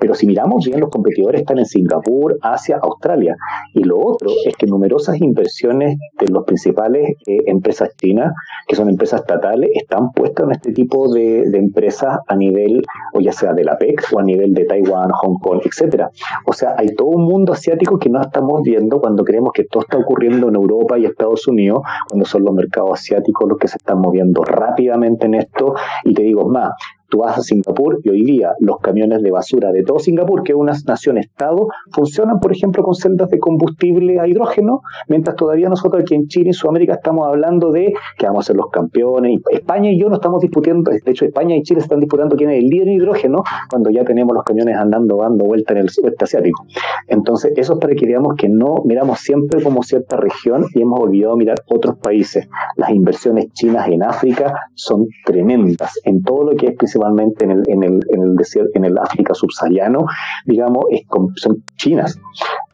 Pero 0.00 0.14
si 0.14 0.26
miramos 0.26 0.66
bien, 0.66 0.80
los 0.80 0.90
competidores 0.90 1.40
están 1.40 1.58
en 1.58 1.66
Singapur, 1.66 2.38
Asia, 2.42 2.78
Australia. 2.82 3.36
Y 3.74 3.84
lo 3.84 3.98
otro 3.98 4.30
es 4.44 4.56
que 4.56 4.66
numerosas 4.66 5.20
inversiones 5.20 5.96
de 6.18 6.32
las 6.32 6.44
principales 6.44 7.16
eh, 7.26 7.38
empresas 7.46 7.90
chinas, 7.96 8.32
que 8.66 8.76
son 8.76 8.88
empresas 8.88 9.19
estatales 9.20 9.70
están 9.74 10.10
puestas 10.12 10.46
en 10.46 10.52
este 10.52 10.72
tipo 10.72 11.12
de, 11.12 11.42
empresas 11.60 12.18
a 12.26 12.36
nivel, 12.36 12.82
o 13.12 13.20
ya 13.20 13.32
sea 13.32 13.52
de 13.52 13.64
la 13.64 13.76
PEC 13.76 14.02
o 14.12 14.20
a 14.20 14.22
nivel 14.22 14.54
de 14.54 14.64
Taiwán, 14.64 15.10
Hong 15.10 15.38
Kong, 15.38 15.60
etcétera. 15.64 16.10
O 16.46 16.52
sea, 16.52 16.74
hay 16.76 16.94
todo 16.94 17.08
un 17.08 17.24
mundo 17.24 17.52
asiático 17.52 17.98
que 17.98 18.08
no 18.08 18.20
estamos 18.20 18.62
viendo 18.62 19.00
cuando 19.00 19.24
creemos 19.24 19.52
que 19.52 19.64
todo 19.64 19.82
está 19.82 19.98
ocurriendo 19.98 20.48
en 20.48 20.56
Europa 20.56 20.98
y 20.98 21.04
Estados 21.04 21.46
Unidos, 21.46 21.82
cuando 22.08 22.26
son 22.26 22.44
los 22.44 22.54
mercados 22.54 22.92
asiáticos 22.94 23.48
los 23.48 23.58
que 23.58 23.68
se 23.68 23.76
están 23.76 24.00
moviendo 24.00 24.42
rápidamente 24.42 25.26
en 25.26 25.34
esto. 25.34 25.74
Y 26.04 26.14
te 26.14 26.22
digo 26.22 26.48
más, 26.48 26.72
Tú 27.10 27.18
vas 27.18 27.38
a 27.38 27.40
Singapur 27.42 28.00
y 28.04 28.08
hoy 28.08 28.22
día 28.22 28.52
los 28.60 28.78
camiones 28.78 29.20
de 29.20 29.32
basura 29.32 29.72
de 29.72 29.82
todo 29.82 29.98
Singapur, 29.98 30.44
que 30.44 30.52
es 30.52 30.58
una 30.58 30.72
nación-estado, 30.86 31.66
funcionan, 31.92 32.38
por 32.38 32.52
ejemplo, 32.52 32.84
con 32.84 32.94
celdas 32.94 33.28
de 33.30 33.38
combustible 33.40 34.20
a 34.20 34.28
hidrógeno, 34.28 34.82
mientras 35.08 35.34
todavía 35.34 35.68
nosotros 35.68 36.02
aquí 36.02 36.14
en 36.14 36.28
Chile 36.28 36.50
y 36.50 36.52
Sudamérica 36.52 36.94
estamos 36.94 37.26
hablando 37.26 37.72
de 37.72 37.92
que 38.16 38.26
vamos 38.26 38.44
a 38.44 38.46
ser 38.46 38.56
los 38.56 38.70
campeones. 38.70 39.40
España 39.50 39.90
y 39.90 39.98
yo 39.98 40.08
no 40.08 40.14
estamos 40.14 40.40
discutiendo, 40.40 40.92
de 40.92 41.00
hecho 41.04 41.24
España 41.24 41.56
y 41.56 41.62
Chile 41.62 41.80
están 41.80 41.98
disputando 41.98 42.36
quién 42.36 42.50
es 42.50 42.60
el 42.60 42.68
líder 42.68 42.88
en 42.88 42.94
hidrógeno 42.94 43.42
cuando 43.68 43.90
ya 43.90 44.04
tenemos 44.04 44.32
los 44.32 44.44
camiones 44.44 44.76
andando, 44.76 45.16
dando 45.16 45.46
vuelta 45.46 45.72
en 45.72 45.80
el 45.80 45.90
sudeste 45.90 46.24
asiático. 46.24 46.64
Entonces, 47.08 47.52
eso 47.56 47.72
es 47.72 47.78
para 47.80 47.94
que 47.94 48.06
veamos 48.06 48.36
que 48.36 48.48
no 48.48 48.82
miramos 48.84 49.18
siempre 49.18 49.60
como 49.64 49.82
cierta 49.82 50.16
región 50.16 50.66
y 50.74 50.82
hemos 50.82 51.00
olvidado 51.00 51.36
mirar 51.36 51.56
otros 51.66 51.96
países. 51.96 52.48
Las 52.76 52.90
inversiones 52.90 53.52
chinas 53.52 53.88
en 53.88 54.04
África 54.04 54.68
son 54.74 55.06
tremendas 55.24 55.98
en 56.04 56.22
todo 56.22 56.44
lo 56.44 56.56
que 56.56 56.68
es 56.68 56.76
principalmente 56.76 56.99
principalmente 57.00 57.44
en 57.44 57.50
el, 57.50 57.62
en 57.66 57.82
el, 57.82 58.00
en 58.10 58.22
el 58.22 58.36
desierto, 58.36 58.70
en 58.74 58.84
el 58.84 58.98
África 58.98 59.34
subsahariano, 59.34 60.06
digamos, 60.46 60.84
es, 60.90 61.02
son 61.36 61.64
chinas. 61.76 62.18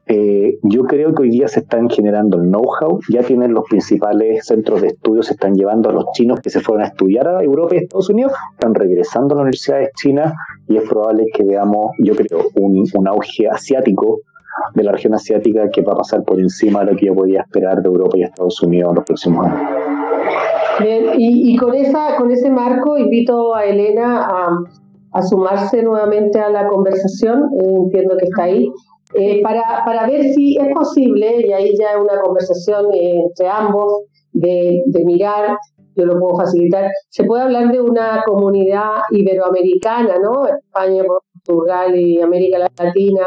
Eh, 0.09 0.59
yo 0.62 0.85
creo 0.85 1.12
que 1.14 1.22
hoy 1.22 1.31
día 1.31 1.49
se 1.49 1.61
están 1.61 1.91
generando 1.91 2.39
el 2.39 2.45
know-how, 2.45 3.01
ya 3.11 3.22
tienen 3.22 3.53
los 3.53 3.64
principales 3.68 4.47
centros 4.47 4.81
de 4.83 4.89
estudio, 4.89 5.22
se 5.22 5.33
están 5.33 5.55
llevando 5.55 5.91
a 5.91 5.93
los 5.93 6.05
chinos 6.12 6.41
que 6.41 6.51
se 6.51 6.61
fueron 6.61 6.85
a 6.85 6.89
estudiar 6.89 7.27
a 7.27 7.43
Europa 7.43 7.74
y 7.74 7.79
Estados 7.79 8.09
Unidos, 8.11 8.33
están 8.53 8.74
regresando 8.74 9.35
a 9.35 9.39
las 9.39 9.43
universidades 9.43 9.91
chinas 9.97 10.33
y 10.68 10.77
es 10.77 10.89
probable 10.89 11.24
que 11.35 11.45
veamos, 11.45 11.91
yo 11.99 12.14
creo, 12.14 12.43
un, 12.55 12.85
un 12.95 13.09
auge 13.09 13.49
asiático 13.49 14.20
de 14.74 14.85
la 14.85 14.93
región 14.93 15.14
asiática 15.14 15.68
que 15.70 15.83
va 15.83 15.95
a 15.95 15.97
pasar 15.97 16.22
por 16.22 16.39
encima 16.41 16.81
de 16.85 16.93
lo 16.93 16.97
que 16.97 17.07
yo 17.07 17.14
podía 17.14 17.41
esperar 17.41 17.83
de 17.83 17.89
Europa 17.89 18.16
y 18.16 18.22
Estados 18.22 18.62
Unidos 18.62 18.91
en 18.91 18.95
los 18.95 19.05
próximos 19.05 19.47
años. 19.47 19.86
Bien, 20.81 21.12
y, 21.16 21.57
con, 21.57 21.74
esa, 21.74 22.16
con 22.16 22.31
ese 22.31 22.51
marco 22.51 22.99
invito 22.99 23.55
a 23.55 23.64
Elena 23.64 24.29
a, 25.12 25.22
sumarse 25.22 25.83
nuevamente 25.83 26.39
a 26.39 26.51
la 26.51 26.68
conversación, 26.68 27.45
eh, 27.59 27.72
entiendo 27.85 28.16
que 28.18 28.27
está 28.27 28.45
ahí, 28.45 28.68
eh, 29.14 29.41
para, 29.43 29.62
para, 29.87 30.07
ver 30.07 30.24
si 30.35 30.59
es 30.59 30.68
posible, 30.74 31.41
y 31.47 31.53
ahí 31.53 31.70
ya 31.79 31.93
es 31.93 31.97
una 31.99 32.20
conversación 32.20 32.87
entre 32.93 33.49
ambos, 33.49 34.03
de, 34.33 34.83
de 34.85 35.05
mirar, 35.07 35.57
yo 35.95 36.05
lo 36.05 36.18
puedo 36.18 36.37
facilitar, 36.37 36.91
se 37.09 37.24
puede 37.24 37.45
hablar 37.45 37.72
de 37.72 37.81
una 37.81 38.22
comunidad 38.27 39.01
iberoamericana, 39.11 40.18
¿no? 40.18 40.47
España, 40.47 41.03
Portugal 41.43 41.99
y 41.99 42.20
América 42.20 42.59
Latina, 42.59 43.27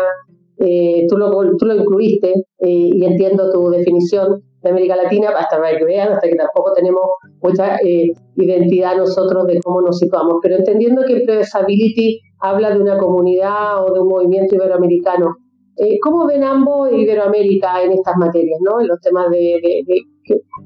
eh, 0.60 1.08
tú, 1.10 1.18
lo, 1.18 1.32
tú 1.58 1.66
lo 1.66 1.76
incluiste 1.76 2.34
y 2.62 3.04
entiendo 3.04 3.52
tu 3.52 3.72
definición, 3.72 4.44
de 4.62 4.70
América 4.70 4.96
Latina, 4.96 5.30
hasta 5.38 5.58
que 5.78 5.86
vean, 5.86 6.14
hasta 6.14 6.28
que 6.28 6.36
tampoco 6.36 6.74
tenemos 6.74 7.02
mucha 7.42 7.78
eh, 7.78 8.12
identidad 8.36 8.98
nosotros 8.98 9.48
de 9.48 9.60
cómo 9.62 9.82
nos 9.82 9.98
situamos. 9.98 10.38
Pero 10.42 10.58
entendiendo 10.58 11.04
que 11.08 11.22
Previsability 11.26 12.20
habla 12.42 12.72
de 12.72 12.82
una 12.82 12.98
comunidad 12.98 13.84
o 13.84 13.94
de 13.94 14.02
un 14.02 14.10
movimiento 14.10 14.56
iberoamericano, 14.56 15.36
eh, 15.82 15.98
¿cómo 16.02 16.26
ven 16.26 16.44
ambos 16.44 16.92
Iberoamérica 16.92 17.82
en 17.82 17.94
estas 17.94 18.18
materias, 18.18 18.60
¿no? 18.62 18.82
en 18.82 18.88
los 18.88 19.00
temas 19.00 19.30
de, 19.30 19.62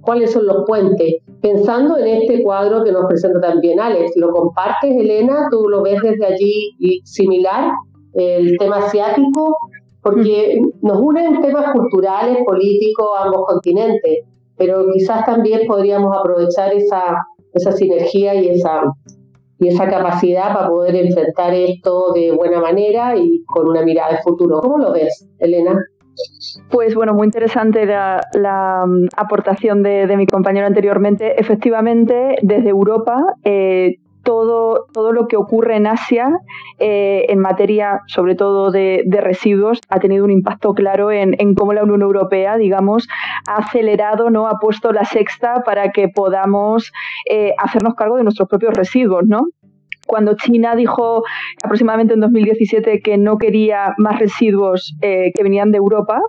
cuáles 0.01 0.31
son 0.31 0.47
los 0.47 0.63
puentes? 0.65 1.17
Pensando 1.39 1.97
en 1.97 2.07
este 2.07 2.41
cuadro 2.41 2.83
que 2.83 2.91
nos 2.91 3.05
presenta 3.05 3.39
también 3.39 3.79
Alex, 3.79 4.13
¿lo 4.15 4.31
compartes, 4.31 4.95
Elena? 4.97 5.49
¿Tú 5.51 5.69
lo 5.69 5.83
ves 5.83 6.01
desde 6.01 6.25
allí 6.25 6.75
similar? 7.03 7.73
El 8.15 8.57
tema 8.57 8.77
asiático, 8.77 9.55
porque 10.03 10.59
nos 10.81 10.99
unen 10.99 11.41
temas 11.41 11.71
culturales, 11.71 12.43
políticos, 12.45 13.07
ambos 13.17 13.45
continentes, 13.47 14.25
pero 14.57 14.85
quizás 14.93 15.25
también 15.25 15.61
podríamos 15.65 16.15
aprovechar 16.15 16.73
esa, 16.73 17.25
esa 17.53 17.71
sinergia 17.71 18.35
y 18.35 18.49
esa, 18.49 18.83
y 19.59 19.69
esa 19.69 19.89
capacidad 19.89 20.53
para 20.53 20.67
poder 20.67 20.95
enfrentar 20.97 21.53
esto 21.53 22.11
de 22.13 22.31
buena 22.31 22.59
manera 22.59 23.15
y 23.15 23.43
con 23.45 23.69
una 23.69 23.81
mirada 23.83 24.11
de 24.11 24.17
futuro. 24.21 24.59
¿Cómo 24.59 24.77
lo 24.77 24.91
ves, 24.91 25.27
Elena? 25.39 25.79
Pues 26.69 26.93
bueno, 26.93 27.13
muy 27.13 27.25
interesante 27.25 27.85
la, 27.85 28.21
la 28.33 28.85
mm, 28.85 29.07
aportación 29.15 29.81
de, 29.81 30.05
de, 30.05 30.17
mi 30.17 30.27
compañero 30.27 30.67
anteriormente. 30.67 31.39
Efectivamente, 31.39 32.35
desde 32.43 32.69
Europa 32.69 33.35
eh, 33.43 33.95
todo, 34.23 34.87
todo 34.93 35.11
lo 35.11 35.27
que 35.27 35.37
ocurre 35.37 35.75
en 35.75 35.87
Asia 35.87 36.31
eh, 36.79 37.25
en 37.29 37.39
materia, 37.39 38.01
sobre 38.07 38.35
todo 38.35 38.71
de, 38.71 39.03
residuos, 39.21 39.79
ha 39.89 39.99
tenido 39.99 40.25
un 40.25 40.31
impacto 40.31 40.73
claro 40.73 41.11
en, 41.11 41.35
en, 41.39 41.55
cómo 41.55 41.73
la 41.73 41.83
Unión 41.83 42.01
Europea, 42.01 42.57
digamos, 42.57 43.07
ha 43.47 43.57
acelerado, 43.57 44.29
¿no? 44.29 44.47
ha 44.47 44.59
puesto 44.59 44.91
la 44.91 45.05
sexta 45.05 45.63
para 45.63 45.91
que 45.91 46.07
podamos 46.09 46.91
eh, 47.29 47.53
hacernos 47.57 47.95
cargo 47.95 48.17
de 48.17 48.23
nuestros 48.23 48.49
propios 48.49 48.73
residuos, 48.73 49.23
¿no? 49.25 49.47
Cuando 50.05 50.35
China 50.35 50.75
dijo 50.75 51.23
aproximadamente 51.63 52.13
en 52.13 52.19
2017 52.19 53.01
que 53.01 53.17
no 53.17 53.37
quería 53.37 53.93
más 53.97 54.19
residuos 54.19 54.95
eh, 55.01 55.31
que 55.35 55.43
venían 55.43 55.71
de 55.71 55.77
Europa, 55.77 56.21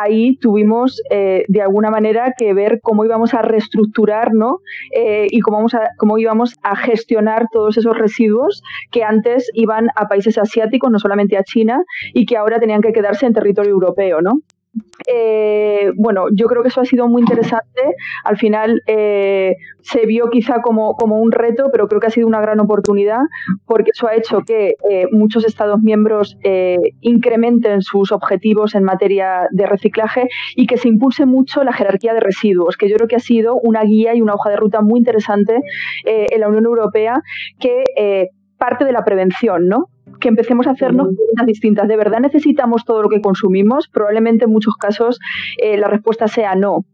ahí 0.00 0.36
tuvimos 0.36 1.00
eh, 1.10 1.44
de 1.48 1.62
alguna 1.62 1.90
manera 1.90 2.34
que 2.36 2.54
ver 2.54 2.80
cómo 2.82 3.04
íbamos 3.04 3.34
a 3.34 3.42
reestructurar 3.42 4.32
¿no? 4.32 4.58
Eh, 4.94 5.26
y 5.30 5.40
cómo, 5.40 5.58
vamos 5.58 5.74
a, 5.74 5.88
cómo 5.98 6.18
íbamos 6.18 6.54
a 6.62 6.76
gestionar 6.76 7.48
todos 7.52 7.76
esos 7.76 7.96
residuos 7.96 8.62
que 8.90 9.02
antes 9.02 9.50
iban 9.54 9.88
a 9.96 10.08
países 10.08 10.38
asiáticos, 10.38 10.90
no 10.90 10.98
solamente 10.98 11.36
a 11.36 11.44
China, 11.44 11.82
y 12.12 12.26
que 12.26 12.36
ahora 12.36 12.58
tenían 12.60 12.80
que 12.80 12.92
quedarse 12.92 13.26
en 13.26 13.32
territorio 13.32 13.72
europeo. 13.72 14.20
¿no? 14.20 14.40
Eh, 15.08 15.92
bueno, 15.96 16.26
yo 16.32 16.46
creo 16.46 16.62
que 16.62 16.68
eso 16.68 16.80
ha 16.80 16.84
sido 16.84 17.08
muy 17.08 17.22
interesante. 17.22 17.82
Al 18.24 18.36
final 18.36 18.82
eh, 18.86 19.54
se 19.82 20.06
vio 20.06 20.30
quizá 20.30 20.60
como, 20.62 20.94
como, 20.94 21.20
un 21.20 21.32
reto, 21.32 21.68
pero 21.70 21.86
creo 21.86 22.00
que 22.00 22.08
ha 22.08 22.10
sido 22.10 22.26
una 22.26 22.40
gran 22.40 22.60
oportunidad 22.60 23.20
porque 23.66 23.90
eso 23.94 24.08
ha 24.08 24.14
hecho 24.14 24.40
que 24.46 24.74
eh, 24.90 25.06
muchos 25.12 25.44
Estados 25.44 25.80
miembros 25.80 26.36
incrementen 27.00 27.82
sus 27.82 28.10
objetivos 28.10 28.74
en 28.74 28.84
materia 28.84 29.48
de 29.50 29.66
reciclaje 29.66 30.28
y 30.56 30.66
que 30.66 30.76
se 30.76 30.88
impulse 30.88 31.24
mucho 31.24 31.62
la 31.62 31.72
jerarquía 31.72 32.14
de 32.14 32.20
residuos, 32.20 32.76
que 32.76 32.88
yo 32.88 32.96
creo 32.96 33.08
que 33.08 33.16
ha 33.16 33.20
sido 33.20 33.56
una 33.62 33.82
guía 33.84 34.14
y 34.14 34.22
una 34.22 34.34
hoja 34.34 34.50
de 34.50 34.56
ruta 34.56 34.80
muy 34.80 34.98
interesante 34.98 35.60
en 36.04 36.40
la 36.40 36.48
Unión 36.48 36.64
Europea 36.64 37.22
que 37.60 37.84
parte 38.58 38.84
de 38.84 38.92
la 38.92 39.04
prevención, 39.04 39.68
¿no? 39.68 39.88
Que 40.18 40.28
empecemos 40.28 40.66
a 40.66 40.70
hacernos 40.70 41.08
cosas 41.08 41.46
distintas. 41.46 41.88
¿De 41.88 41.96
verdad 41.96 42.20
necesitamos 42.20 42.84
todo 42.84 43.02
lo 43.02 43.08
que 43.08 43.20
consumimos? 43.20 43.88
Probablemente 43.88 44.44
en 44.44 44.52
muchos 44.52 44.74
casos 44.76 45.18
eh, 45.62 45.76
la 45.76 45.88
respuesta 45.88 46.28
sea 46.28 46.54
no 46.54 46.84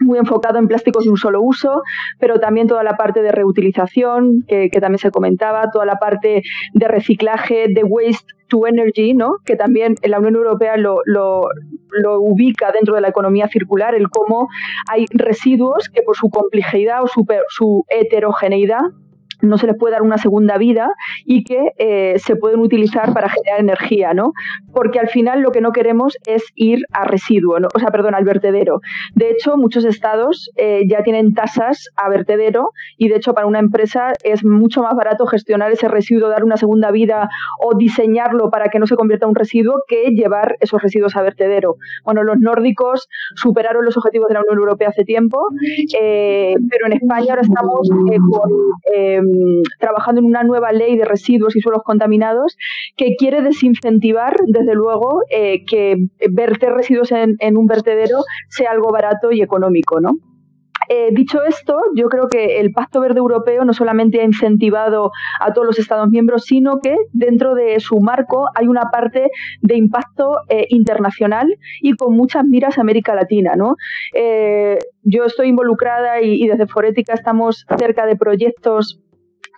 muy 0.00 0.18
enfocado 0.18 0.58
en 0.58 0.68
plásticos 0.68 1.04
de 1.04 1.10
un 1.10 1.16
solo 1.16 1.42
uso, 1.42 1.82
pero 2.18 2.40
también 2.40 2.66
toda 2.66 2.82
la 2.82 2.96
parte 2.96 3.22
de 3.22 3.32
reutilización, 3.32 4.44
que, 4.48 4.70
también 4.80 4.98
se 4.98 5.10
comentaba, 5.10 5.70
toda 5.70 5.84
la 5.84 5.96
parte 5.96 6.42
de 6.72 6.88
reciclaje, 6.88 7.66
de 7.68 7.84
waste 7.84 8.32
to 8.48 8.66
energy, 8.66 9.14
¿no? 9.14 9.36
que 9.44 9.56
también 9.56 9.94
en 10.02 10.10
la 10.10 10.18
Unión 10.18 10.36
Europea 10.36 10.76
lo, 10.76 10.98
lo, 11.04 11.42
lo, 11.90 12.20
ubica 12.20 12.70
dentro 12.72 12.94
de 12.94 13.00
la 13.00 13.08
economía 13.08 13.48
circular, 13.48 13.94
el 13.94 14.08
cómo 14.10 14.48
hay 14.90 15.06
residuos 15.12 15.88
que 15.88 16.02
por 16.02 16.16
su 16.16 16.28
complejidad 16.30 17.02
o 17.02 17.06
su, 17.06 17.26
su 17.48 17.84
heterogeneidad 17.88 18.82
no 19.42 19.58
se 19.58 19.66
les 19.66 19.76
puede 19.76 19.92
dar 19.92 20.02
una 20.02 20.18
segunda 20.18 20.56
vida 20.58 20.90
y 21.24 21.44
que 21.44 21.72
eh, 21.78 22.18
se 22.18 22.36
pueden 22.36 22.60
utilizar 22.60 23.12
para 23.12 23.28
generar 23.28 23.60
energía, 23.60 24.14
¿no? 24.14 24.32
Porque 24.72 24.98
al 24.98 25.08
final 25.08 25.40
lo 25.40 25.50
que 25.50 25.60
no 25.60 25.72
queremos 25.72 26.16
es 26.26 26.44
ir 26.54 26.80
a 26.92 27.04
residuo, 27.04 27.58
o 27.74 27.78
sea, 27.78 27.88
perdón, 27.88 28.14
al 28.14 28.24
vertedero. 28.24 28.80
De 29.14 29.30
hecho, 29.30 29.56
muchos 29.56 29.84
estados 29.84 30.50
eh, 30.56 30.82
ya 30.88 31.02
tienen 31.02 31.34
tasas 31.34 31.88
a 31.96 32.08
vertedero 32.08 32.70
y 32.96 33.08
de 33.08 33.16
hecho 33.16 33.34
para 33.34 33.46
una 33.46 33.58
empresa 33.58 34.12
es 34.24 34.44
mucho 34.44 34.82
más 34.82 34.94
barato 34.94 35.26
gestionar 35.26 35.70
ese 35.72 35.88
residuo, 35.88 36.28
dar 36.28 36.44
una 36.44 36.56
segunda 36.56 36.90
vida 36.90 37.28
o 37.60 37.76
diseñarlo 37.76 38.50
para 38.50 38.68
que 38.68 38.78
no 38.78 38.86
se 38.86 38.96
convierta 38.96 39.26
en 39.26 39.30
un 39.30 39.36
residuo 39.36 39.74
que 39.88 40.10
llevar 40.10 40.56
esos 40.60 40.80
residuos 40.82 41.16
a 41.16 41.22
vertedero. 41.22 41.76
Bueno, 42.04 42.22
los 42.22 42.38
nórdicos 42.38 43.08
superaron 43.34 43.84
los 43.84 43.96
objetivos 43.96 44.28
de 44.28 44.34
la 44.34 44.40
Unión 44.40 44.58
Europea 44.58 44.88
hace 44.88 45.04
tiempo, 45.04 45.48
eh, 46.00 46.54
pero 46.70 46.86
en 46.86 46.92
España 46.92 47.26
ahora 47.30 47.42
estamos 47.42 47.88
con 47.90 48.12
Mm, 49.22 49.31
trabajando 49.78 50.20
en 50.20 50.26
una 50.26 50.42
nueva 50.42 50.72
ley 50.72 50.96
de 50.96 51.04
residuos 51.04 51.56
y 51.56 51.60
suelos 51.60 51.82
contaminados 51.84 52.56
que 52.96 53.14
quiere 53.16 53.42
desincentivar, 53.42 54.36
desde 54.46 54.74
luego, 54.74 55.22
eh, 55.30 55.64
que 55.64 55.96
verter 56.30 56.72
residuos 56.72 57.12
en, 57.12 57.56
un 57.56 57.66
vertedero 57.66 58.18
sea 58.48 58.70
algo 58.70 58.90
barato 58.90 59.32
y 59.32 59.42
económico, 59.42 60.00
¿no? 60.00 60.12
eh, 60.88 61.08
dicho 61.12 61.42
esto, 61.44 61.78
yo 61.94 62.08
creo 62.08 62.28
que 62.28 62.60
el 62.60 62.72
Pacto 62.72 63.00
Verde 63.00 63.18
Europeo 63.20 63.64
no 63.64 63.72
solamente 63.72 64.20
ha 64.20 64.24
incentivado 64.24 65.10
a 65.40 65.52
todos 65.52 65.66
los 65.66 65.78
Estados 65.78 66.08
miembros, 66.08 66.44
sino 66.44 66.80
que 66.80 66.96
dentro 67.12 67.54
de 67.54 67.78
su 67.80 68.00
marco 68.00 68.48
hay 68.54 68.66
una 68.66 68.90
parte 68.90 69.30
de 69.60 69.76
impacto 69.76 70.38
eh, 70.48 70.66
internacional 70.70 71.46
y 71.80 71.94
con 71.94 72.14
muchas 72.16 72.44
miras 72.44 72.78
a 72.78 72.80
América 72.80 73.14
Latina. 73.14 73.54
¿no? 73.56 73.76
Yo 75.04 75.24
estoy 75.24 75.48
involucrada 75.48 76.20
y, 76.20 76.42
y 76.42 76.48
desde 76.48 76.66
Forética 76.66 77.14
estamos 77.14 77.64
cerca 77.78 78.04
de 78.06 78.16
proyectos 78.16 79.00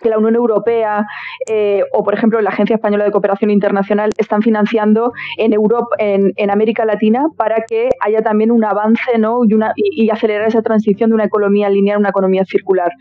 que 0.05 0.11
la 0.11 0.19
Unión 0.19 0.35
Europea 0.35 1.03
eh, 1.49 1.81
o, 1.91 2.03
por 2.03 2.13
ejemplo, 2.13 2.39
la 2.39 2.51
Agencia 2.51 2.75
Española 2.75 3.05
de 3.05 3.11
Cooperación 3.11 3.49
Internacional 3.49 4.11
están 4.19 4.43
financiando 4.43 5.13
en 5.39 5.51
Europa, 5.51 5.95
en, 5.97 6.51
América 6.51 6.85
Latina, 6.85 7.25
para 7.37 7.63
que 7.67 7.89
haya 7.99 8.21
también 8.21 8.51
un 8.51 8.63
avance 8.63 9.17
¿no? 9.17 9.39
y, 9.47 9.55
una, 9.55 9.73
acelerar 10.11 10.47
esa 10.47 10.61
transición 10.61 11.09
de 11.09 11.15
una 11.15 11.23
economía 11.23 11.69
lineal 11.69 11.95
a 11.95 11.99
una 11.99 12.09
economía 12.09 12.45
circular. 12.45 12.91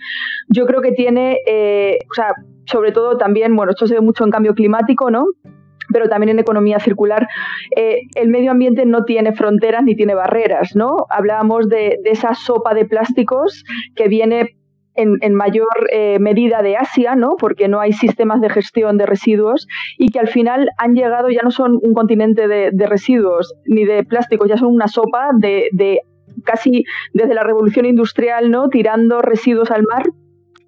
Yo 0.49 0.65
creo 0.65 0.81
que 0.81 0.93
tiene, 0.93 1.41
eh, 1.47 1.99
o 2.11 2.15
sea, 2.15 2.33
sobre 2.65 2.91
todo 2.93 3.19
también, 3.19 3.55
bueno, 3.55 3.73
esto 3.73 3.87
se 3.87 3.95
ve 3.95 4.01
mucho 4.01 4.25
en 4.25 4.31
cambio 4.31 4.55
climático, 4.55 5.11
¿no? 5.11 5.27
pero 5.93 6.09
también 6.09 6.31
en 6.31 6.39
economía 6.39 6.81
circular, 6.81 7.29
eh, 7.77 8.01
el 8.15 8.29
medio 8.29 8.51
ambiente 8.51 8.87
no 8.87 9.05
tiene 9.05 9.33
fronteras 9.33 9.85
ni 9.85 9.95
tiene 9.95 10.15
barreras, 10.15 10.75
¿no? 10.75 11.07
Hablábamos 11.11 11.69
de, 11.69 11.99
esa 12.05 12.35
sopa 12.35 12.75
de 12.75 12.87
plásticos 12.87 13.65
que 13.95 14.09
viene 14.09 14.57
en, 14.97 15.35
mayor 15.35 15.69
eh, 15.91 16.19
medida 16.19 16.63
de 16.63 16.77
Asia, 16.77 17.15
¿no? 17.17 17.37
porque 17.39 17.69
no 17.69 17.81
hay 17.81 17.93
sistemas 17.93 18.41
de 18.41 18.51
gestión 18.51 18.97
de 18.97 19.07
residuos 19.07 19.67
y 19.99 20.11
que 20.11 20.21
al 20.21 20.29
final 20.29 20.69
han 20.79 20.95
llegado, 20.95 21.29
ya 21.31 21.43
no 21.43 21.51
son 21.51 21.79
un 21.83 21.95
continente 21.95 22.49
de, 22.49 22.87
residuos 22.87 23.55
ni 23.67 23.85
de 23.85 24.05
plásticos, 24.05 24.49
ya 24.49 24.57
son 24.57 24.69
una 24.69 24.89
sopa 24.89 25.31
de, 25.39 25.69
de, 25.73 26.01
casi 26.45 26.85
desde 27.13 27.35
la 27.35 27.43
revolución 27.43 27.87
industrial, 27.87 28.51
¿no? 28.51 28.69
tirando 28.69 29.23
residuos 29.23 29.71
al 29.71 29.83
mar. 29.83 30.05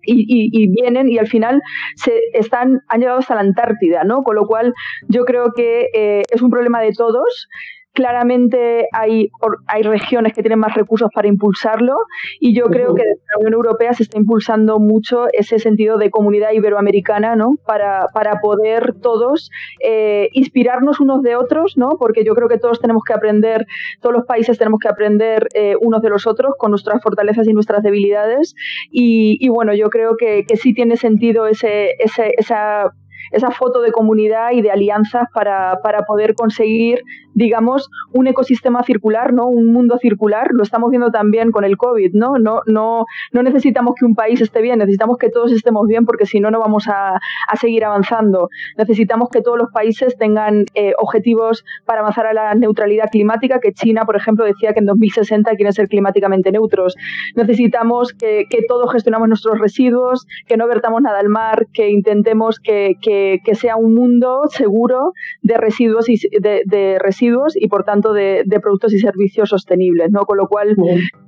Y, 0.09 0.69
vienen 0.69 1.09
y 1.11 1.19
al 1.19 1.27
final 1.27 1.61
se 1.97 2.13
están 2.33 2.79
han 2.87 3.01
llegado 3.01 3.19
hasta 3.19 3.35
la 3.35 3.41
Antártida, 3.41 4.05
¿no? 4.05 4.23
Con 4.23 4.37
lo 4.37 4.47
cual 4.47 4.73
yo 5.09 5.25
creo 5.25 5.51
que 5.53 5.89
eh, 5.93 6.23
es 6.31 6.43
un 6.43 6.51
problema 6.51 6.81
de 6.81 6.93
todos 6.93 7.49
Claramente 7.97 8.89
hay, 8.93 9.31
hay 9.69 9.83
regiones 9.83 10.35
que 10.35 10.43
tienen 10.43 10.59
más 10.59 10.75
recursos 10.75 11.09
para 11.15 11.29
impulsarlo 11.29 11.97
y 12.39 12.55
yo 12.55 12.67
creo 12.67 12.95
que 12.95 13.05
desde 13.05 13.23
la 13.33 13.39
Unión 13.39 13.55
Europea 13.55 13.95
se 13.95 14.03
está 14.03 14.19
impulsando 14.19 14.79
mucho 14.79 15.29
ese 15.33 15.59
sentido 15.59 15.97
de 15.97 16.11
comunidad 16.11 16.53
iberoamericana, 16.53 17.37
¿no? 17.37 17.55
Para, 17.65 18.09
para 18.13 18.41
poder 18.43 18.97
todos 19.01 19.51
eh, 19.81 20.29
inspirarnos 20.33 21.01
unos 21.01 21.23
de 21.23 21.37
otros, 21.37 21.79
¿no? 21.79 21.97
Porque 21.99 22.23
yo 22.23 22.35
creo 22.35 22.49
que 22.49 22.59
todos 22.59 22.81
tenemos 22.81 23.03
que 23.03 23.15
aprender, 23.15 23.65
todos 24.03 24.15
los 24.15 24.27
países 24.27 24.59
tenemos 24.59 24.79
que 24.79 24.89
aprender 24.89 25.49
eh, 25.55 25.77
unos 25.81 26.03
de 26.03 26.11
los 26.11 26.27
otros 26.27 26.53
con 26.59 26.73
nuestras 26.73 27.03
fortalezas 27.03 27.49
y 27.49 27.55
nuestras 27.55 27.83
debilidades 27.83 28.55
y, 28.91 29.49
bueno, 29.49 29.73
yo 29.73 29.89
creo 29.89 30.19
que, 30.19 30.45
que 30.47 30.57
sí 30.57 30.75
tiene 30.75 30.99
sentido 30.99 31.47
ese, 31.47 31.95
ese, 31.99 32.35
esa 32.37 32.93
esa 33.31 33.51
foto 33.51 33.81
de 33.81 33.93
comunidad 33.93 34.53
y 34.53 34.63
de 34.63 34.71
alianzas 34.71 35.29
para, 35.33 35.79
para 35.83 36.03
poder 36.03 36.35
conseguir, 36.35 37.01
digamos, 37.35 37.89
un 38.13 38.27
ecosistema 38.27 38.83
circular, 38.83 39.33
¿no? 39.33 39.47
Un 39.47 39.73
mundo 39.73 39.99
circular. 39.99 40.49
Lo 40.53 40.63
estamos 40.63 40.91
viendo 40.91 41.11
también 41.11 41.51
con 41.51 41.65
el 41.65 41.77
COVID, 41.77 42.13
¿no? 42.15 42.39
No, 42.39 42.63
no, 42.67 43.05
no 43.33 43.43
necesitamos 43.43 43.95
que 43.99 44.05
un 44.05 44.15
país 44.15 44.41
esté 44.41 44.63
bien, 44.63 44.79
necesitamos 44.79 45.19
que 45.19 45.31
todos 45.31 45.53
estemos 45.53 45.87
bien 45.87 46.05
porque 46.05 46.27
si 46.27 46.41
no, 46.41 46.51
no 46.51 46.61
vamos 46.61 46.89
a, 46.89 47.15
a 47.15 47.57
seguir 47.57 47.85
avanzando. 47.85 48.49
Necesitamos 48.77 49.29
que 49.31 49.43
todos 49.43 49.59
los 49.59 49.71
países 49.73 50.17
tengan 50.19 50.65
eh, 50.75 50.93
objetivos 50.99 51.65
para 51.85 52.01
avanzar 52.01 52.27
a 52.27 52.33
la 52.33 52.55
neutralidad 52.55 53.09
climática, 53.11 53.61
que 53.61 53.73
China, 53.73 54.05
por 54.05 54.17
ejemplo, 54.17 54.45
decía 54.45 54.73
que 54.73 54.81
en 54.81 54.87
2060 54.87 55.51
quieren 55.57 55.73
ser 55.73 55.89
climáticamente 55.89 56.53
neutros. 56.53 56.95
Necesitamos 57.35 58.13
que, 58.13 58.45
que 58.49 58.61
todos 58.69 58.93
gestionamos 58.93 59.29
nuestros 59.29 59.59
residuos, 59.59 60.27
que 60.47 60.57
no 60.57 60.67
vertamos 60.67 61.03
nada 61.03 61.19
al 61.19 61.29
mar, 61.29 61.67
que 61.73 61.91
intentemos 61.91 62.59
que, 62.61 62.95
que 63.01 63.16
que, 63.45 63.55
sea 63.55 63.77
un 63.77 63.95
mundo 63.95 64.43
seguro 64.51 65.13
de 65.43 65.57
residuos 65.57 66.09
y, 66.09 66.19
de, 66.41 66.99
residuos 66.99 67.55
y 67.57 67.69
por 67.69 67.85
tanto 67.85 68.13
de, 68.13 68.45
productos 68.63 68.93
y 68.93 68.99
servicios 68.99 69.49
sostenibles, 69.49 70.11
¿no? 70.11 70.21
Con 70.27 70.39
lo 70.39 70.49
cual 70.49 70.77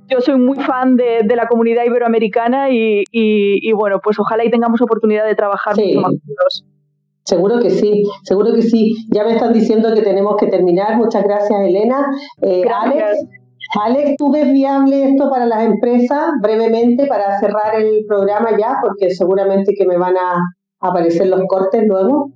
yo 0.07 0.21
soy 0.21 0.37
muy 0.37 0.57
fan 0.57 0.95
de, 0.95 1.23
la 1.35 1.47
comunidad 1.47 1.85
iberoamericana 1.85 2.67
y, 2.69 3.71
bueno, 3.73 3.99
pues 4.03 4.19
ojalá 4.19 4.45
y 4.45 4.51
tengamos 4.51 4.81
oportunidad 4.81 5.25
de 5.25 5.35
trabajar 5.35 5.75
mucho 5.75 6.01
más 6.01 6.11
juntos. 6.11 6.65
Seguro 7.25 7.59
que 7.59 7.69
sí, 7.69 8.03
seguro 8.23 8.53
que 8.55 8.63
sí. 8.63 8.95
Ya 9.13 9.23
me 9.23 9.33
están 9.33 9.53
diciendo 9.53 9.93
que 9.93 10.01
tenemos 10.01 10.35
que 10.37 10.47
terminar. 10.47 10.97
Muchas 10.97 11.23
gracias, 11.23 11.59
Elena. 11.67 12.07
Eh, 12.41 12.63
Alex, 12.67 13.19
Alex, 13.79 14.15
¿tú 14.17 14.31
ves 14.31 14.51
viable 14.51 15.11
esto 15.11 15.29
para 15.29 15.45
las 15.45 15.63
empresas 15.63 16.31
brevemente 16.41 17.05
para 17.05 17.39
cerrar 17.39 17.75
el 17.75 18.03
programa 18.07 18.57
ya? 18.57 18.77
Porque 18.81 19.11
seguramente 19.11 19.73
que 19.77 19.85
me 19.85 19.97
van 19.97 20.17
a, 20.17 20.39
aparecer 20.79 21.27
los 21.27 21.41
cortes 21.47 21.83
luego. 21.87 22.31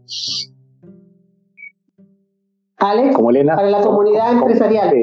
Alex, 2.77 3.15
como 3.15 3.29
Elena, 3.29 3.55
para 3.55 3.69
la 3.69 3.81
comunidad 3.81 4.33
empresarial. 4.33 4.93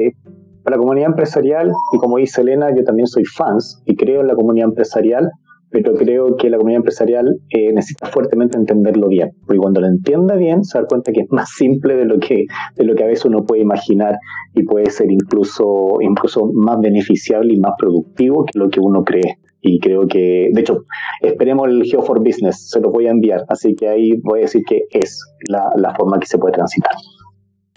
para 0.63 0.75
la 0.75 0.79
comunidad 0.79 1.09
empresarial, 1.09 1.71
y 1.93 1.97
como 1.97 2.17
dice 2.17 2.41
Elena, 2.41 2.69
yo 2.75 2.83
también 2.83 3.07
soy 3.07 3.25
fans 3.25 3.81
y 3.85 3.95
creo 3.95 4.21
en 4.21 4.27
la 4.27 4.35
comunidad 4.35 4.69
empresarial, 4.69 5.31
pero 5.71 5.93
creo 5.95 6.35
que 6.35 6.49
la 6.49 6.57
comunidad 6.57 6.81
empresarial 6.81 7.25
eh, 7.49 7.73
necesita 7.73 8.07
fuertemente 8.07 8.57
entenderlo 8.57 9.07
bien, 9.07 9.31
porque 9.47 9.57
cuando 9.57 9.81
lo 9.81 9.87
entienda 9.87 10.35
bien 10.35 10.63
se 10.63 10.77
da 10.77 10.85
cuenta 10.85 11.11
que 11.11 11.21
es 11.21 11.31
más 11.31 11.49
simple 11.49 11.95
de 11.95 12.05
lo 12.05 12.19
que 12.19 12.45
de 12.75 12.83
lo 12.83 12.93
que 12.93 13.03
a 13.03 13.07
veces 13.07 13.25
uno 13.25 13.43
puede 13.45 13.61
imaginar 13.61 14.19
y 14.53 14.63
puede 14.63 14.91
ser 14.91 15.09
incluso 15.09 15.97
incluso 16.01 16.51
más 16.53 16.79
beneficiable 16.79 17.53
y 17.53 17.59
más 17.59 17.71
productivo 17.79 18.45
que 18.45 18.59
lo 18.59 18.69
que 18.69 18.81
uno 18.81 19.03
cree 19.03 19.37
y 19.61 19.79
creo 19.79 20.07
que, 20.07 20.49
de 20.51 20.61
hecho, 20.61 20.85
esperemos 21.21 21.67
el 21.69 21.83
Geo 21.83 22.01
for 22.01 22.19
Business, 22.19 22.69
se 22.69 22.79
lo 22.81 22.91
voy 22.91 23.07
a 23.07 23.11
enviar, 23.11 23.45
así 23.47 23.75
que 23.75 23.87
ahí 23.87 24.13
voy 24.23 24.39
a 24.39 24.41
decir 24.43 24.63
que 24.67 24.81
es 24.91 25.19
la, 25.47 25.69
la 25.75 25.93
forma 25.95 26.19
que 26.19 26.27
se 26.27 26.37
puede 26.37 26.53
transitar. 26.53 26.93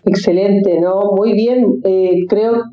Excelente, 0.06 0.80
¿no? 0.80 1.12
Muy 1.16 1.32
bien. 1.32 1.80
Eh, 1.84 2.24
creo 2.28 2.64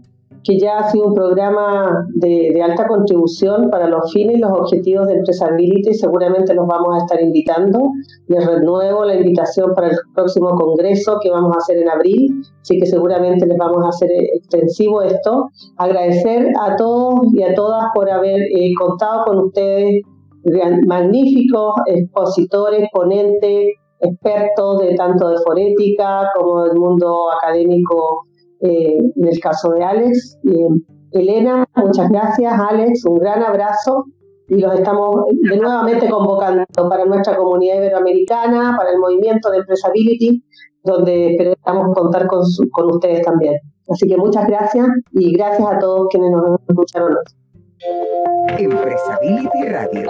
que 0.44 0.58
ya 0.58 0.80
ha 0.80 0.90
sido 0.90 1.08
un 1.08 1.14
programa 1.14 2.06
de, 2.16 2.62
alta 2.62 2.88
contribución 2.88 3.70
para 3.70 3.88
los 3.88 4.12
fines 4.12 4.38
y 4.38 4.40
los 4.40 4.52
objetivos 4.52 5.08
de 5.08 5.16
Empresability. 5.16 5.94
Seguramente 5.94 6.54
los 6.54 6.68
vamos 6.68 6.96
a 6.96 6.98
estar 6.98 7.22
invitando. 7.22 7.80
Les 8.28 8.46
renuevo 8.46 9.06
la 9.06 9.16
invitación 9.16 9.74
para 9.76 9.90
el 9.90 9.98
próximo 10.16 10.50
congreso 10.52 11.20
que 11.22 11.30
vamos 11.30 11.56
a 11.56 11.58
hacer 11.60 11.78
en 11.78 11.90
abril, 11.90 12.42
así 12.62 12.80
que 12.80 12.86
seguramente 12.86 13.46
les 13.46 13.58
vamos 13.58 13.84
a 13.86 13.90
hacer 13.90 14.10
extensivo 14.36 15.02
esto. 15.02 15.50
Agradecer 15.78 16.48
a 16.60 16.76
todos 16.76 17.22
y 17.34 17.44
a 17.44 17.54
todas 17.54 17.86
por 17.94 18.10
haber 18.10 18.42
eh, 18.42 18.72
contado 18.80 19.26
con 19.26 19.46
ustedes, 19.46 20.02
magníficos 20.88 21.76
expositores, 21.86 22.88
ponentes, 22.92 23.74
expertos 24.00 24.80
de 24.80 24.96
tanto 24.96 25.30
de 25.30 25.38
forética 25.46 26.28
como 26.36 26.64
del 26.64 26.76
mundo 26.76 27.32
académico 27.32 28.26
eh, 28.62 28.98
en 29.16 29.28
el 29.28 29.40
caso 29.40 29.72
de 29.72 29.84
Alex. 29.84 30.38
Elena, 31.12 31.66
muchas 31.76 32.10
gracias, 32.10 32.54
Alex, 32.54 33.06
un 33.06 33.18
gran 33.18 33.44
abrazo 33.44 34.06
y 34.48 34.60
los 34.60 34.74
estamos 34.76 35.26
de 35.50 35.58
nuevamente 35.58 36.10
convocando 36.10 36.66
para 36.90 37.06
nuestra 37.06 37.38
comunidad 37.38 37.78
iberoamericana, 37.78 38.76
para 38.78 38.92
el 38.92 39.00
movimiento 39.00 39.50
de 39.50 39.60
Empresability, 39.60 40.44
donde 40.84 41.36
esperamos 41.36 41.96
contar 41.96 42.28
con, 42.28 42.42
con 42.72 42.92
ustedes 42.92 43.22
también. 43.24 43.56
Así 43.90 44.08
que 44.08 44.18
muchas 44.18 44.48
gracias 44.48 44.88
y 45.14 45.34
gracias 45.34 45.68
a 45.70 45.80
todos 45.80 46.08
quienes 46.10 46.32
nos 46.32 46.60
escucharon 46.68 47.14
hoy. 47.14 48.64
Empresability 48.64 49.68
Radio. 49.70 50.10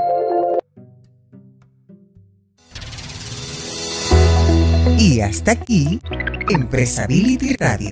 Y 4.97 5.21
hasta 5.21 5.51
aquí, 5.51 5.99
Empresability 6.49 7.55
Radio 7.57 7.91